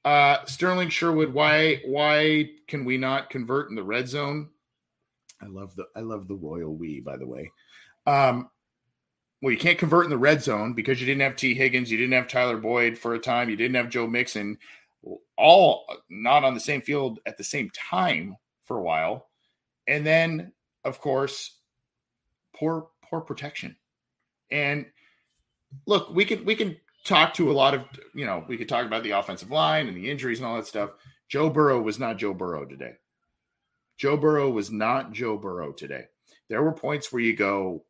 Uh, 0.05 0.45
Sterling 0.45 0.91
Sherwood, 0.91 1.33
why 1.33 1.81
why 1.87 2.51
can 2.69 2.85
we 2.85 2.99
not 2.99 3.31
convert 3.31 3.71
in 3.71 3.77
the 3.77 3.83
red 3.83 4.07
zone? 4.07 4.51
I 5.41 5.47
love 5.47 5.75
the 5.77 5.87
I 5.97 6.01
love 6.01 6.29
the 6.29 6.35
royal 6.35 6.75
we, 6.75 7.01
by 7.01 7.17
the 7.17 7.27
way. 7.27 7.53
Um, 8.07 8.51
well, 9.41 9.53
you 9.53 9.59
can't 9.59 9.79
convert 9.79 10.05
in 10.05 10.11
the 10.11 10.19
red 10.19 10.43
zone 10.43 10.75
because 10.75 11.01
you 11.01 11.07
didn't 11.07 11.23
have 11.23 11.37
Tee 11.37 11.55
Higgins, 11.55 11.91
you 11.91 11.97
didn't 11.97 12.13
have 12.13 12.29
Tyler 12.29 12.59
Boyd 12.59 12.99
for 12.99 13.15
a 13.15 13.19
time, 13.19 13.49
you 13.49 13.57
didn't 13.57 13.77
have 13.77 13.89
Joe 13.89 14.07
Mixon 14.07 14.59
all 15.37 15.87
not 16.09 16.45
on 16.45 16.55
the 16.55 16.61
same 16.61 16.81
field 16.81 17.21
at 17.27 17.37
the 17.37 17.45
same 17.45 17.71
time 17.71 18.37
for 18.63 18.79
a 18.79 18.83
while. 18.83 19.29
And 19.87 20.07
then, 20.07 20.53
of 20.85 21.01
course, 21.01 21.59
poor 22.57 22.89
poor 23.09 23.21
protection. 23.21 23.77
And 24.51 24.87
look, 25.87 26.11
we 26.11 26.25
can 26.25 26.45
we 26.45 26.55
can 26.55 26.77
talk 27.05 27.35
to 27.35 27.51
a 27.51 27.53
lot 27.53 27.75
of 27.75 27.85
you 28.15 28.25
know 28.27 28.45
we 28.49 28.57
could 28.57 28.69
talk 28.69 28.87
about 28.87 29.03
the 29.03 29.13
offensive 29.13 29.51
line 29.51 29.89
and 29.89 29.97
the 29.97 30.11
injuries 30.11 30.39
and 30.39 30.47
all 30.47 30.57
that 30.57 30.67
stuff. 30.67 30.95
Joe 31.29 31.51
Burrow 31.51 31.81
was 31.81 31.99
not 31.99 32.19
Joe 32.19 32.35
Burrow 32.35 32.65
today. 32.65 32.93
Joe 33.97 34.17
Burrow 34.17 34.51
was 34.51 34.71
not 34.71 35.13
Joe 35.13 35.37
Burrow 35.37 35.73
today. 35.73 36.05
There 36.49 36.63
were 36.63 36.73
points 36.73 37.13
where 37.13 37.23
you 37.23 37.35
go, 37.35 37.85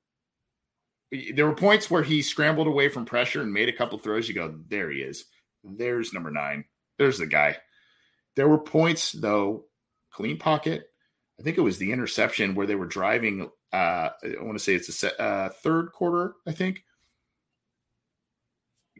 there 1.34 1.46
were 1.46 1.54
points 1.54 1.90
where 1.90 2.02
he 2.02 2.22
scrambled 2.22 2.66
away 2.66 2.88
from 2.88 3.04
pressure 3.04 3.42
and 3.42 3.52
made 3.52 3.68
a 3.68 3.72
couple 3.72 3.98
throws. 3.98 4.28
You 4.28 4.34
go, 4.34 4.54
there 4.68 4.90
he 4.90 5.00
is. 5.00 5.24
There's 5.64 6.12
number 6.12 6.30
nine. 6.30 6.64
There's 6.98 7.18
the 7.18 7.26
guy. 7.26 7.56
There 8.36 8.48
were 8.48 8.58
points, 8.58 9.12
though, 9.12 9.64
clean 10.10 10.38
pocket. 10.38 10.90
I 11.38 11.42
think 11.42 11.58
it 11.58 11.62
was 11.62 11.78
the 11.78 11.92
interception 11.92 12.54
where 12.54 12.66
they 12.66 12.74
were 12.74 12.86
driving. 12.86 13.50
Uh, 13.72 14.10
I 14.22 14.34
want 14.40 14.56
to 14.56 14.64
say 14.64 14.74
it's 14.74 15.02
a 15.02 15.20
uh, 15.20 15.48
third 15.48 15.92
quarter, 15.92 16.34
I 16.46 16.52
think. 16.52 16.84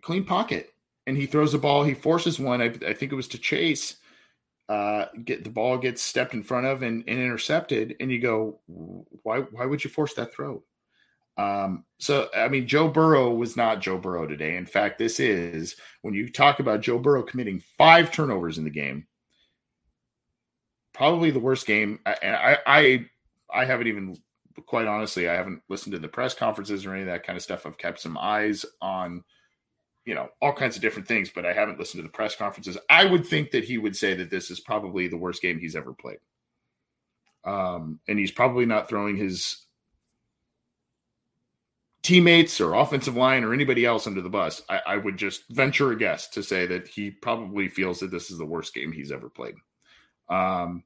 Clean 0.02 0.24
pocket. 0.24 0.74
And 1.07 1.16
he 1.16 1.26
throws 1.26 1.52
the 1.52 1.59
ball. 1.59 1.85
He 1.85 1.94
forces 1.94 2.38
one. 2.38 2.61
I, 2.61 2.66
I 2.87 2.94
think 2.94 3.12
it 3.12 3.16
was 3.16 3.28
to 3.28 3.38
Chase 3.38 3.96
uh, 4.68 5.07
get 5.24 5.44
the 5.44 5.50
ball 5.50 5.78
gets 5.78 6.02
stepped 6.02 6.35
in 6.35 6.42
front 6.42 6.66
of 6.66 6.83
and, 6.83 7.04
and, 7.07 7.18
intercepted, 7.18 7.96
and 8.00 8.11
you 8.11 8.18
go, 8.18 8.61
why 8.66 9.40
why 9.40 9.66
would 9.66 9.85
you 9.85 9.90
force 9.90 10.14
that 10.14 10.33
throw? 10.33 10.62
Um, 11.37 11.85
so 11.99 12.29
I 12.35 12.49
mean, 12.49 12.66
Joe 12.66 12.88
Burrow 12.88 13.35
was 13.35 13.57
not 13.57 13.81
Joe 13.81 13.99
Burrow 13.99 14.27
today. 14.27 14.57
In 14.57 14.66
fact, 14.66 14.99
this 14.99 15.18
is 15.18 15.77
when 16.03 16.14
you 16.14 16.31
talk 16.31 16.61
about 16.61 16.81
Joe 16.81 16.99
Burrow 16.99 17.23
committing 17.23 17.62
five 17.77 18.12
turnovers 18.12 18.59
in 18.59 18.64
the 18.64 18.70
game, 18.70 19.07
probably 20.92 21.31
the 21.31 21.40
worst 21.40 21.66
game. 21.66 21.99
And 22.23 22.37
I 22.37 22.59
I 22.66 23.07
I 23.53 23.64
haven't 23.64 23.88
even 23.88 24.16
quite 24.66 24.87
honestly, 24.87 25.29
I 25.29 25.35
haven't 25.35 25.62
listened 25.68 25.94
to 25.94 25.99
the 25.99 26.09
press 26.09 26.35
conferences 26.35 26.87
or 26.87 26.92
any 26.92 27.03
of 27.03 27.09
that 27.09 27.27
kind 27.27 27.37
of 27.37 27.42
stuff. 27.42 27.66
I've 27.66 27.79
kept 27.79 28.01
some 28.01 28.16
eyes 28.16 28.64
on 28.81 29.25
you 30.05 30.14
know 30.14 30.29
all 30.40 30.53
kinds 30.53 30.77
of 30.77 30.83
different 30.83 31.09
things 31.09 31.31
but 31.35 31.47
i 31.47 31.53
haven't 31.53 31.79
listened 31.79 31.99
to 31.99 32.07
the 32.07 32.12
press 32.12 32.37
conferences 32.37 32.77
i 32.90 33.05
would 33.05 33.27
think 33.27 33.51
that 33.51 33.64
he 33.64 33.79
would 33.79 33.97
say 33.97 34.14
that 34.14 34.31
this 34.31 34.51
is 34.51 34.61
probably 34.61 35.09
the 35.09 35.16
worst 35.16 35.40
game 35.42 35.59
he's 35.59 35.77
ever 35.77 35.92
played 35.92 36.18
um, 37.44 38.01
and 38.09 38.18
he's 38.18 38.31
probably 38.31 38.64
not 38.64 38.88
throwing 38.88 39.16
his 39.16 39.63
teammates 42.05 42.61
or 42.61 42.75
offensive 42.75 43.17
line 43.17 43.43
or 43.43 43.53
anybody 43.53 43.85
else 43.85 44.07
under 44.07 44.21
the 44.21 44.29
bus 44.29 44.62
I, 44.69 44.81
I 44.87 44.97
would 44.99 45.17
just 45.17 45.49
venture 45.49 45.90
a 45.90 45.97
guess 45.97 46.29
to 46.29 46.43
say 46.43 46.67
that 46.67 46.87
he 46.87 47.11
probably 47.11 47.67
feels 47.69 47.99
that 48.01 48.11
this 48.12 48.31
is 48.31 48.38
the 48.38 48.47
worst 48.47 48.75
game 48.75 48.93
he's 48.93 49.11
ever 49.11 49.29
played. 49.29 49.55
Um, 50.29 50.85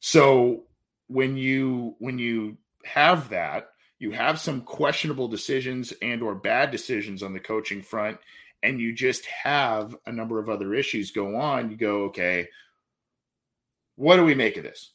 so 0.00 0.64
when 1.06 1.36
you 1.36 1.94
when 1.98 2.18
you 2.18 2.56
have 2.84 3.28
that 3.28 3.68
you 3.98 4.10
have 4.12 4.40
some 4.40 4.62
questionable 4.62 5.28
decisions 5.28 5.92
and 6.00 6.22
or 6.22 6.34
bad 6.34 6.70
decisions 6.70 7.22
on 7.22 7.34
the 7.34 7.40
coaching 7.40 7.82
front 7.82 8.18
and 8.62 8.80
you 8.80 8.92
just 8.92 9.26
have 9.26 9.94
a 10.06 10.12
number 10.12 10.38
of 10.38 10.48
other 10.48 10.74
issues 10.74 11.10
go 11.10 11.36
on 11.36 11.70
you 11.70 11.76
go 11.76 12.04
okay 12.04 12.48
what 14.00 14.16
do 14.16 14.24
we 14.24 14.34
make 14.34 14.56
of 14.56 14.62
this? 14.62 14.92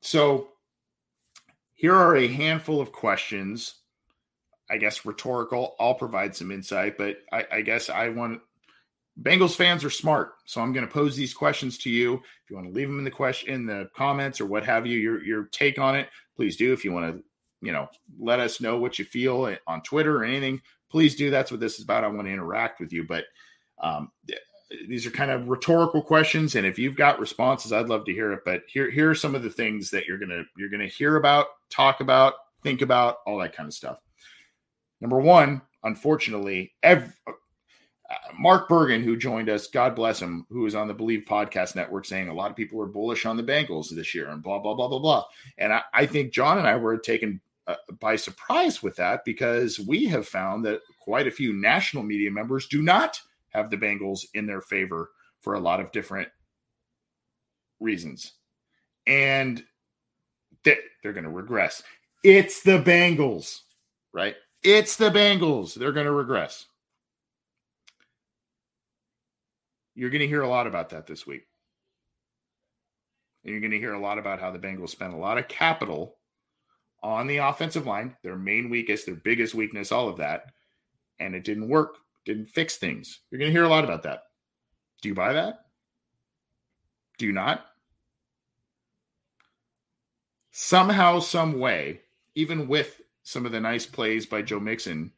So 0.00 0.48
here 1.74 1.94
are 1.94 2.16
a 2.16 2.26
handful 2.26 2.80
of 2.80 2.90
questions 2.90 3.74
i 4.72 4.76
guess 4.76 5.04
rhetorical 5.04 5.76
i'll 5.78 5.94
provide 5.94 6.34
some 6.34 6.50
insight 6.50 6.98
but 6.98 7.18
i, 7.32 7.44
I 7.52 7.60
guess 7.62 7.90
i 7.90 8.08
want 8.08 8.40
bengals 9.20 9.54
fans 9.54 9.84
are 9.84 9.90
smart 9.90 10.32
so 10.46 10.60
i'm 10.60 10.72
going 10.72 10.86
to 10.86 10.92
pose 10.92 11.14
these 11.14 11.34
questions 11.34 11.78
to 11.78 11.90
you 11.90 12.14
if 12.14 12.50
you 12.50 12.56
want 12.56 12.68
to 12.68 12.74
leave 12.74 12.88
them 12.88 12.98
in 12.98 13.04
the 13.04 13.10
question 13.10 13.52
in 13.52 13.66
the 13.66 13.88
comments 13.94 14.40
or 14.40 14.46
what 14.46 14.64
have 14.64 14.86
you 14.86 14.98
your 14.98 15.22
your 15.22 15.44
take 15.44 15.78
on 15.78 15.94
it 15.94 16.08
please 16.34 16.56
do 16.56 16.72
if 16.72 16.84
you 16.84 16.92
want 16.92 17.14
to 17.14 17.22
you 17.62 17.72
know, 17.72 17.88
let 18.18 18.40
us 18.40 18.60
know 18.60 18.76
what 18.76 18.98
you 18.98 19.04
feel 19.04 19.56
on 19.66 19.82
Twitter 19.82 20.16
or 20.16 20.24
anything. 20.24 20.60
Please 20.90 21.14
do. 21.14 21.30
That's 21.30 21.50
what 21.50 21.60
this 21.60 21.78
is 21.78 21.84
about. 21.84 22.04
I 22.04 22.08
want 22.08 22.26
to 22.26 22.32
interact 22.32 22.80
with 22.80 22.92
you. 22.92 23.06
But 23.06 23.24
um, 23.80 24.10
these 24.88 25.06
are 25.06 25.10
kind 25.10 25.30
of 25.30 25.48
rhetorical 25.48 26.02
questions, 26.02 26.56
and 26.56 26.66
if 26.66 26.78
you've 26.78 26.96
got 26.96 27.20
responses, 27.20 27.72
I'd 27.72 27.88
love 27.88 28.04
to 28.06 28.12
hear 28.12 28.32
it. 28.32 28.40
But 28.44 28.64
here, 28.66 28.90
here 28.90 29.08
are 29.10 29.14
some 29.14 29.34
of 29.34 29.42
the 29.42 29.50
things 29.50 29.90
that 29.90 30.06
you're 30.06 30.18
gonna 30.18 30.42
you're 30.56 30.68
gonna 30.68 30.86
hear 30.86 31.16
about, 31.16 31.46
talk 31.70 32.00
about, 32.00 32.34
think 32.62 32.82
about, 32.82 33.18
all 33.26 33.38
that 33.38 33.56
kind 33.56 33.68
of 33.68 33.74
stuff. 33.74 33.98
Number 35.02 35.20
one, 35.20 35.60
unfortunately, 35.82 36.74
every, 36.84 37.12
uh, 37.26 37.32
Mark 38.38 38.68
Bergen, 38.68 39.02
who 39.02 39.16
joined 39.16 39.48
us, 39.48 39.66
God 39.66 39.96
bless 39.96 40.22
him, 40.22 40.46
who 40.48 40.64
is 40.64 40.76
on 40.76 40.86
the 40.86 40.94
Bleav 40.94 41.24
Podcast 41.24 41.74
Network, 41.74 42.04
saying 42.04 42.28
a 42.28 42.34
lot 42.34 42.52
of 42.52 42.56
people 42.56 42.80
are 42.80 42.86
bullish 42.86 43.26
on 43.26 43.36
the 43.36 43.42
Bengals 43.42 43.90
this 43.90 44.14
year 44.14 44.28
and 44.28 44.44
blah, 44.44 44.60
blah, 44.60 44.74
blah, 44.74 44.86
blah, 44.86 45.00
blah. 45.00 45.24
And 45.58 45.72
I, 45.72 45.82
I 45.92 46.06
think 46.06 46.32
John 46.32 46.58
and 46.58 46.68
I 46.68 46.76
were 46.76 46.96
taken 46.98 47.40
uh, 47.66 47.74
by 47.98 48.14
surprise 48.14 48.80
with 48.80 48.94
that 48.94 49.24
because 49.24 49.80
we 49.80 50.04
have 50.06 50.28
found 50.28 50.64
that 50.66 50.82
quite 51.00 51.26
a 51.26 51.32
few 51.32 51.52
national 51.52 52.04
media 52.04 52.30
members 52.30 52.68
do 52.68 52.80
not 52.80 53.20
have 53.48 53.70
the 53.70 53.76
Bengals 53.76 54.20
in 54.34 54.46
their 54.46 54.60
favor 54.60 55.10
for 55.40 55.54
a 55.54 55.60
lot 55.60 55.80
of 55.80 55.90
different 55.90 56.28
reasons. 57.80 58.34
And 59.08 59.64
they, 60.62 60.78
they're 61.02 61.12
going 61.12 61.24
to 61.24 61.30
regress. 61.30 61.82
It's 62.22 62.62
the 62.62 62.80
Bengals, 62.80 63.62
right? 64.12 64.36
It's 64.62 64.96
the 64.96 65.10
Bengals. 65.10 65.74
They're 65.74 65.92
going 65.92 66.06
to 66.06 66.12
regress. 66.12 66.66
You're 69.94 70.10
going 70.10 70.20
to 70.20 70.28
hear 70.28 70.42
a 70.42 70.48
lot 70.48 70.66
about 70.66 70.90
that 70.90 71.06
this 71.06 71.26
week. 71.26 71.46
And 73.44 73.52
you're 73.52 73.60
going 73.60 73.72
to 73.72 73.78
hear 73.78 73.94
a 73.94 74.00
lot 74.00 74.18
about 74.18 74.40
how 74.40 74.50
the 74.50 74.58
Bengals 74.58 74.90
spent 74.90 75.14
a 75.14 75.18
lot 75.18 75.36
of 75.36 75.48
capital 75.48 76.16
on 77.02 77.26
the 77.26 77.38
offensive 77.38 77.86
line, 77.86 78.16
their 78.22 78.36
main 78.36 78.70
weakest, 78.70 79.06
their 79.06 79.16
biggest 79.16 79.54
weakness, 79.54 79.90
all 79.90 80.08
of 80.08 80.16
that. 80.18 80.52
And 81.18 81.34
it 81.34 81.44
didn't 81.44 81.68
work, 81.68 81.96
didn't 82.24 82.46
fix 82.46 82.76
things. 82.76 83.20
You're 83.30 83.40
going 83.40 83.50
to 83.50 83.52
hear 83.52 83.64
a 83.64 83.68
lot 83.68 83.84
about 83.84 84.04
that. 84.04 84.22
Do 85.02 85.08
you 85.08 85.14
buy 85.14 85.32
that? 85.32 85.66
Do 87.18 87.26
you 87.26 87.32
not? 87.32 87.66
Somehow, 90.52 91.18
some 91.18 91.58
way, 91.58 92.00
even 92.34 92.68
with 92.68 93.01
some 93.22 93.46
of 93.46 93.52
the 93.52 93.60
nice 93.60 93.86
plays 93.86 94.26
by 94.26 94.42
Joe 94.42 94.60
Mixon, 94.60 95.12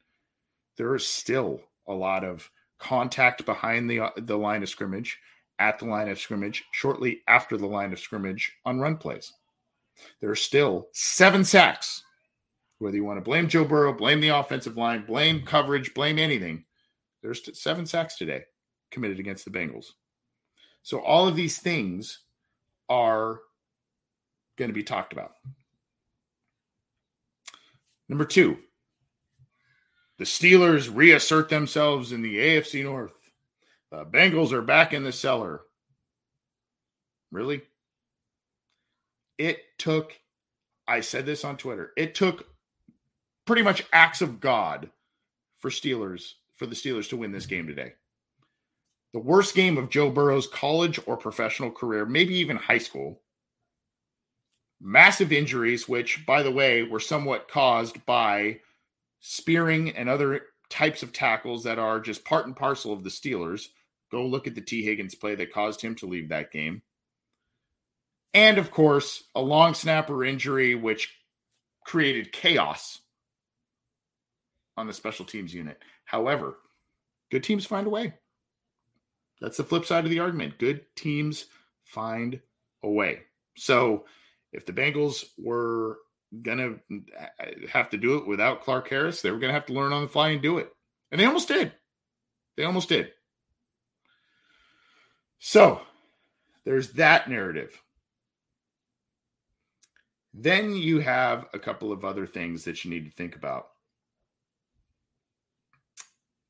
there 0.76 0.94
is 0.94 1.06
still 1.06 1.60
a 1.86 1.92
lot 1.92 2.24
of 2.24 2.50
contact 2.78 3.44
behind 3.44 3.88
the 3.88 4.10
the 4.16 4.36
line 4.36 4.62
of 4.62 4.68
scrimmage, 4.68 5.18
at 5.58 5.78
the 5.78 5.86
line 5.86 6.08
of 6.08 6.18
scrimmage, 6.18 6.64
shortly 6.72 7.22
after 7.28 7.56
the 7.56 7.66
line 7.66 7.92
of 7.92 7.98
scrimmage 7.98 8.52
on 8.64 8.80
run 8.80 8.96
plays. 8.96 9.32
There 10.20 10.30
are 10.30 10.36
still 10.36 10.88
seven 10.92 11.44
sacks. 11.44 12.02
Whether 12.78 12.96
you 12.96 13.04
want 13.04 13.18
to 13.18 13.24
blame 13.24 13.48
Joe 13.48 13.64
Burrow, 13.64 13.92
blame 13.92 14.20
the 14.20 14.28
offensive 14.28 14.76
line, 14.76 15.06
blame 15.06 15.42
coverage, 15.46 15.94
blame 15.94 16.18
anything, 16.18 16.64
there's 17.22 17.58
seven 17.58 17.86
sacks 17.86 18.16
today 18.16 18.44
committed 18.90 19.18
against 19.18 19.44
the 19.44 19.50
Bengals. 19.50 19.92
So 20.82 20.98
all 21.00 21.26
of 21.26 21.36
these 21.36 21.58
things 21.58 22.18
are 22.88 23.40
going 24.56 24.68
to 24.68 24.74
be 24.74 24.82
talked 24.82 25.12
about. 25.12 25.32
Number 28.14 28.26
two, 28.26 28.58
the 30.18 30.24
Steelers 30.24 30.88
reassert 30.88 31.48
themselves 31.48 32.12
in 32.12 32.22
the 32.22 32.36
AFC 32.36 32.84
North. 32.84 33.10
The 33.90 34.04
Bengals 34.04 34.52
are 34.52 34.62
back 34.62 34.92
in 34.92 35.02
the 35.02 35.10
cellar. 35.10 35.62
Really? 37.32 37.62
It 39.36 39.58
took, 39.78 40.16
I 40.86 41.00
said 41.00 41.26
this 41.26 41.44
on 41.44 41.56
Twitter, 41.56 41.90
it 41.96 42.14
took 42.14 42.46
pretty 43.46 43.62
much 43.62 43.82
acts 43.92 44.22
of 44.22 44.38
God 44.38 44.90
for 45.58 45.68
Steelers, 45.68 46.34
for 46.54 46.66
the 46.66 46.76
Steelers 46.76 47.08
to 47.08 47.16
win 47.16 47.32
this 47.32 47.46
game 47.46 47.66
today. 47.66 47.94
The 49.12 49.18
worst 49.18 49.56
game 49.56 49.76
of 49.76 49.90
Joe 49.90 50.08
Burrow's 50.08 50.46
college 50.46 51.00
or 51.06 51.16
professional 51.16 51.72
career, 51.72 52.06
maybe 52.06 52.36
even 52.36 52.58
high 52.58 52.78
school. 52.78 53.22
Massive 54.86 55.32
injuries, 55.32 55.88
which, 55.88 56.26
by 56.26 56.42
the 56.42 56.50
way, 56.50 56.82
were 56.82 57.00
somewhat 57.00 57.48
caused 57.48 58.04
by 58.04 58.60
spearing 59.20 59.88
and 59.96 60.10
other 60.10 60.42
types 60.68 61.02
of 61.02 61.10
tackles 61.10 61.64
that 61.64 61.78
are 61.78 62.00
just 62.00 62.22
part 62.22 62.44
and 62.44 62.54
parcel 62.54 62.92
of 62.92 63.02
the 63.02 63.08
Steelers. 63.08 63.68
Go 64.10 64.26
look 64.26 64.46
at 64.46 64.54
the 64.54 64.60
Tee 64.60 64.84
Higgins 64.84 65.14
play 65.14 65.34
that 65.36 65.54
caused 65.54 65.80
him 65.80 65.94
to 65.96 66.06
leave 66.06 66.28
that 66.28 66.52
game. 66.52 66.82
And 68.34 68.58
of 68.58 68.70
course, 68.70 69.24
a 69.34 69.40
long 69.40 69.72
snapper 69.72 70.22
injury, 70.22 70.74
which 70.74 71.16
created 71.86 72.30
chaos 72.30 73.00
on 74.76 74.86
the 74.86 74.92
special 74.92 75.24
teams 75.24 75.54
unit. 75.54 75.78
However, 76.04 76.58
good 77.30 77.42
teams 77.42 77.64
find 77.64 77.86
a 77.86 77.90
way. 77.90 78.12
That's 79.40 79.56
the 79.56 79.64
flip 79.64 79.86
side 79.86 80.04
of 80.04 80.10
the 80.10 80.20
argument. 80.20 80.58
Good 80.58 80.82
teams 80.94 81.46
find 81.84 82.38
a 82.82 82.90
way. 82.90 83.20
So 83.56 84.04
if 84.54 84.64
the 84.64 84.72
Bengals 84.72 85.24
were 85.36 85.98
going 86.42 86.58
to 86.58 87.00
uh, 87.20 87.68
have 87.70 87.90
to 87.90 87.96
do 87.96 88.16
it 88.16 88.26
without 88.26 88.62
Clark 88.62 88.88
Harris, 88.88 89.20
they 89.20 89.30
were 89.30 89.38
going 89.38 89.50
to 89.50 89.54
have 89.54 89.66
to 89.66 89.72
learn 89.72 89.92
on 89.92 90.02
the 90.02 90.08
fly 90.08 90.30
and 90.30 90.40
do 90.40 90.58
it. 90.58 90.70
And 91.10 91.20
they 91.20 91.26
almost 91.26 91.48
did. 91.48 91.72
They 92.56 92.64
almost 92.64 92.88
did. 92.88 93.10
So 95.38 95.80
there's 96.64 96.92
that 96.92 97.28
narrative. 97.28 97.80
Then 100.32 100.74
you 100.74 101.00
have 101.00 101.46
a 101.52 101.58
couple 101.58 101.92
of 101.92 102.04
other 102.04 102.26
things 102.26 102.64
that 102.64 102.84
you 102.84 102.90
need 102.90 103.04
to 103.04 103.16
think 103.16 103.36
about. 103.36 103.66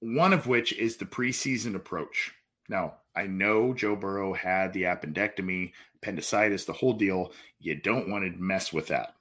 One 0.01 0.33
of 0.33 0.47
which 0.47 0.73
is 0.73 0.97
the 0.97 1.05
preseason 1.07 1.75
approach. 1.75 2.33
Now, 2.69 2.95
I 3.15 3.27
know 3.27 3.75
Joe 3.75 3.97
Burrow 3.97 4.33
had 4.33 4.73
the 4.73 4.85
appendectomy, 4.85 5.73
appendicitis, 5.97 6.65
the 6.65 6.73
whole 6.73 6.95
deal. 6.95 7.33
You 7.59 7.77
don't 7.77 8.09
want 8.09 8.25
to 8.25 8.41
mess 8.41 8.73
with 8.73 8.89
that. 8.89 9.15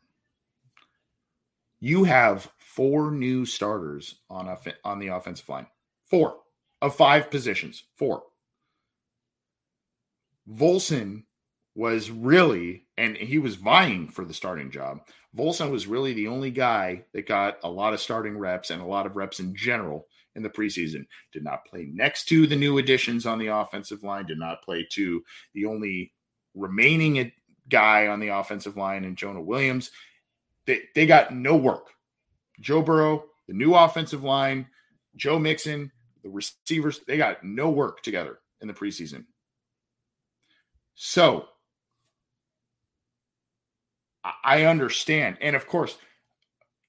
You 1.79 2.05
have 2.05 2.49
four 2.57 3.11
new 3.11 3.45
starters 3.45 4.15
on 4.29 4.47
off- 4.47 4.67
on 4.83 4.99
the 4.99 5.07
offensive 5.07 5.49
line. 5.49 5.67
Four 6.05 6.37
of 6.81 6.95
five 6.95 7.29
positions. 7.29 7.83
Four. 7.97 8.23
Volson 10.49 11.23
was 11.75 12.09
really, 12.11 12.85
and 12.97 13.17
he 13.17 13.39
was 13.39 13.55
vying 13.55 14.07
for 14.07 14.25
the 14.25 14.33
starting 14.33 14.71
job. 14.71 15.01
Volson 15.35 15.71
was 15.71 15.87
really 15.87 16.13
the 16.13 16.27
only 16.27 16.51
guy 16.51 17.05
that 17.13 17.27
got 17.27 17.57
a 17.63 17.69
lot 17.69 17.93
of 17.93 17.99
starting 17.99 18.37
reps 18.37 18.69
and 18.69 18.81
a 18.81 18.85
lot 18.85 19.05
of 19.05 19.15
reps 19.15 19.39
in 19.39 19.55
general 19.55 20.07
in 20.35 20.43
the 20.43 20.49
preseason. 20.49 21.05
Did 21.31 21.43
not 21.43 21.65
play 21.65 21.89
next 21.91 22.25
to 22.25 22.47
the 22.47 22.55
new 22.55 22.77
additions 22.77 23.25
on 23.25 23.39
the 23.39 23.47
offensive 23.47 24.03
line, 24.03 24.25
did 24.25 24.39
not 24.39 24.63
play 24.63 24.87
to 24.91 25.23
the 25.53 25.65
only 25.65 26.13
remaining 26.55 27.31
guy 27.69 28.07
on 28.07 28.19
the 28.19 28.29
offensive 28.29 28.77
line 28.77 29.03
in 29.03 29.15
Jonah 29.15 29.41
Williams. 29.41 29.91
They, 30.65 30.81
they 30.95 31.05
got 31.05 31.33
no 31.33 31.55
work. 31.55 31.89
Joe 32.59 32.81
Burrow, 32.81 33.25
the 33.47 33.53
new 33.53 33.73
offensive 33.75 34.23
line, 34.23 34.67
Joe 35.15 35.39
Mixon, 35.39 35.91
the 36.23 36.29
receivers, 36.29 37.01
they 37.07 37.17
got 37.17 37.43
no 37.43 37.69
work 37.69 38.01
together 38.01 38.39
in 38.61 38.67
the 38.67 38.73
preseason. 38.73 39.25
So 40.95 41.47
I 44.43 44.65
understand. 44.65 45.37
And 45.41 45.55
of 45.55 45.67
course, 45.67 45.97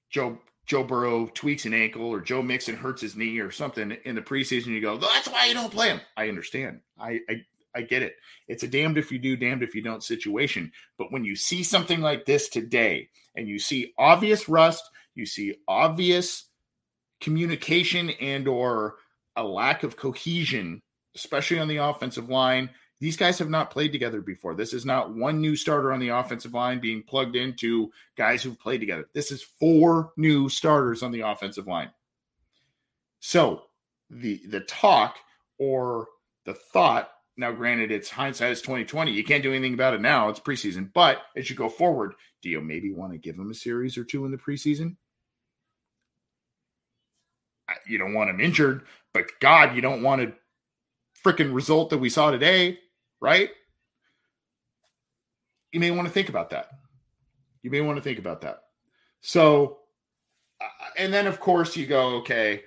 Joe 0.09 0.37
Joe 0.65 0.83
Burrow 0.83 1.27
tweaks 1.27 1.65
an 1.65 1.73
ankle 1.73 2.05
or 2.05 2.21
Joe 2.21 2.41
Mixon 2.41 2.75
hurts 2.75 3.01
his 3.01 3.15
knee 3.15 3.39
or 3.39 3.51
something 3.51 3.91
in 4.03 4.15
the 4.15 4.21
preseason, 4.21 4.67
you 4.67 4.81
go, 4.81 4.97
that's 4.97 5.27
why 5.27 5.45
you 5.45 5.53
don't 5.53 5.71
play 5.71 5.89
him. 5.89 6.01
I 6.17 6.27
understand. 6.27 6.81
I, 6.99 7.19
I 7.29 7.45
I 7.75 7.81
get 7.81 8.01
it. 8.01 8.15
It's 8.47 8.63
a 8.63 8.67
damned 8.67 8.97
if 8.97 9.11
you 9.11 9.19
do, 9.19 9.35
damned 9.35 9.61
if 9.61 9.75
you 9.75 9.81
don't 9.81 10.03
situation. 10.03 10.71
But 10.97 11.11
when 11.11 11.25
you 11.25 11.35
see 11.35 11.61
something 11.61 11.99
like 11.99 12.25
this 12.25 12.47
today 12.47 13.09
and 13.35 13.49
you 13.49 13.59
see 13.59 13.93
obvious 13.97 14.47
rust, 14.47 14.83
you 15.13 15.25
see 15.25 15.55
obvious 15.67 16.45
communication 17.19 18.11
and 18.21 18.47
or 18.47 18.95
a 19.35 19.43
lack 19.43 19.83
of 19.83 19.97
cohesion, 19.97 20.81
especially 21.15 21.59
on 21.59 21.67
the 21.67 21.77
offensive 21.77 22.29
line, 22.29 22.69
these 23.05 23.15
guys 23.15 23.37
have 23.37 23.51
not 23.51 23.69
played 23.69 23.91
together 23.91 24.19
before. 24.19 24.55
This 24.55 24.73
is 24.73 24.83
not 24.83 25.13
one 25.13 25.39
new 25.39 25.55
starter 25.55 25.93
on 25.93 25.99
the 25.99 26.07
offensive 26.09 26.55
line 26.55 26.79
being 26.79 27.03
plugged 27.03 27.35
into 27.35 27.91
guys 28.17 28.41
who've 28.41 28.59
played 28.59 28.79
together. 28.79 29.07
This 29.13 29.31
is 29.31 29.43
four 29.43 30.11
new 30.17 30.49
starters 30.49 31.03
on 31.03 31.11
the 31.11 31.21
offensive 31.21 31.67
line. 31.67 31.91
So 33.19 33.65
the 34.09 34.41
the 34.47 34.61
talk 34.61 35.17
or 35.59 36.07
the 36.45 36.55
thought 36.55 37.11
now 37.37 37.51
granted 37.51 37.91
it's 37.91 38.09
hindsight 38.09 38.51
is 38.51 38.61
2020 38.61 39.11
you 39.11 39.23
can't 39.23 39.41
do 39.41 39.51
anything 39.51 39.73
about 39.73 39.95
it 39.95 40.01
now 40.01 40.29
it's 40.29 40.39
preseason 40.39 40.93
but 40.93 41.23
as 41.35 41.49
you 41.49 41.55
go 41.55 41.67
forward 41.67 42.13
do 42.43 42.49
you 42.49 42.61
maybe 42.61 42.93
want 42.93 43.11
to 43.11 43.17
give 43.17 43.35
them 43.35 43.49
a 43.49 43.55
series 43.55 43.97
or 43.97 44.03
two 44.03 44.25
in 44.25 44.31
the 44.31 44.37
preseason 44.37 44.95
you 47.87 47.97
don't 47.97 48.13
want 48.13 48.29
him 48.29 48.39
injured 48.39 48.83
but 49.11 49.25
god 49.39 49.75
you 49.75 49.81
don't 49.81 50.03
want 50.03 50.21
a 50.21 50.31
freaking 51.25 51.51
result 51.51 51.89
that 51.89 51.97
we 51.97 52.09
saw 52.09 52.29
today 52.29 52.77
right? 53.25 53.49
You 55.71 55.79
may 55.79 55.89
want 55.89 56.07
to 56.07 56.13
think 56.13 56.29
about 56.29 56.51
that. 56.51 56.69
You 57.63 57.71
may 57.71 57.81
want 57.81 57.97
to 57.97 58.01
think 58.03 58.19
about 58.19 58.41
that. 58.41 58.61
So, 59.21 59.79
uh, 60.61 60.67
and 60.99 61.11
then 61.11 61.25
of 61.25 61.39
course 61.39 61.75
you 61.75 61.87
go, 61.87 62.17
okay, 62.17 62.61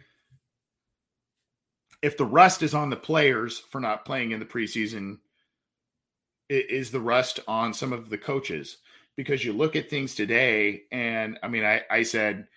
if 2.02 2.16
the 2.16 2.24
rust 2.24 2.64
is 2.64 2.74
on 2.74 2.90
the 2.90 2.96
players 2.96 3.60
for 3.70 3.80
not 3.80 4.04
playing 4.04 4.32
in 4.32 4.40
the 4.40 4.46
preseason, 4.46 5.18
is 6.48 6.90
the 6.90 7.00
rust 7.00 7.38
on 7.46 7.72
some 7.72 7.92
of 7.92 8.10
the 8.10 8.18
coaches? 8.18 8.78
Because 9.16 9.44
you 9.44 9.52
look 9.52 9.76
at 9.76 9.88
things 9.88 10.16
today, 10.16 10.82
and 10.90 11.38
I 11.40 11.48
mean, 11.48 11.64
I, 11.64 11.82
I 11.88 12.02
said 12.02 12.48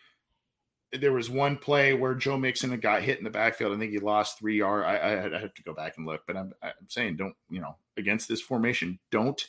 there 0.94 1.14
was 1.14 1.30
one 1.30 1.58
play 1.58 1.94
where 1.94 2.14
Joe 2.14 2.38
Mixon 2.38 2.78
got 2.80 3.02
hit 3.02 3.18
in 3.18 3.24
the 3.24 3.30
backfield. 3.30 3.74
I 3.74 3.80
think 3.80 3.92
he 3.92 4.00
lost 4.00 4.40
three 4.40 4.58
yards. 4.58 4.86
I, 4.86 4.96
I, 4.98 5.38
I, 5.38 5.40
have 5.40 5.54
to 5.54 5.64
go 5.64 5.74
back 5.74 5.98
and 5.98 6.06
look, 6.06 6.22
but 6.28 6.36
I'm, 6.36 6.54
I'm 6.62 6.74
saying 6.88 7.16
don't, 7.16 7.36
you 7.50 7.62
know, 7.62 7.76
against 7.98 8.28
this 8.28 8.42
formation, 8.42 9.00
don't 9.10 9.48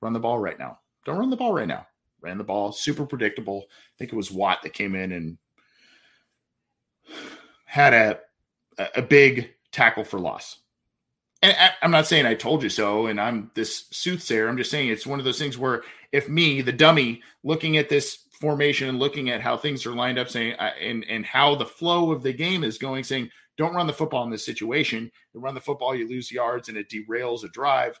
run 0.00 0.12
the 0.12 0.20
ball 0.20 0.38
right 0.38 0.58
now. 0.58 0.78
Don't 1.04 1.18
run 1.18 1.30
the 1.30 1.36
ball 1.36 1.52
right 1.52 1.68
now. 1.68 1.86
Ran 2.20 2.38
the 2.38 2.44
ball, 2.44 2.72
super 2.72 3.04
predictable. 3.04 3.64
I 3.68 3.94
think 3.98 4.12
it 4.12 4.16
was 4.16 4.30
Watt 4.30 4.62
that 4.62 4.72
came 4.72 4.94
in 4.94 5.12
and 5.12 5.38
had 7.64 7.92
a 7.92 8.20
a 8.94 9.02
big 9.02 9.54
tackle 9.72 10.04
for 10.04 10.20
loss. 10.20 10.58
And 11.42 11.54
I'm 11.82 11.90
not 11.90 12.06
saying 12.06 12.26
I 12.26 12.34
told 12.34 12.62
you 12.62 12.68
so, 12.68 13.06
and 13.06 13.20
I'm 13.20 13.50
this 13.54 13.86
soothsayer. 13.90 14.48
I'm 14.48 14.56
just 14.56 14.70
saying 14.70 14.88
it's 14.88 15.06
one 15.06 15.18
of 15.18 15.24
those 15.24 15.38
things 15.38 15.58
where 15.58 15.82
if 16.12 16.28
me, 16.28 16.62
the 16.62 16.72
dummy, 16.72 17.22
looking 17.44 17.76
at 17.76 17.88
this 17.88 18.24
formation 18.40 18.88
and 18.88 18.98
looking 18.98 19.30
at 19.30 19.40
how 19.40 19.56
things 19.56 19.86
are 19.86 19.94
lined 19.94 20.18
up, 20.18 20.28
saying 20.28 20.54
uh, 20.54 20.72
and 20.80 21.04
and 21.08 21.24
how 21.24 21.54
the 21.54 21.66
flow 21.66 22.12
of 22.12 22.22
the 22.22 22.32
game 22.32 22.64
is 22.64 22.78
going, 22.78 23.04
saying 23.04 23.30
don't 23.56 23.74
run 23.74 23.86
the 23.86 23.92
football 23.92 24.24
in 24.24 24.30
this 24.30 24.44
situation. 24.44 25.10
You 25.32 25.40
run 25.40 25.54
the 25.54 25.60
football, 25.60 25.94
you 25.94 26.08
lose 26.08 26.30
yards, 26.30 26.68
and 26.68 26.76
it 26.76 26.90
derails 26.90 27.44
a 27.44 27.48
drive. 27.48 27.98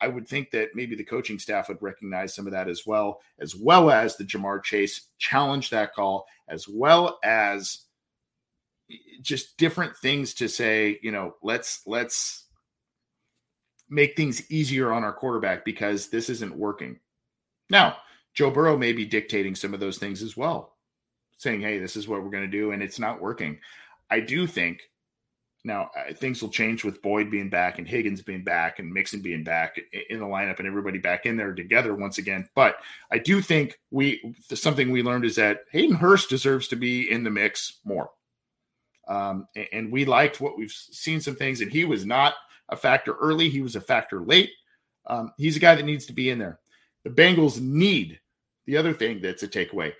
I 0.00 0.08
would 0.08 0.28
think 0.28 0.50
that 0.52 0.70
maybe 0.74 0.94
the 0.94 1.04
coaching 1.04 1.38
staff 1.38 1.68
would 1.68 1.82
recognize 1.82 2.34
some 2.34 2.46
of 2.46 2.52
that 2.52 2.68
as 2.68 2.86
well, 2.86 3.20
as 3.40 3.56
well 3.56 3.90
as 3.90 4.16
the 4.16 4.24
Ja'Marr 4.24 4.62
Chase 4.62 5.08
challenge 5.18 5.70
that 5.70 5.94
call, 5.94 6.26
as 6.48 6.68
well 6.68 7.18
as 7.24 7.84
eh, 8.90 8.96
just 9.22 9.56
different 9.56 9.96
things 9.96 10.34
to 10.34 10.48
say. 10.48 10.98
You 11.02 11.12
know, 11.12 11.34
let's 11.42 11.82
let's 11.86 12.44
make 13.88 14.16
things 14.16 14.50
easier 14.50 14.92
on 14.92 15.04
our 15.04 15.12
quarterback 15.12 15.64
because 15.64 16.08
this 16.08 16.28
isn't 16.30 16.56
working. 16.56 16.98
Now, 17.70 17.96
Joe 18.36 18.50
Burrow 18.50 18.76
may 18.76 18.92
be 18.92 19.06
dictating 19.06 19.54
some 19.54 19.74
of 19.74 19.80
those 19.80 19.98
things 19.98 20.22
as 20.22 20.36
well, 20.36 20.76
saying, 21.38 21.62
hey, 21.62 21.78
this 21.78 21.96
is 21.96 22.06
what 22.06 22.22
we're 22.22 22.30
going 22.30 22.44
to 22.44 22.58
do, 22.58 22.70
and 22.70 22.82
it's 22.82 22.98
not 22.98 23.20
working. 23.20 23.58
I 24.10 24.20
do 24.20 24.46
think 24.46 24.82
now 25.64 25.90
uh, 25.98 26.12
things 26.12 26.40
will 26.40 26.48
change 26.48 26.84
with 26.84 27.02
Boyd 27.02 27.30
being 27.30 27.50
back 27.50 27.78
and 27.78 27.88
Higgins 27.88 28.22
being 28.22 28.44
back 28.44 28.78
and 28.78 28.92
Mixon 28.92 29.20
being 29.20 29.42
back 29.42 29.80
in 30.10 30.20
the 30.20 30.26
lineup 30.26 30.58
and 30.58 30.68
everybody 30.68 30.98
back 30.98 31.26
in 31.26 31.36
there 31.36 31.54
together 31.54 31.94
once 31.94 32.18
again. 32.18 32.48
But 32.54 32.76
I 33.10 33.18
do 33.18 33.40
think 33.40 33.80
we 33.90 34.36
something 34.54 34.92
we 34.92 35.02
learned 35.02 35.24
is 35.24 35.36
that 35.36 35.64
Hayden 35.72 35.96
Hurst 35.96 36.28
deserves 36.30 36.68
to 36.68 36.76
be 36.76 37.10
in 37.10 37.24
the 37.24 37.30
mix 37.30 37.80
more. 37.84 38.10
Um, 39.08 39.48
and 39.72 39.90
we 39.90 40.04
liked 40.04 40.40
what 40.40 40.56
we've 40.56 40.70
seen 40.70 41.20
some 41.20 41.36
things, 41.36 41.60
and 41.60 41.70
he 41.70 41.84
was 41.84 42.06
not 42.06 42.34
a 42.68 42.76
factor 42.76 43.14
early. 43.14 43.48
He 43.48 43.60
was 43.60 43.76
a 43.76 43.80
factor 43.80 44.20
late. 44.20 44.50
Um, 45.06 45.32
he's 45.36 45.56
a 45.56 45.60
guy 45.60 45.74
that 45.74 45.84
needs 45.84 46.06
to 46.06 46.12
be 46.12 46.30
in 46.30 46.38
there. 46.38 46.58
The 47.04 47.10
Bengals 47.10 47.60
need 47.60 48.20
the 48.66 48.76
other 48.76 48.92
thing 48.92 49.20
that's 49.20 49.42
a 49.42 49.48
takeaway 49.48 49.92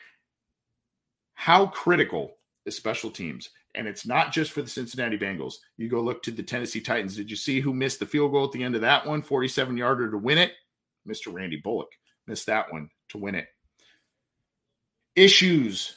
how 1.36 1.66
critical 1.66 2.38
is 2.64 2.76
special 2.76 3.10
teams? 3.10 3.50
And 3.76 3.86
it's 3.86 4.06
not 4.06 4.32
just 4.32 4.50
for 4.50 4.62
the 4.62 4.68
Cincinnati 4.68 5.18
Bengals. 5.18 5.56
You 5.76 5.88
go 5.88 6.00
look 6.00 6.22
to 6.24 6.30
the 6.30 6.42
Tennessee 6.42 6.80
Titans. 6.80 7.14
Did 7.14 7.30
you 7.30 7.36
see 7.36 7.60
who 7.60 7.74
missed 7.74 8.00
the 8.00 8.06
field 8.06 8.32
goal 8.32 8.46
at 8.46 8.52
the 8.52 8.64
end 8.64 8.74
of 8.74 8.80
that 8.80 9.06
one? 9.06 9.22
47 9.22 9.76
yarder 9.76 10.10
to 10.10 10.18
win 10.18 10.38
it? 10.38 10.52
Mr. 11.06 11.32
Randy 11.32 11.60
Bullock 11.62 11.90
missed 12.26 12.46
that 12.46 12.72
one 12.72 12.88
to 13.10 13.18
win 13.18 13.34
it. 13.34 13.46
Issues 15.14 15.96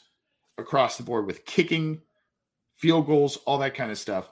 across 0.57 0.97
the 0.97 1.03
board 1.03 1.25
with 1.25 1.45
kicking, 1.45 2.01
field 2.75 3.07
goals, 3.07 3.37
all 3.45 3.59
that 3.59 3.75
kind 3.75 3.91
of 3.91 3.97
stuff. 3.97 4.29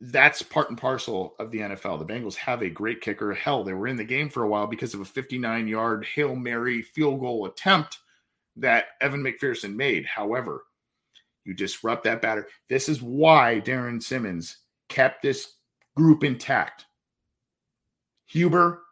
That's 0.00 0.42
part 0.42 0.68
and 0.68 0.78
parcel 0.78 1.34
of 1.40 1.50
the 1.50 1.58
NFL. 1.58 1.98
The 1.98 2.12
Bengals 2.12 2.36
have 2.36 2.62
a 2.62 2.70
great 2.70 3.00
kicker. 3.00 3.34
Hell, 3.34 3.64
they 3.64 3.72
were 3.72 3.88
in 3.88 3.96
the 3.96 4.04
game 4.04 4.30
for 4.30 4.44
a 4.44 4.48
while 4.48 4.66
because 4.66 4.94
of 4.94 5.00
a 5.00 5.04
59 5.04 5.66
yard 5.66 6.06
Hail 6.14 6.36
Mary 6.36 6.82
field 6.82 7.20
goal 7.20 7.46
attempt 7.46 7.98
that 8.56 8.86
Evan 9.00 9.22
McPherson 9.22 9.74
made. 9.74 10.06
However, 10.06 10.64
you 11.44 11.54
disrupt 11.54 12.04
that 12.04 12.22
batter. 12.22 12.46
This 12.68 12.88
is 12.88 13.02
why 13.02 13.58
Darrin 13.58 14.00
Simmons 14.00 14.58
kept 14.88 15.22
this 15.22 15.54
group 15.96 16.22
intact. 16.22 16.84
Huber, 18.26 18.82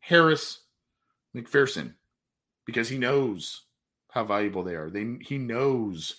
Harris, 0.00 0.60
McPherson, 1.34 1.94
because 2.64 2.88
he 2.88 2.98
knows 2.98 3.62
how 4.10 4.24
valuable 4.24 4.62
they 4.62 4.74
are. 4.74 4.90
They 4.90 5.16
he 5.22 5.38
knows 5.38 6.16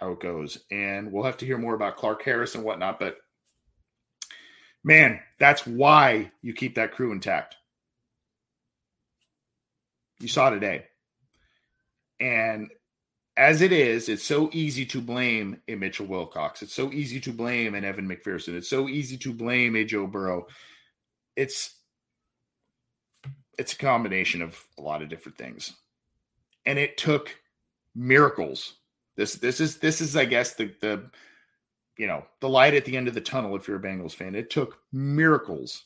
how 0.00 0.12
it 0.12 0.20
goes. 0.20 0.58
And 0.70 1.12
we'll 1.12 1.24
have 1.24 1.36
to 1.38 1.46
hear 1.46 1.58
more 1.58 1.74
about 1.74 1.96
Clark 1.96 2.22
Harris 2.22 2.54
and 2.54 2.64
whatnot, 2.64 2.98
but 2.98 3.18
man, 4.82 5.20
that's 5.38 5.66
why 5.66 6.32
you 6.42 6.54
keep 6.54 6.74
that 6.76 6.92
crew 6.92 7.12
intact. 7.12 7.56
You 10.20 10.28
saw 10.28 10.50
today. 10.50 10.86
And 12.18 12.70
as 13.36 13.62
it 13.62 13.72
is, 13.72 14.08
it's 14.08 14.24
so 14.24 14.50
easy 14.52 14.84
to 14.86 15.00
blame 15.00 15.60
a 15.68 15.74
Mitchell 15.74 16.06
Wilcox. 16.06 16.62
It's 16.62 16.74
so 16.74 16.92
easy 16.92 17.20
to 17.20 17.32
blame 17.32 17.74
an 17.74 17.84
Evan 17.84 18.08
McPherson. 18.08 18.54
It's 18.54 18.68
so 18.68 18.88
easy 18.88 19.16
to 19.18 19.32
blame 19.32 19.76
a 19.76 19.84
Joe 19.84 20.06
Burrow. 20.06 20.46
It's 21.36 21.74
it's 23.58 23.74
a 23.74 23.78
combination 23.78 24.40
of 24.40 24.62
a 24.78 24.82
lot 24.82 25.02
of 25.02 25.10
different 25.10 25.36
things. 25.36 25.74
And 26.64 26.78
it 26.78 26.96
took 26.96 27.34
miracles. 27.94 28.74
This 29.16 29.34
this 29.34 29.60
is 29.60 29.78
this 29.78 30.00
is 30.00 30.16
I 30.16 30.24
guess 30.24 30.54
the 30.54 30.74
the 30.80 31.10
you 32.00 32.06
know, 32.06 32.24
the 32.40 32.48
light 32.48 32.72
at 32.72 32.86
the 32.86 32.96
end 32.96 33.08
of 33.08 33.14
the 33.14 33.20
tunnel 33.20 33.54
if 33.54 33.68
you're 33.68 33.76
a 33.76 33.82
Bengals 33.82 34.14
fan. 34.14 34.34
It 34.34 34.48
took 34.48 34.78
miracles 34.90 35.84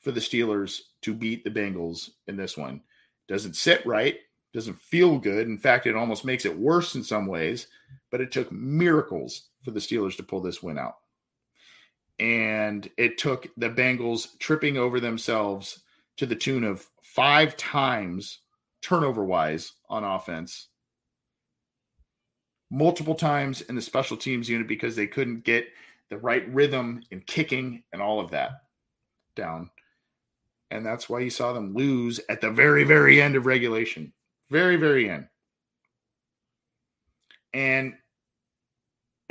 for 0.00 0.12
the 0.12 0.20
Steelers 0.20 0.82
to 1.00 1.14
beat 1.14 1.44
the 1.44 1.50
Bengals 1.50 2.10
in 2.26 2.36
this 2.36 2.58
one. 2.58 2.82
Doesn't 3.26 3.56
sit 3.56 3.84
right, 3.86 4.18
doesn't 4.52 4.78
feel 4.82 5.18
good. 5.18 5.46
In 5.46 5.56
fact, 5.56 5.86
it 5.86 5.96
almost 5.96 6.26
makes 6.26 6.44
it 6.44 6.56
worse 6.56 6.94
in 6.94 7.02
some 7.02 7.26
ways, 7.26 7.68
but 8.10 8.20
it 8.20 8.30
took 8.30 8.52
miracles 8.52 9.48
for 9.62 9.70
the 9.70 9.80
Steelers 9.80 10.14
to 10.18 10.22
pull 10.22 10.42
this 10.42 10.62
win 10.62 10.78
out. 10.78 10.96
And 12.18 12.90
it 12.98 13.16
took 13.16 13.48
the 13.56 13.70
Bengals 13.70 14.38
tripping 14.38 14.76
over 14.76 15.00
themselves 15.00 15.84
to 16.18 16.26
the 16.26 16.36
tune 16.36 16.64
of 16.64 16.86
five 17.02 17.56
times 17.56 18.40
turnover 18.82 19.24
wise 19.24 19.72
on 19.88 20.04
offense, 20.04 20.68
multiple 22.70 23.14
times 23.14 23.60
in 23.62 23.74
the 23.74 23.82
special 23.82 24.16
teams 24.16 24.48
unit 24.48 24.68
because 24.68 24.96
they 24.96 25.06
couldn't 25.06 25.44
get 25.44 25.68
the 26.10 26.18
right 26.18 26.48
rhythm 26.52 27.02
in 27.10 27.20
kicking 27.20 27.82
and 27.92 28.02
all 28.02 28.20
of 28.20 28.30
that 28.30 28.62
down. 29.34 29.70
And 30.70 30.84
that's 30.84 31.08
why 31.08 31.20
you 31.20 31.30
saw 31.30 31.52
them 31.52 31.74
lose 31.74 32.20
at 32.28 32.40
the 32.40 32.50
very, 32.50 32.84
very 32.84 33.22
end 33.22 33.36
of 33.36 33.46
regulation. 33.46 34.12
Very, 34.50 34.76
very 34.76 35.08
end. 35.08 35.28
And 37.54 37.94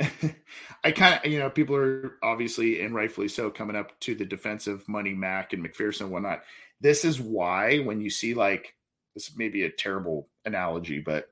I 0.84 0.92
kind 0.92 1.20
of, 1.24 1.30
you 1.30 1.38
know, 1.38 1.50
people 1.50 1.76
are 1.76 2.18
obviously 2.22 2.82
and 2.82 2.94
rightfully 2.94 3.28
so 3.28 3.50
coming 3.50 3.76
up 3.76 3.98
to 4.00 4.14
the 4.14 4.24
defensive 4.24 4.86
money 4.88 5.14
Mac 5.14 5.52
and 5.52 5.64
McPherson 5.64 6.02
and 6.02 6.10
whatnot. 6.10 6.42
This 6.80 7.04
is 7.04 7.20
why 7.20 7.78
when 7.78 8.00
you 8.00 8.10
see 8.10 8.34
like 8.34 8.74
this 9.14 9.36
may 9.36 9.48
be 9.48 9.64
a 9.64 9.70
terrible 9.70 10.28
analogy, 10.44 11.00
but 11.00 11.30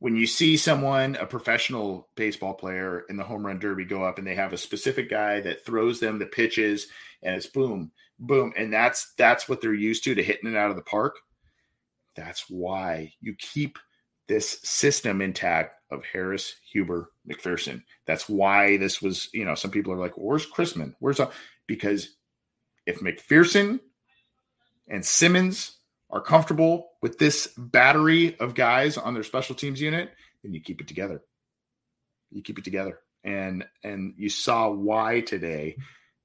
when 0.00 0.16
you 0.16 0.26
see 0.26 0.56
someone, 0.56 1.14
a 1.16 1.26
professional 1.26 2.08
baseball 2.16 2.54
player 2.54 3.04
in 3.08 3.16
the 3.16 3.22
home 3.22 3.46
run 3.46 3.58
derby 3.58 3.84
go 3.84 4.02
up 4.02 4.18
and 4.18 4.26
they 4.26 4.34
have 4.34 4.52
a 4.52 4.58
specific 4.58 5.08
guy 5.08 5.40
that 5.40 5.64
throws 5.64 6.00
them 6.00 6.18
the 6.18 6.26
pitches 6.26 6.88
and 7.22 7.36
it's 7.36 7.46
boom, 7.46 7.92
boom. 8.18 8.52
And 8.56 8.72
that's 8.72 9.12
that's 9.16 9.48
what 9.48 9.60
they're 9.60 9.74
used 9.74 10.02
to 10.04 10.14
to 10.14 10.22
hitting 10.22 10.50
it 10.50 10.56
out 10.56 10.70
of 10.70 10.76
the 10.76 10.82
park. 10.82 11.16
That's 12.16 12.46
why 12.48 13.12
you 13.20 13.34
keep 13.38 13.78
this 14.26 14.60
system 14.62 15.20
intact 15.20 15.74
of 15.90 16.02
Harris, 16.10 16.54
Huber, 16.72 17.10
McPherson. 17.30 17.82
That's 18.06 18.28
why 18.28 18.78
this 18.78 19.02
was, 19.02 19.28
you 19.34 19.44
know, 19.44 19.54
some 19.54 19.70
people 19.70 19.92
are 19.92 19.98
like, 19.98 20.14
where's 20.16 20.50
Chrisman? 20.50 20.94
Where's 21.00 21.20
up? 21.20 21.34
Because 21.66 22.16
if 22.86 23.00
McPherson 23.00 23.80
and 24.88 25.04
Simmons 25.04 25.76
are 26.12 26.20
comfortable 26.20 26.90
with 27.02 27.18
this 27.18 27.48
battery 27.56 28.38
of 28.40 28.54
guys 28.54 28.96
on 28.96 29.14
their 29.14 29.22
special 29.22 29.54
teams 29.54 29.80
unit, 29.80 30.10
then 30.42 30.52
you 30.52 30.60
keep 30.60 30.80
it 30.80 30.88
together. 30.88 31.22
You 32.30 32.42
keep 32.42 32.58
it 32.58 32.64
together. 32.64 32.98
And 33.22 33.64
and 33.84 34.14
you 34.16 34.28
saw 34.28 34.70
why 34.70 35.20
today 35.20 35.76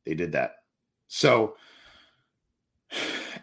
they 0.06 0.14
did 0.14 0.32
that. 0.32 0.54
So 1.08 1.56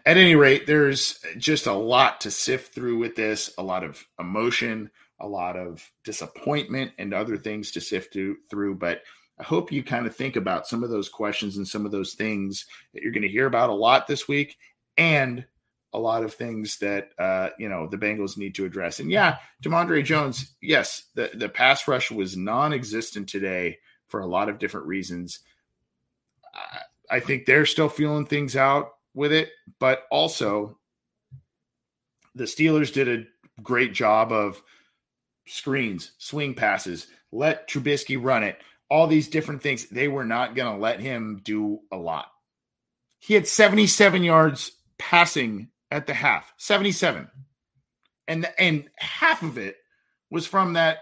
at 0.05 0.17
any 0.17 0.35
rate, 0.35 0.65
there's 0.67 1.19
just 1.37 1.67
a 1.67 1.73
lot 1.73 2.21
to 2.21 2.31
sift 2.31 2.73
through 2.73 2.97
with 2.97 3.15
this, 3.15 3.53
a 3.57 3.63
lot 3.63 3.83
of 3.83 4.03
emotion, 4.19 4.89
a 5.19 5.27
lot 5.27 5.55
of 5.55 5.89
disappointment, 6.03 6.91
and 6.97 7.13
other 7.13 7.37
things 7.37 7.71
to 7.71 7.81
sift 7.81 8.17
through. 8.49 8.75
But 8.75 9.01
I 9.39 9.43
hope 9.43 9.71
you 9.71 9.83
kind 9.83 10.07
of 10.07 10.15
think 10.15 10.35
about 10.35 10.67
some 10.67 10.83
of 10.83 10.89
those 10.89 11.09
questions 11.09 11.57
and 11.57 11.67
some 11.67 11.85
of 11.85 11.91
those 11.91 12.13
things 12.13 12.65
that 12.93 13.03
you're 13.03 13.11
going 13.11 13.23
to 13.23 13.29
hear 13.29 13.45
about 13.45 13.69
a 13.69 13.73
lot 13.73 14.07
this 14.07 14.27
week 14.27 14.57
and 14.97 15.45
a 15.93 15.99
lot 15.99 16.23
of 16.23 16.33
things 16.33 16.77
that 16.79 17.11
uh, 17.19 17.49
you 17.57 17.69
know 17.69 17.87
the 17.87 17.97
Bengals 17.97 18.37
need 18.37 18.55
to 18.55 18.65
address. 18.65 18.99
And 18.99 19.11
yeah, 19.11 19.37
Demondre 19.63 20.03
Jones, 20.03 20.55
yes, 20.61 21.03
the, 21.15 21.31
the 21.33 21.49
pass 21.49 21.87
rush 21.87 22.11
was 22.11 22.35
non-existent 22.35 23.29
today 23.29 23.77
for 24.07 24.19
a 24.19 24.27
lot 24.27 24.49
of 24.49 24.59
different 24.59 24.87
reasons. 24.87 25.39
I 27.09 27.19
think 27.19 27.45
they're 27.45 27.65
still 27.65 27.89
feeling 27.89 28.25
things 28.25 28.55
out 28.55 28.91
with 29.13 29.31
it, 29.31 29.49
but 29.79 30.03
also 30.09 30.77
the 32.35 32.45
Steelers 32.45 32.93
did 32.93 33.07
a 33.07 33.61
great 33.61 33.93
job 33.93 34.31
of 34.31 34.61
screens, 35.47 36.11
swing 36.17 36.53
passes, 36.53 37.07
let 37.31 37.67
Trubisky 37.67 38.17
run 38.21 38.43
it, 38.43 38.57
all 38.89 39.07
these 39.07 39.27
different 39.27 39.61
things. 39.61 39.85
They 39.87 40.07
were 40.07 40.25
not 40.25 40.55
going 40.55 40.73
to 40.73 40.81
let 40.81 40.99
him 40.99 41.41
do 41.43 41.79
a 41.91 41.97
lot. 41.97 42.27
He 43.19 43.33
had 43.33 43.47
77 43.47 44.23
yards 44.23 44.71
passing 44.97 45.69
at 45.93 46.07
the 46.07 46.13
half, 46.13 46.53
77. 46.57 47.29
And 48.27 48.49
and 48.57 48.89
half 48.97 49.43
of 49.43 49.57
it 49.57 49.77
was 50.29 50.47
from 50.47 50.73
that 50.73 50.99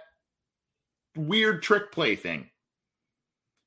weird 1.16 1.62
trick 1.62 1.92
play 1.92 2.16
thing 2.16 2.50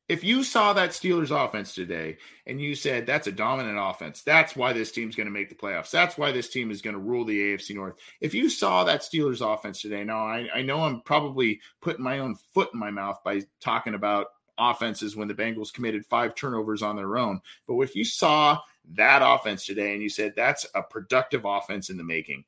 if 0.09 0.23
you 0.23 0.45
saw 0.45 0.75
that 0.75 0.91
Steelers 0.91 1.31
offense 1.31 1.75
today 1.75 2.19
and 2.47 2.61
you 2.61 2.75
said 2.75 3.07
that's 3.07 3.27
a 3.27 3.33
dominant 3.33 3.79
offense, 3.81 4.23
that's 4.23 4.55
why 4.55 4.73
this 4.73 4.93
team's 4.93 5.17
going 5.17 5.27
to 5.27 5.33
make 5.33 5.49
the 5.49 5.55
playoffs. 5.55 5.91
That's 5.91 6.19
why 6.19 6.31
this 6.31 6.51
team 6.51 6.71
is 6.71 6.83
going 6.83 6.95
to 6.95 7.01
rule 7.01 7.25
the 7.25 7.39
AFC 7.39 7.75
North. 7.75 7.95
If 8.21 8.35
you 8.35 8.51
saw 8.51 8.85
that 8.85 9.01
Steelers 9.01 9.41
offense 9.41 9.81
today, 9.81 10.05
now 10.05 10.27
I, 10.27 10.49
I 10.55 10.63
know 10.63 10.83
I'm 10.83 11.01
probably 11.01 11.61
putting 11.81 12.05
my 12.05 12.19
own 12.19 12.37
foot 12.53 12.71
in 12.75 12.81
my 12.81 12.91
mouth 12.91 13.19
by 13.25 13.43
talking 13.61 13.95
about 13.95 14.27
offenses 14.59 15.17
when 15.17 15.27
the 15.27 15.35
Bengals 15.35 15.73
committed 15.73 16.05
five 16.05 16.35
turnovers 16.35 16.83
on 16.83 16.97
their 16.97 17.17
own. 17.17 17.41
But 17.67 17.81
if 17.81 17.97
you 17.97 18.05
saw 18.05 18.59
that 18.93 19.23
offense 19.25 19.65
today 19.65 19.95
and 19.95 20.03
you 20.03 20.09
said 20.09 20.35
that's 20.37 20.67
a 20.75 20.83
productive 20.83 21.45
offense 21.45 21.91
in 21.91 21.97
the 21.97 22.05
making, 22.05 22.45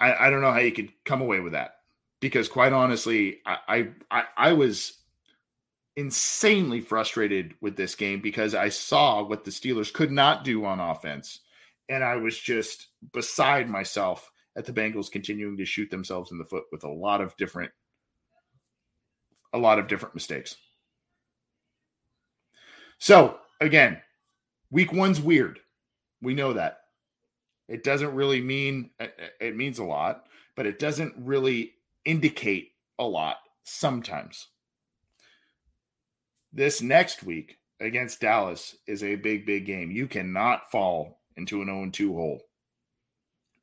I, 0.00 0.26
I 0.26 0.30
don't 0.30 0.40
know 0.40 0.52
how 0.52 0.58
you 0.58 0.72
could 0.72 0.92
come 1.04 1.20
away 1.20 1.40
with 1.40 1.52
that 1.52 1.76
because 2.20 2.48
quite 2.48 2.72
honestly, 2.72 3.38
I, 3.44 3.90
I 4.10 4.24
I 4.36 4.52
was 4.52 4.98
insanely 5.96 6.80
frustrated 6.80 7.54
with 7.60 7.76
this 7.76 7.94
game 7.94 8.20
because 8.20 8.54
I 8.54 8.70
saw 8.70 9.22
what 9.22 9.44
the 9.44 9.50
Steelers 9.50 9.92
could 9.92 10.10
not 10.10 10.44
do 10.44 10.64
on 10.64 10.80
offense, 10.80 11.40
and 11.88 12.02
I 12.02 12.16
was 12.16 12.38
just 12.38 12.88
beside 13.12 13.68
myself 13.68 14.30
at 14.56 14.64
the 14.64 14.72
Bengals 14.72 15.10
continuing 15.10 15.56
to 15.58 15.64
shoot 15.64 15.90
themselves 15.90 16.32
in 16.32 16.38
the 16.38 16.44
foot 16.44 16.64
with 16.72 16.84
a 16.84 16.88
lot 16.90 17.20
of 17.20 17.36
different 17.36 17.70
a 19.52 19.58
lot 19.58 19.78
of 19.78 19.88
different 19.88 20.14
mistakes. 20.14 20.56
So 23.00 23.38
again, 23.60 24.00
week 24.70 24.92
one's 24.92 25.20
weird. 25.20 25.58
We 26.22 26.34
know 26.34 26.52
that. 26.52 26.82
It 27.66 27.82
doesn't 27.82 28.14
really 28.14 28.40
mean 28.40 28.90
uh, 29.00 29.04
uh, 29.04 29.28
it 29.40 29.56
means 29.56 29.78
a 29.78 29.84
lot, 29.84 30.26
but 30.54 30.66
it 30.66 30.78
doesn't 30.78 31.14
really 31.16 31.72
indicate 32.04 32.72
a 32.98 33.04
lot 33.04 33.38
sometimes. 33.64 34.48
This 36.52 36.82
next 36.82 37.22
week 37.22 37.58
against 37.80 38.20
Dallas 38.20 38.76
is 38.86 39.02
a 39.02 39.16
big, 39.16 39.46
big 39.46 39.64
game. 39.64 39.90
You 39.90 40.06
cannot 40.06 40.70
fall 40.70 41.20
into 41.36 41.62
an 41.62 41.68
0 41.68 41.90
2 41.90 42.14
hole. 42.14 42.42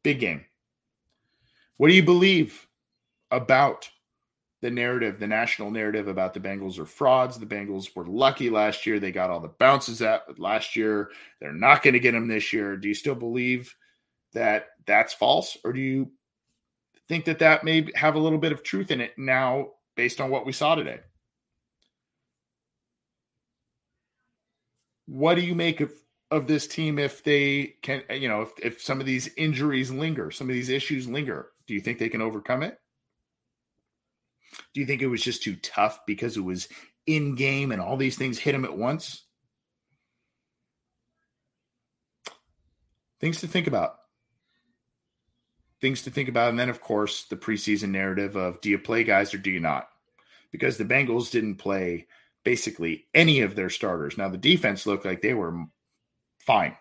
Big 0.01 0.19
game. 0.19 0.45
What 1.75 1.89
do 1.89 1.93
you 1.93 2.03
believe 2.03 2.67
about 3.29 3.89
the 4.61 4.71
narrative, 4.71 5.19
the 5.19 5.27
national 5.27 5.71
narrative 5.71 6.07
about 6.07 6.33
the 6.33 6.39
Bengals 6.39 6.79
are 6.79 6.85
frauds? 6.85 7.37
The 7.37 7.45
Bengals 7.45 7.95
were 7.95 8.05
lucky 8.05 8.49
last 8.49 8.85
year. 8.85 8.99
They 8.99 9.11
got 9.11 9.29
all 9.29 9.39
the 9.39 9.49
bounces 9.49 10.01
out 10.01 10.39
last 10.39 10.75
year. 10.75 11.11
They're 11.39 11.53
not 11.53 11.83
going 11.83 11.93
to 11.93 11.99
get 11.99 12.13
them 12.13 12.27
this 12.27 12.51
year. 12.53 12.77
Do 12.77 12.87
you 12.87 12.93
still 12.93 13.15
believe 13.15 13.75
that 14.33 14.69
that's 14.85 15.13
false? 15.13 15.57
Or 15.63 15.73
do 15.73 15.79
you 15.79 16.11
think 17.07 17.25
that 17.25 17.39
that 17.39 17.63
may 17.63 17.87
have 17.95 18.15
a 18.15 18.19
little 18.19 18.37
bit 18.37 18.51
of 18.51 18.63
truth 18.63 18.91
in 18.91 19.01
it 19.01 19.13
now 19.17 19.69
based 19.95 20.21
on 20.21 20.29
what 20.29 20.45
we 20.45 20.51
saw 20.51 20.75
today. 20.75 20.99
What 25.07 25.35
do 25.35 25.41
you 25.41 25.55
make 25.55 25.79
of, 25.81 25.91
of 26.31 26.47
this 26.47 26.67
team 26.67 26.99
if 26.99 27.23
they 27.23 27.75
can, 27.81 28.03
you 28.11 28.27
know, 28.27 28.41
if, 28.41 28.51
if 28.61 28.81
some 28.81 28.99
of 28.99 29.05
these 29.05 29.29
injuries 29.35 29.89
linger, 29.89 30.31
some 30.31 30.49
of 30.49 30.53
these 30.53 30.69
issues 30.69 31.07
linger? 31.07 31.47
Do 31.65 31.73
you 31.73 31.81
think 31.81 31.97
they 31.97 32.09
can 32.09 32.21
overcome 32.21 32.63
it? 32.63 32.79
Do 34.73 34.79
you 34.79 34.85
think 34.85 35.01
it 35.01 35.07
was 35.07 35.21
just 35.21 35.43
too 35.43 35.55
tough 35.57 36.05
because 36.05 36.37
it 36.37 36.41
was 36.41 36.67
in 37.05 37.35
game 37.35 37.71
and 37.71 37.81
all 37.81 37.97
these 37.97 38.17
things 38.17 38.37
hit 38.37 38.51
them 38.51 38.65
at 38.65 38.77
once? 38.77 39.23
Things 43.19 43.41
to 43.41 43.47
think 43.47 43.67
about 43.67 43.97
things 45.81 46.03
to 46.03 46.09
think 46.09 46.29
about. 46.29 46.49
And 46.49 46.59
then, 46.59 46.69
of 46.69 46.81
course, 46.81 47.25
the 47.25 47.35
preseason 47.35 47.89
narrative 47.89 48.35
of 48.35 48.61
do 48.61 48.69
you 48.69 48.79
play 48.79 49.03
guys 49.03 49.33
or 49.33 49.37
do 49.37 49.51
you 49.51 49.59
not? 49.59 49.87
Because 50.51 50.77
the 50.77 50.85
Bengals 50.85 51.31
didn't 51.31 51.55
play 51.55 52.07
basically 52.43 53.05
any 53.13 53.41
of 53.41 53.55
their 53.55 53.69
starters. 53.69 54.17
Now, 54.17 54.29
the 54.29 54.37
defense 54.37 54.85
looked 54.85 55.05
like 55.05 55.21
they 55.21 55.33
were 55.33 55.65
fine. 56.39 56.75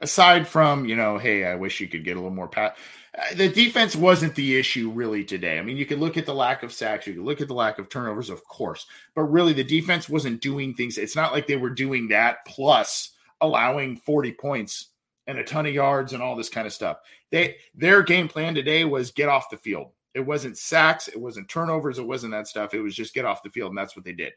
Aside 0.00 0.46
from, 0.46 0.84
you 0.86 0.96
know, 0.96 1.18
hey, 1.18 1.44
I 1.44 1.54
wish 1.54 1.80
you 1.80 1.88
could 1.88 2.04
get 2.04 2.16
a 2.16 2.20
little 2.20 2.34
more 2.34 2.48
pat. 2.48 2.76
Uh, 3.16 3.34
the 3.36 3.48
defense 3.48 3.94
wasn't 3.94 4.34
the 4.34 4.58
issue 4.58 4.90
really 4.90 5.24
today. 5.24 5.58
I 5.58 5.62
mean, 5.62 5.76
you 5.76 5.86
could 5.86 6.00
look 6.00 6.16
at 6.16 6.26
the 6.26 6.34
lack 6.34 6.62
of 6.62 6.72
sacks, 6.72 7.06
you 7.06 7.14
could 7.14 7.22
look 7.22 7.40
at 7.40 7.48
the 7.48 7.54
lack 7.54 7.78
of 7.78 7.88
turnovers, 7.88 8.28
of 8.28 8.44
course, 8.44 8.86
but 9.14 9.22
really 9.22 9.52
the 9.52 9.62
defense 9.64 10.08
wasn't 10.08 10.40
doing 10.42 10.74
things. 10.74 10.98
It's 10.98 11.14
not 11.16 11.32
like 11.32 11.46
they 11.46 11.56
were 11.56 11.70
doing 11.70 12.08
that 12.08 12.38
plus 12.46 13.12
allowing 13.40 13.96
40 13.96 14.32
points 14.32 14.88
and 15.26 15.38
a 15.38 15.44
ton 15.44 15.66
of 15.66 15.74
yards 15.74 16.12
and 16.12 16.22
all 16.22 16.36
this 16.36 16.48
kind 16.48 16.66
of 16.66 16.72
stuff. 16.72 16.98
They 17.30 17.56
their 17.74 18.02
game 18.02 18.28
plan 18.28 18.54
today 18.54 18.84
was 18.84 19.10
get 19.10 19.28
off 19.28 19.50
the 19.50 19.56
field 19.56 19.92
It 20.14 20.20
wasn't 20.20 20.58
sacks, 20.58 21.08
it 21.08 21.20
wasn't 21.20 21.48
turnovers, 21.48 21.98
it 21.98 22.06
wasn't 22.06 22.32
that 22.32 22.48
stuff. 22.48 22.74
It 22.74 22.80
was 22.80 22.94
just 22.94 23.14
get 23.14 23.24
off 23.24 23.42
the 23.42 23.50
field, 23.50 23.70
and 23.70 23.78
that's 23.78 23.96
what 23.96 24.04
they 24.04 24.12
did. 24.12 24.32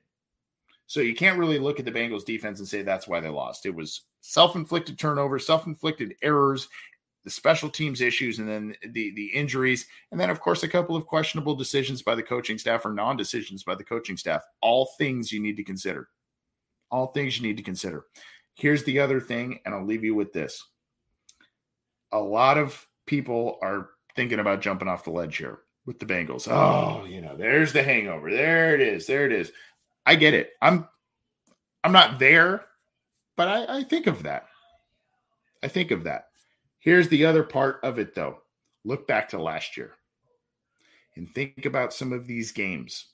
So 0.85 1.01
you 1.01 1.13
can't 1.13 1.37
really 1.37 1.59
look 1.59 1.79
at 1.79 1.85
the 1.85 1.91
Bengals 1.91 2.25
defense 2.25 2.59
and 2.59 2.67
say 2.67 2.81
that's 2.81 3.07
why 3.07 3.19
they 3.19 3.27
lost. 3.27 3.65
It 3.65 3.75
was 3.75 4.03
self-inflicted 4.27 4.99
turnovers, 4.99 5.47
self-inflicted 5.47 6.15
errors, 6.21 6.67
the 7.23 7.29
special 7.29 7.69
teams 7.69 8.01
issues, 8.01 8.39
and 8.39 8.47
then 8.47 8.75
the 8.89 9.13
the 9.15 9.27
injuries, 9.27 9.87
and 10.11 10.19
then 10.19 10.29
of 10.29 10.41
course 10.41 10.63
a 10.63 10.67
couple 10.67 10.95
of 10.95 11.05
questionable 11.05 11.55
decisions 11.55 12.01
by 12.01 12.13
the 12.13 12.23
coaching 12.23 12.57
staff 12.57 12.85
or 12.85 12.93
non-decisions 12.93 13.63
by 13.63 13.73
the 13.73 13.83
coaching 13.83 14.17
staff. 14.17 14.43
All 14.61 14.89
things 14.97 15.31
you 15.31 15.41
need 15.41 15.57
to 15.57 15.63
consider. 15.63 16.09
All 16.91 17.07
things 17.07 17.39
you 17.39 17.47
need 17.47 17.57
to 17.57 17.63
consider. 17.63 18.05
Here's 18.55 18.83
the 18.83 18.99
other 18.99 19.21
thing, 19.21 19.59
and 19.65 19.73
I'll 19.73 19.85
leave 19.85 20.03
you 20.03 20.15
with 20.15 20.33
this. 20.33 20.63
A 22.11 22.19
lot 22.19 22.57
of 22.57 22.85
people 23.05 23.59
are 23.61 23.91
thinking 24.15 24.39
about 24.39 24.61
jumping 24.61 24.87
off 24.87 25.03
the 25.03 25.11
ledge 25.11 25.37
here 25.37 25.59
with 25.85 25.99
the 25.99 26.05
Bengals. 26.05 26.49
Oh, 26.49 27.05
you 27.05 27.21
know, 27.21 27.35
there's 27.37 27.71
the 27.71 27.83
hangover. 27.83 28.31
There 28.31 28.75
it 28.75 28.81
is. 28.81 29.05
There 29.05 29.25
it 29.25 29.31
is. 29.31 29.51
I 30.05 30.15
get 30.15 30.33
it. 30.33 30.51
I'm 30.61 30.87
I'm 31.83 31.91
not 31.91 32.19
there, 32.19 32.65
but 33.37 33.47
I, 33.47 33.77
I 33.77 33.83
think 33.83 34.07
of 34.07 34.23
that. 34.23 34.47
I 35.63 35.69
think 35.69 35.91
of 35.91 36.03
that. 36.03 36.25
Here's 36.79 37.07
the 37.07 37.25
other 37.25 37.43
part 37.43 37.79
of 37.83 37.99
it 37.99 38.13
though. 38.13 38.39
Look 38.83 39.07
back 39.07 39.29
to 39.29 39.41
last 39.41 39.77
year 39.77 39.93
and 41.15 41.29
think 41.29 41.65
about 41.65 41.93
some 41.93 42.11
of 42.11 42.27
these 42.27 42.51
games. 42.51 43.07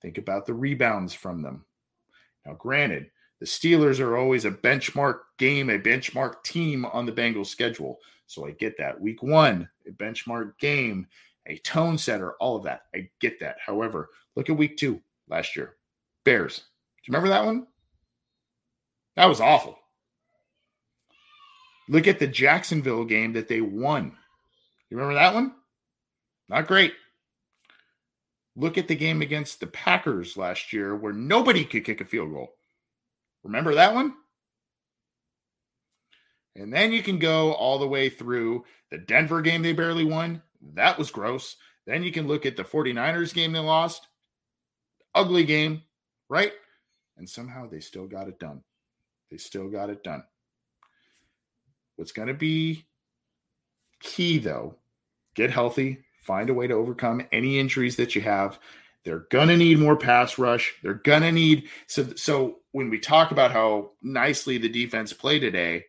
Think 0.00 0.18
about 0.18 0.46
the 0.46 0.54
rebounds 0.54 1.12
from 1.12 1.42
them. 1.42 1.64
Now, 2.44 2.54
granted, 2.54 3.10
the 3.40 3.46
Steelers 3.46 4.00
are 4.00 4.16
always 4.16 4.44
a 4.44 4.50
benchmark 4.50 5.20
game, 5.38 5.68
a 5.70 5.78
benchmark 5.78 6.42
team 6.44 6.84
on 6.86 7.06
the 7.06 7.12
Bengals 7.12 7.46
schedule. 7.46 7.98
So 8.26 8.46
I 8.46 8.52
get 8.52 8.78
that. 8.78 9.00
Week 9.00 9.22
one, 9.22 9.68
a 9.86 9.90
benchmark 9.90 10.58
game, 10.58 11.06
a 11.46 11.56
tone 11.58 11.98
setter, 11.98 12.32
all 12.34 12.56
of 12.56 12.64
that. 12.64 12.82
I 12.94 13.08
get 13.20 13.38
that. 13.40 13.56
However, 13.64 14.10
look 14.34 14.48
at 14.48 14.56
week 14.56 14.76
two 14.76 15.00
last 15.28 15.56
year. 15.56 15.76
Bears. 16.24 16.56
Do 16.58 16.62
you 17.04 17.12
remember 17.12 17.28
that 17.28 17.44
one? 17.44 17.66
That 19.16 19.26
was 19.26 19.40
awful. 19.40 19.78
Look 21.88 22.06
at 22.06 22.18
the 22.18 22.26
Jacksonville 22.26 23.04
game 23.04 23.32
that 23.34 23.48
they 23.48 23.60
won. 23.60 24.16
You 24.90 24.96
remember 24.96 25.14
that 25.14 25.34
one? 25.34 25.54
Not 26.48 26.66
great. 26.66 26.94
Look 28.56 28.78
at 28.78 28.88
the 28.88 28.96
game 28.96 29.22
against 29.22 29.60
the 29.60 29.66
Packers 29.66 30.36
last 30.36 30.72
year 30.72 30.96
where 30.96 31.12
nobody 31.12 31.64
could 31.64 31.84
kick 31.84 32.00
a 32.00 32.04
field 32.04 32.32
goal. 32.32 32.54
Remember 33.44 33.74
that 33.74 33.94
one? 33.94 34.14
And 36.56 36.72
then 36.72 36.92
you 36.92 37.02
can 37.02 37.18
go 37.18 37.52
all 37.52 37.78
the 37.78 37.86
way 37.86 38.08
through 38.08 38.64
the 38.90 38.98
Denver 38.98 39.42
game 39.42 39.62
they 39.62 39.74
barely 39.74 40.04
won. 40.04 40.42
That 40.74 40.98
was 40.98 41.10
gross. 41.10 41.56
Then 41.86 42.02
you 42.02 42.10
can 42.10 42.26
look 42.26 42.46
at 42.46 42.56
the 42.56 42.64
49ers 42.64 43.34
game 43.34 43.52
they 43.52 43.58
lost. 43.58 44.06
Ugly 45.14 45.44
game 45.44 45.82
right? 46.28 46.52
And 47.16 47.28
somehow 47.28 47.68
they 47.68 47.80
still 47.80 48.06
got 48.06 48.28
it 48.28 48.38
done. 48.38 48.62
They 49.36 49.40
still 49.40 49.68
got 49.68 49.90
it 49.90 50.02
done. 50.02 50.24
What's 51.96 52.12
going 52.12 52.28
to 52.28 52.34
be 52.34 52.86
key, 54.00 54.38
though, 54.38 54.76
get 55.34 55.50
healthy, 55.50 55.98
find 56.22 56.48
a 56.48 56.54
way 56.54 56.66
to 56.66 56.72
overcome 56.72 57.20
any 57.32 57.58
injuries 57.58 57.96
that 57.96 58.14
you 58.14 58.22
have. 58.22 58.58
They're 59.04 59.26
going 59.30 59.48
to 59.48 59.58
need 59.58 59.78
more 59.78 59.94
pass 59.94 60.38
rush. 60.38 60.72
They're 60.82 60.94
going 60.94 61.20
to 61.20 61.32
need 61.32 61.68
so 61.86 62.14
so 62.16 62.60
when 62.72 62.88
we 62.88 62.98
talk 62.98 63.30
about 63.30 63.52
how 63.52 63.90
nicely 64.00 64.56
the 64.56 64.70
defense 64.70 65.12
played 65.12 65.40
today, 65.40 65.84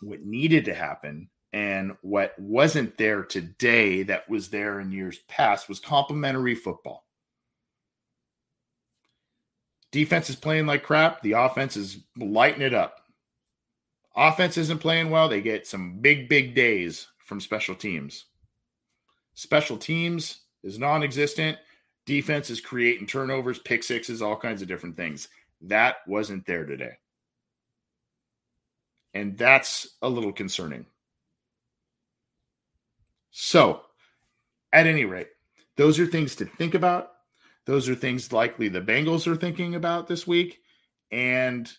what 0.00 0.22
needed 0.22 0.64
to 0.64 0.74
happen 0.74 1.28
and 1.52 1.92
what 2.00 2.32
wasn't 2.38 2.96
there 2.96 3.24
today 3.24 4.04
that 4.04 4.26
was 4.30 4.48
there 4.48 4.80
in 4.80 4.90
years 4.90 5.18
past 5.28 5.68
was 5.68 5.80
complementary 5.80 6.54
football. 6.54 7.03
Defense 9.94 10.28
is 10.28 10.34
playing 10.34 10.66
like 10.66 10.82
crap. 10.82 11.22
The 11.22 11.34
offense 11.34 11.76
is 11.76 11.98
lighting 12.18 12.62
it 12.62 12.74
up. 12.74 13.02
Offense 14.16 14.58
isn't 14.58 14.80
playing 14.80 15.08
well. 15.08 15.28
They 15.28 15.40
get 15.40 15.68
some 15.68 16.00
big, 16.00 16.28
big 16.28 16.52
days 16.52 17.06
from 17.18 17.40
special 17.40 17.76
teams. 17.76 18.24
Special 19.34 19.76
teams 19.76 20.40
is 20.64 20.80
non 20.80 21.04
existent. 21.04 21.58
Defense 22.06 22.50
is 22.50 22.60
creating 22.60 23.06
turnovers, 23.06 23.60
pick 23.60 23.84
sixes, 23.84 24.20
all 24.20 24.36
kinds 24.36 24.62
of 24.62 24.66
different 24.66 24.96
things. 24.96 25.28
That 25.60 25.98
wasn't 26.08 26.44
there 26.44 26.66
today. 26.66 26.94
And 29.14 29.38
that's 29.38 29.86
a 30.02 30.08
little 30.08 30.32
concerning. 30.32 30.86
So, 33.30 33.82
at 34.72 34.88
any 34.88 35.04
rate, 35.04 35.28
those 35.76 36.00
are 36.00 36.06
things 36.06 36.34
to 36.34 36.46
think 36.46 36.74
about. 36.74 37.13
Those 37.66 37.88
are 37.88 37.94
things 37.94 38.32
likely 38.32 38.68
the 38.68 38.80
Bengals 38.80 39.26
are 39.26 39.36
thinking 39.36 39.74
about 39.74 40.06
this 40.06 40.26
week. 40.26 40.60
And 41.10 41.70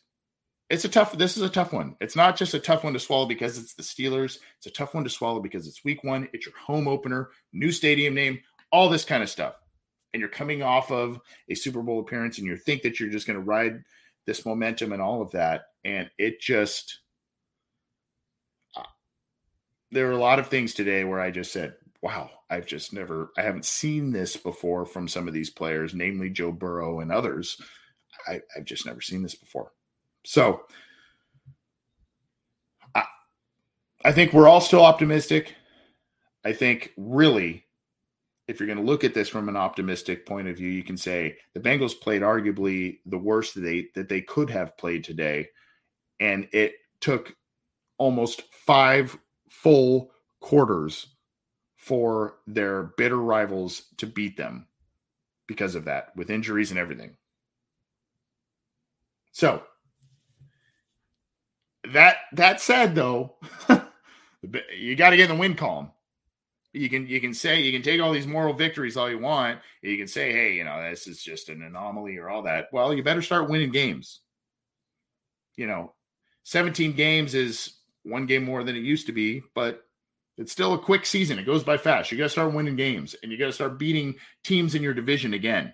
it's 0.70 0.86
a 0.86 0.90
tough, 0.90 1.16
this 1.18 1.38
is 1.38 1.44
a 1.44 1.50
tough 1.50 1.74
one. 1.74 1.96
It's 2.02 2.16
not 2.16 2.36
just 2.36 2.54
a 2.56 2.60
tough 2.60 2.84
one 2.84 2.94
to 2.94 3.00
swallow 3.00 3.28
because 3.28 3.58
it's 3.58 3.76
the 3.76 3.84
Steelers. 3.84 4.40
It's 4.58 4.66
a 4.66 4.72
tough 4.72 4.96
one 4.96 5.04
to 5.04 5.10
swallow 5.10 5.40
because 5.40 5.68
it's 5.68 5.84
week 5.84 6.04
one. 6.04 6.28
It's 6.34 6.46
your 6.46 6.56
home 6.58 6.88
opener, 6.88 7.30
new 7.54 7.72
stadium 7.72 8.16
name, 8.16 8.40
all 8.72 8.90
this 8.90 9.06
kind 9.06 9.22
of 9.22 9.30
stuff. 9.30 9.56
And 10.14 10.20
you're 10.20 10.30
coming 10.30 10.64
off 10.64 10.92
of 10.92 11.20
a 11.50 11.56
Super 11.56 11.84
Bowl 11.84 12.00
appearance 12.00 12.40
and 12.40 12.48
you 12.48 12.58
think 12.58 12.82
that 12.82 13.00
you're 13.00 13.10
just 13.10 13.28
going 13.28 13.38
to 13.38 13.46
ride 13.46 13.84
this 14.26 14.46
momentum 14.46 14.92
and 14.92 15.02
all 15.02 15.22
of 15.22 15.32
that. 15.32 15.66
And 15.84 16.10
it 16.18 16.40
just, 16.40 17.02
uh, 18.76 18.84
there 19.92 20.08
are 20.08 20.14
a 20.14 20.18
lot 20.18 20.40
of 20.40 20.48
things 20.48 20.74
today 20.74 21.04
where 21.04 21.20
I 21.20 21.30
just 21.30 21.52
said, 21.52 21.76
wow, 22.06 22.30
I've 22.52 22.68
just 22.68 22.94
never, 22.94 23.32
I 23.36 23.42
haven't 23.42 23.66
seen 23.66 24.12
this 24.12 24.38
before 24.38 24.86
from 24.86 25.08
some 25.08 25.28
of 25.28 25.34
these 25.34 25.50
players, 25.50 25.96
namely 25.96 26.30
Joe 26.30 26.52
Burrow 26.52 27.00
and 27.00 27.12
others. 27.12 27.60
I, 28.28 28.42
have 28.56 28.64
just 28.64 28.86
never 28.86 29.02
seen 29.02 29.24
this 29.24 29.34
before. 29.34 29.72
So 30.24 30.62
I, 32.94 33.06
I 34.04 34.12
think 34.12 34.34
we're 34.34 34.48
all 34.48 34.62
still 34.62 34.86
optimistic. 34.86 35.56
I 36.46 36.54
think 36.54 36.94
really, 36.96 37.66
if 38.48 38.60
you're 38.60 38.68
going 38.68 38.78
to 38.78 38.86
look 38.86 39.04
at 39.04 39.16
this 39.16 39.28
from 39.28 39.50
an 39.50 39.58
optimistic 39.58 40.28
point 40.28 40.48
of 40.48 40.58
view, 40.58 40.70
you 40.70 40.84
can 40.84 40.98
say 40.98 41.36
the 41.56 41.60
Bengals 41.60 42.00
played 42.00 42.22
arguably 42.22 43.00
the 43.08 43.18
worst 43.18 43.56
that 43.56 43.62
they 43.62 43.88
that 43.96 44.10
they 44.10 44.22
could 44.22 44.52
have 44.52 44.78
played 44.78 45.04
today, 45.04 45.48
and 46.20 46.48
it 46.52 46.74
took 47.02 47.36
almost 47.98 48.44
five 48.52 49.18
full 49.50 50.12
quarters 50.40 51.15
for 51.86 52.38
their 52.48 52.82
bitter 52.98 53.22
rivals 53.22 53.84
to 53.98 54.08
beat 54.08 54.36
them 54.38 54.66
because 55.46 55.76
of 55.76 55.86
that, 55.86 56.16
with 56.16 56.32
injuries 56.32 56.72
and 56.72 56.80
everything. 56.80 57.16
So 59.34 59.62
that 61.94 62.18
that 62.34 62.60
said, 62.60 62.96
though, 62.96 63.36
you 64.76 64.96
got 64.96 65.12
to 65.12 65.16
get 65.16 65.30
in 65.30 65.36
the 65.36 65.40
win 65.40 65.54
column. 65.54 65.92
You 66.74 66.90
can 66.90 67.06
you 67.06 67.22
can 67.22 67.36
say 67.36 67.62
you 67.62 67.72
can 67.72 67.84
take 67.84 68.02
all 68.02 68.14
these 68.14 68.26
moral 68.26 68.56
victories 68.56 68.98
all 68.98 69.08
you 69.08 69.20
want. 69.20 69.60
You 69.84 69.96
can 69.96 70.08
say, 70.08 70.32
hey, 70.32 70.54
you 70.54 70.64
know, 70.64 70.82
this 70.90 71.06
is 71.06 71.22
just 71.22 71.50
an 71.50 71.62
anomaly 71.62 72.18
or 72.18 72.32
all 72.32 72.42
that. 72.44 72.70
Well, 72.74 72.96
you 72.96 73.04
better 73.04 73.22
start 73.22 73.48
winning 73.48 73.70
games. 73.70 74.22
You 75.56 75.68
know, 75.68 75.94
17 76.46 76.94
games 76.94 77.36
is 77.36 77.76
one 78.02 78.26
game 78.26 78.44
more 78.44 78.64
than 78.64 78.76
it 78.76 78.80
used 78.80 79.06
to 79.06 79.14
be, 79.14 79.44
but 79.54 79.86
it's 80.38 80.52
still 80.52 80.74
a 80.74 80.80
quick 80.80 81.06
season. 81.06 81.40
It 81.40 81.46
goes 81.46 81.64
by 81.64 81.78
fast. 81.78 82.12
You 82.12 82.18
got 82.18 82.26
to 82.26 82.30
start 82.30 82.54
winning 82.54 82.76
games 82.76 83.16
and 83.22 83.32
you 83.32 83.38
got 83.38 83.46
to 83.46 83.54
start 83.54 83.80
beating 83.80 84.16
teams 84.44 84.76
in 84.76 84.84
your 84.84 84.94
division 84.94 85.34
again. 85.34 85.74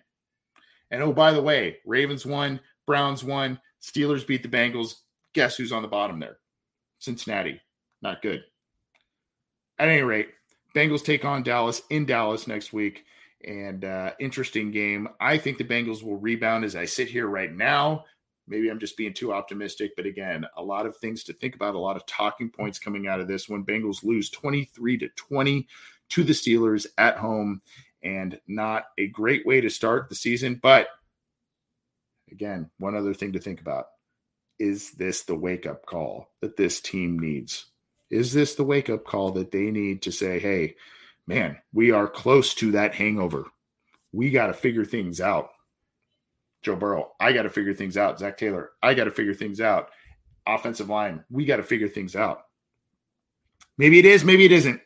And 0.92 1.02
oh, 1.02 1.14
by 1.14 1.32
the 1.32 1.42
way, 1.42 1.78
Ravens 1.86 2.26
won, 2.26 2.60
Browns 2.86 3.24
won, 3.24 3.60
Steelers 3.82 4.28
beat 4.28 4.44
the 4.44 4.50
Bengals. 4.50 4.96
Guess 5.34 5.56
who's 5.56 5.72
on 5.72 5.82
the 5.82 5.88
bottom 5.88 6.20
there? 6.20 6.38
Cincinnati. 7.00 7.60
Not 8.02 8.22
good. 8.22 8.44
At 9.80 9.88
any 9.88 10.02
rate, 10.02 10.30
Bengals 10.76 11.04
take 11.04 11.26
on 11.26 11.44
Dallas 11.44 11.82
in 11.90 12.06
Dallas 12.06 12.48
next 12.48 12.74
week. 12.74 13.06
And 13.44 13.84
uh, 13.84 14.12
interesting 14.20 14.70
game. 14.70 15.08
I 15.20 15.38
think 15.38 15.58
the 15.58 15.64
Bengals 15.64 16.04
will 16.04 16.18
rebound 16.18 16.64
as 16.64 16.76
I 16.76 16.86
sit 16.86 17.08
here 17.08 17.28
right 17.28 17.52
now. 17.52 18.06
Maybe 18.48 18.70
I'm 18.70 18.80
just 18.80 18.98
being 18.98 19.14
too 19.14 19.32
optimistic, 19.32 19.92
but 19.96 20.06
again, 20.06 20.46
a 20.58 20.64
lot 20.64 20.86
of 20.86 20.98
things 20.98 21.24
to 21.26 21.34
think 21.34 21.56
about, 21.56 21.76
a 21.76 21.80
lot 21.80 21.96
of 21.96 22.06
talking 22.06 22.50
points 22.50 22.80
coming 22.80 23.08
out 23.08 23.22
of 23.22 23.28
this 23.28 23.48
when 23.48 23.66
Bengals 23.66 24.04
lose 24.04 24.30
23 24.30 24.98
to 24.98 25.10
20 25.10 25.68
to 26.10 26.24
the 26.24 26.34
Steelers 26.34 26.86
at 26.98 27.18
home 27.18 27.62
and 28.04 28.40
not 28.48 28.86
a 28.98 29.08
great 29.08 29.46
way 29.46 29.62
to 29.62 29.70
start 29.70 30.10
the 30.10 30.16
season, 30.16 30.60
but 30.62 30.88
again, 32.32 32.70
one 32.78 32.96
other 32.96 33.14
thing 33.14 33.34
to 33.34 33.40
think 33.40 33.62
about. 33.62 33.86
Is 34.60 34.92
this 34.92 35.24
the 35.24 35.36
wake 35.36 35.66
up 35.66 35.86
call 35.86 36.30
that 36.42 36.58
this 36.58 36.82
team 36.82 37.18
needs? 37.18 37.66
Is 38.10 38.34
this 38.34 38.56
the 38.56 38.64
wake 38.64 38.90
up 38.90 39.06
call 39.06 39.32
that 39.32 39.52
they 39.52 39.72
need 39.72 40.02
to 40.04 40.12
say, 40.12 40.40
hey, 40.40 40.76
man, 41.26 41.58
we 41.74 41.92
are 41.92 42.08
close 42.08 42.54
to 42.56 42.72
that 42.72 42.94
hangover. 42.94 43.46
We 44.12 44.30
got 44.32 44.48
to 44.48 44.54
figure 44.54 44.86
things 44.86 45.22
out. 45.22 45.52
Joe 46.62 46.76
Burrow, 46.76 47.12
I 47.20 47.34
got 47.34 47.44
to 47.44 47.50
figure 47.50 47.74
things 47.74 47.98
out. 47.98 48.20
Zac 48.20 48.38
Taylor, 48.38 48.72
I 48.82 48.94
got 48.94 49.06
to 49.06 49.12
figure 49.12 49.34
things 49.34 49.62
out. 49.62 49.90
Offensive 50.46 50.90
line, 50.90 51.24
we 51.30 51.46
got 51.46 51.58
to 51.58 51.64
figure 51.64 51.88
things 51.88 52.16
out. 52.16 52.46
Maybe 53.78 54.00
it 54.00 54.06
is, 54.06 54.24
maybe 54.24 54.46
it 54.46 54.52
isn't. 54.52 54.82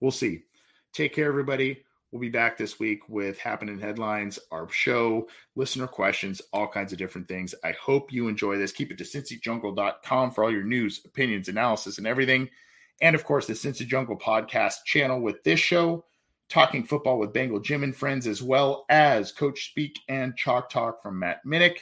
We'll 0.00 0.10
see. 0.10 0.44
Take 0.92 1.14
care, 1.14 1.28
everybody. 1.28 1.84
We'll 2.10 2.20
be 2.20 2.30
back 2.30 2.56
this 2.56 2.78
week 2.78 3.06
with 3.08 3.38
happening 3.38 3.78
headlines, 3.78 4.38
our 4.50 4.68
show, 4.70 5.28
listener 5.56 5.86
questions, 5.86 6.40
all 6.54 6.66
kinds 6.66 6.92
of 6.92 6.98
different 6.98 7.28
things. 7.28 7.54
I 7.62 7.72
hope 7.72 8.12
you 8.12 8.28
enjoy 8.28 8.56
this. 8.56 8.72
Keep 8.72 8.92
it 8.92 8.98
to 8.98 9.04
cincyjungle.com 9.04 10.30
for 10.30 10.44
all 10.44 10.52
your 10.52 10.64
news, 10.64 11.02
opinions, 11.04 11.48
analysis, 11.48 11.98
and 11.98 12.06
everything. 12.06 12.48
And 13.02 13.14
of 13.14 13.24
course, 13.24 13.46
the 13.46 13.52
Cincy 13.52 13.86
Jungle 13.86 14.16
podcast 14.18 14.84
channel 14.84 15.20
with 15.20 15.42
this 15.44 15.60
show, 15.60 16.04
talking 16.48 16.84
football 16.84 17.18
with 17.18 17.32
Bengal 17.32 17.60
Jim 17.60 17.82
and 17.82 17.94
friends, 17.94 18.26
as 18.26 18.42
well 18.42 18.86
as 18.88 19.32
Coach 19.32 19.70
Speak 19.70 19.98
and 20.08 20.36
Chalk 20.36 20.70
Talk 20.70 21.02
from 21.02 21.18
Matt 21.18 21.44
Minich. 21.46 21.80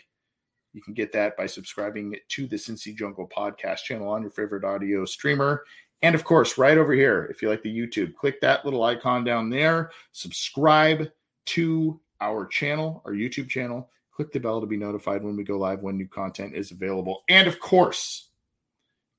You 0.73 0.83
can 0.83 0.95
get 0.95 1.13
that 1.13 1.37
by 1.37 1.47
subscribing 1.47 2.17
to 2.29 2.47
the 2.47 2.57
Cincy 2.57 2.95
Jungle 2.95 3.29
podcast 3.35 3.85
channel 3.85 4.09
on 4.09 4.23
your 4.23 4.31
favorite 4.31 4.65
audio 4.65 5.05
streamer. 5.05 5.65
And 6.03 6.15
of 6.15 6.25
course, 6.25 6.59
right 6.59 6.77
over 6.77 6.93
here, 6.93 7.27
if 7.31 7.41
you 7.41 7.49
like 7.49 7.63
the 7.63 7.75
YouTube, 7.75 8.15
click 8.15 8.41
that 8.43 8.65
little 8.65 8.83
icon 8.83 9.25
down 9.25 9.49
there, 9.49 9.91
subscribe 10.13 11.11
to 11.47 12.01
our 12.21 12.45
channel, 12.47 13.03
our 13.07 13.13
YouTube 13.13 13.49
channel. 13.49 13.89
Click 14.13 14.33
the 14.33 14.41
bell 14.41 14.61
to 14.61 14.67
be 14.67 14.77
notified 14.79 15.23
when 15.23 15.37
we 15.37 15.45
go 15.45 15.59
live, 15.59 15.83
when 15.83 15.97
new 15.99 16.09
content 16.09 16.55
is 16.55 16.71
available. 16.71 17.23
And 17.29 17.47
of 17.47 17.61
course, 17.61 18.31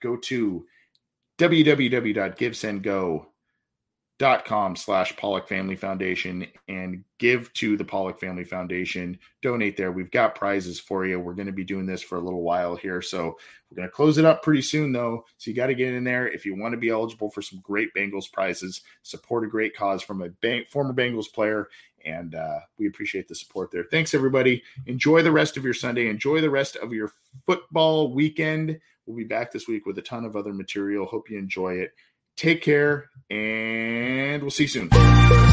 go 0.02 0.18
to 0.18 0.66
www.givesendgo.com 1.38 3.28
dot 4.20 4.46
com 4.46 4.76
slash 4.76 5.16
Pollack 5.16 5.48
Family 5.48 5.76
Foundation 5.76 6.48
and 6.68 7.04
give 7.20 7.54
to 7.54 7.78
the 7.78 7.86
Pollack 7.86 8.20
Family 8.20 8.44
Foundation. 8.44 9.20
Donate 9.44 9.78
there. 9.78 9.92
We've 9.92 10.10
got 10.10 10.34
prizes 10.34 10.80
for 10.80 11.06
you. 11.06 11.20
We're 11.20 11.34
going 11.34 11.46
to 11.46 11.52
be 11.52 11.64
doing 11.64 11.86
this 11.86 12.02
for 12.02 12.18
a 12.18 12.22
little 12.22 12.42
while 12.42 12.76
here. 12.76 13.02
So 13.02 13.38
we're 13.70 13.76
going 13.76 13.88
to 13.88 13.94
close 13.94 14.18
it 14.18 14.26
up 14.26 14.42
pretty 14.42 14.64
soon, 14.64 14.92
though. 14.92 15.26
So 15.38 15.52
you 15.52 15.56
got 15.56 15.68
to 15.68 15.76
get 15.76 15.94
in 15.94 16.04
there 16.04 16.28
if 16.28 16.46
you 16.46 16.58
want 16.58 16.74
to 16.74 16.80
be 16.80 16.90
eligible 16.90 17.30
for 17.30 17.44
some 17.44 17.60
great 17.62 17.94
Bengals 17.96 18.32
prizes, 18.32 18.82
support 19.04 19.44
a 19.44 19.48
great 19.48 19.76
cause 19.76 20.02
from 20.02 20.24
a 20.24 20.30
bank, 20.30 20.68
former 20.68 20.94
Bengals 20.94 21.32
player. 21.32 21.70
And 22.06 22.34
uh, 22.34 22.60
we 22.80 22.88
appreciate 22.88 23.28
the 23.28 23.36
support 23.36 23.70
there. 23.70 23.84
Thanks, 23.84 24.14
everybody. 24.14 24.64
Enjoy 24.86 25.22
the 25.22 25.32
rest 25.32 25.58
of 25.58 25.64
your 25.64 25.74
Sunday. 25.74 26.10
Enjoy 26.10 26.42
the 26.42 26.50
rest 26.50 26.76
of 26.78 26.94
your 26.94 27.12
football 27.46 28.14
weekend. 28.14 28.80
We'll 29.06 29.18
be 29.18 29.26
back 29.26 29.52
this 29.52 29.68
week 29.68 29.86
with 29.86 29.98
a 30.00 30.02
ton 30.02 30.26
of 30.26 30.36
other 30.36 30.54
material. 30.54 31.06
Hope 31.06 31.30
you 31.30 31.38
enjoy 31.38 31.76
it. 31.76 31.92
Take 32.38 32.62
care, 32.62 33.10
and 33.32 34.44
we'll 34.44 34.52
see 34.52 34.64
you 34.66 34.70
soon. 34.70 35.47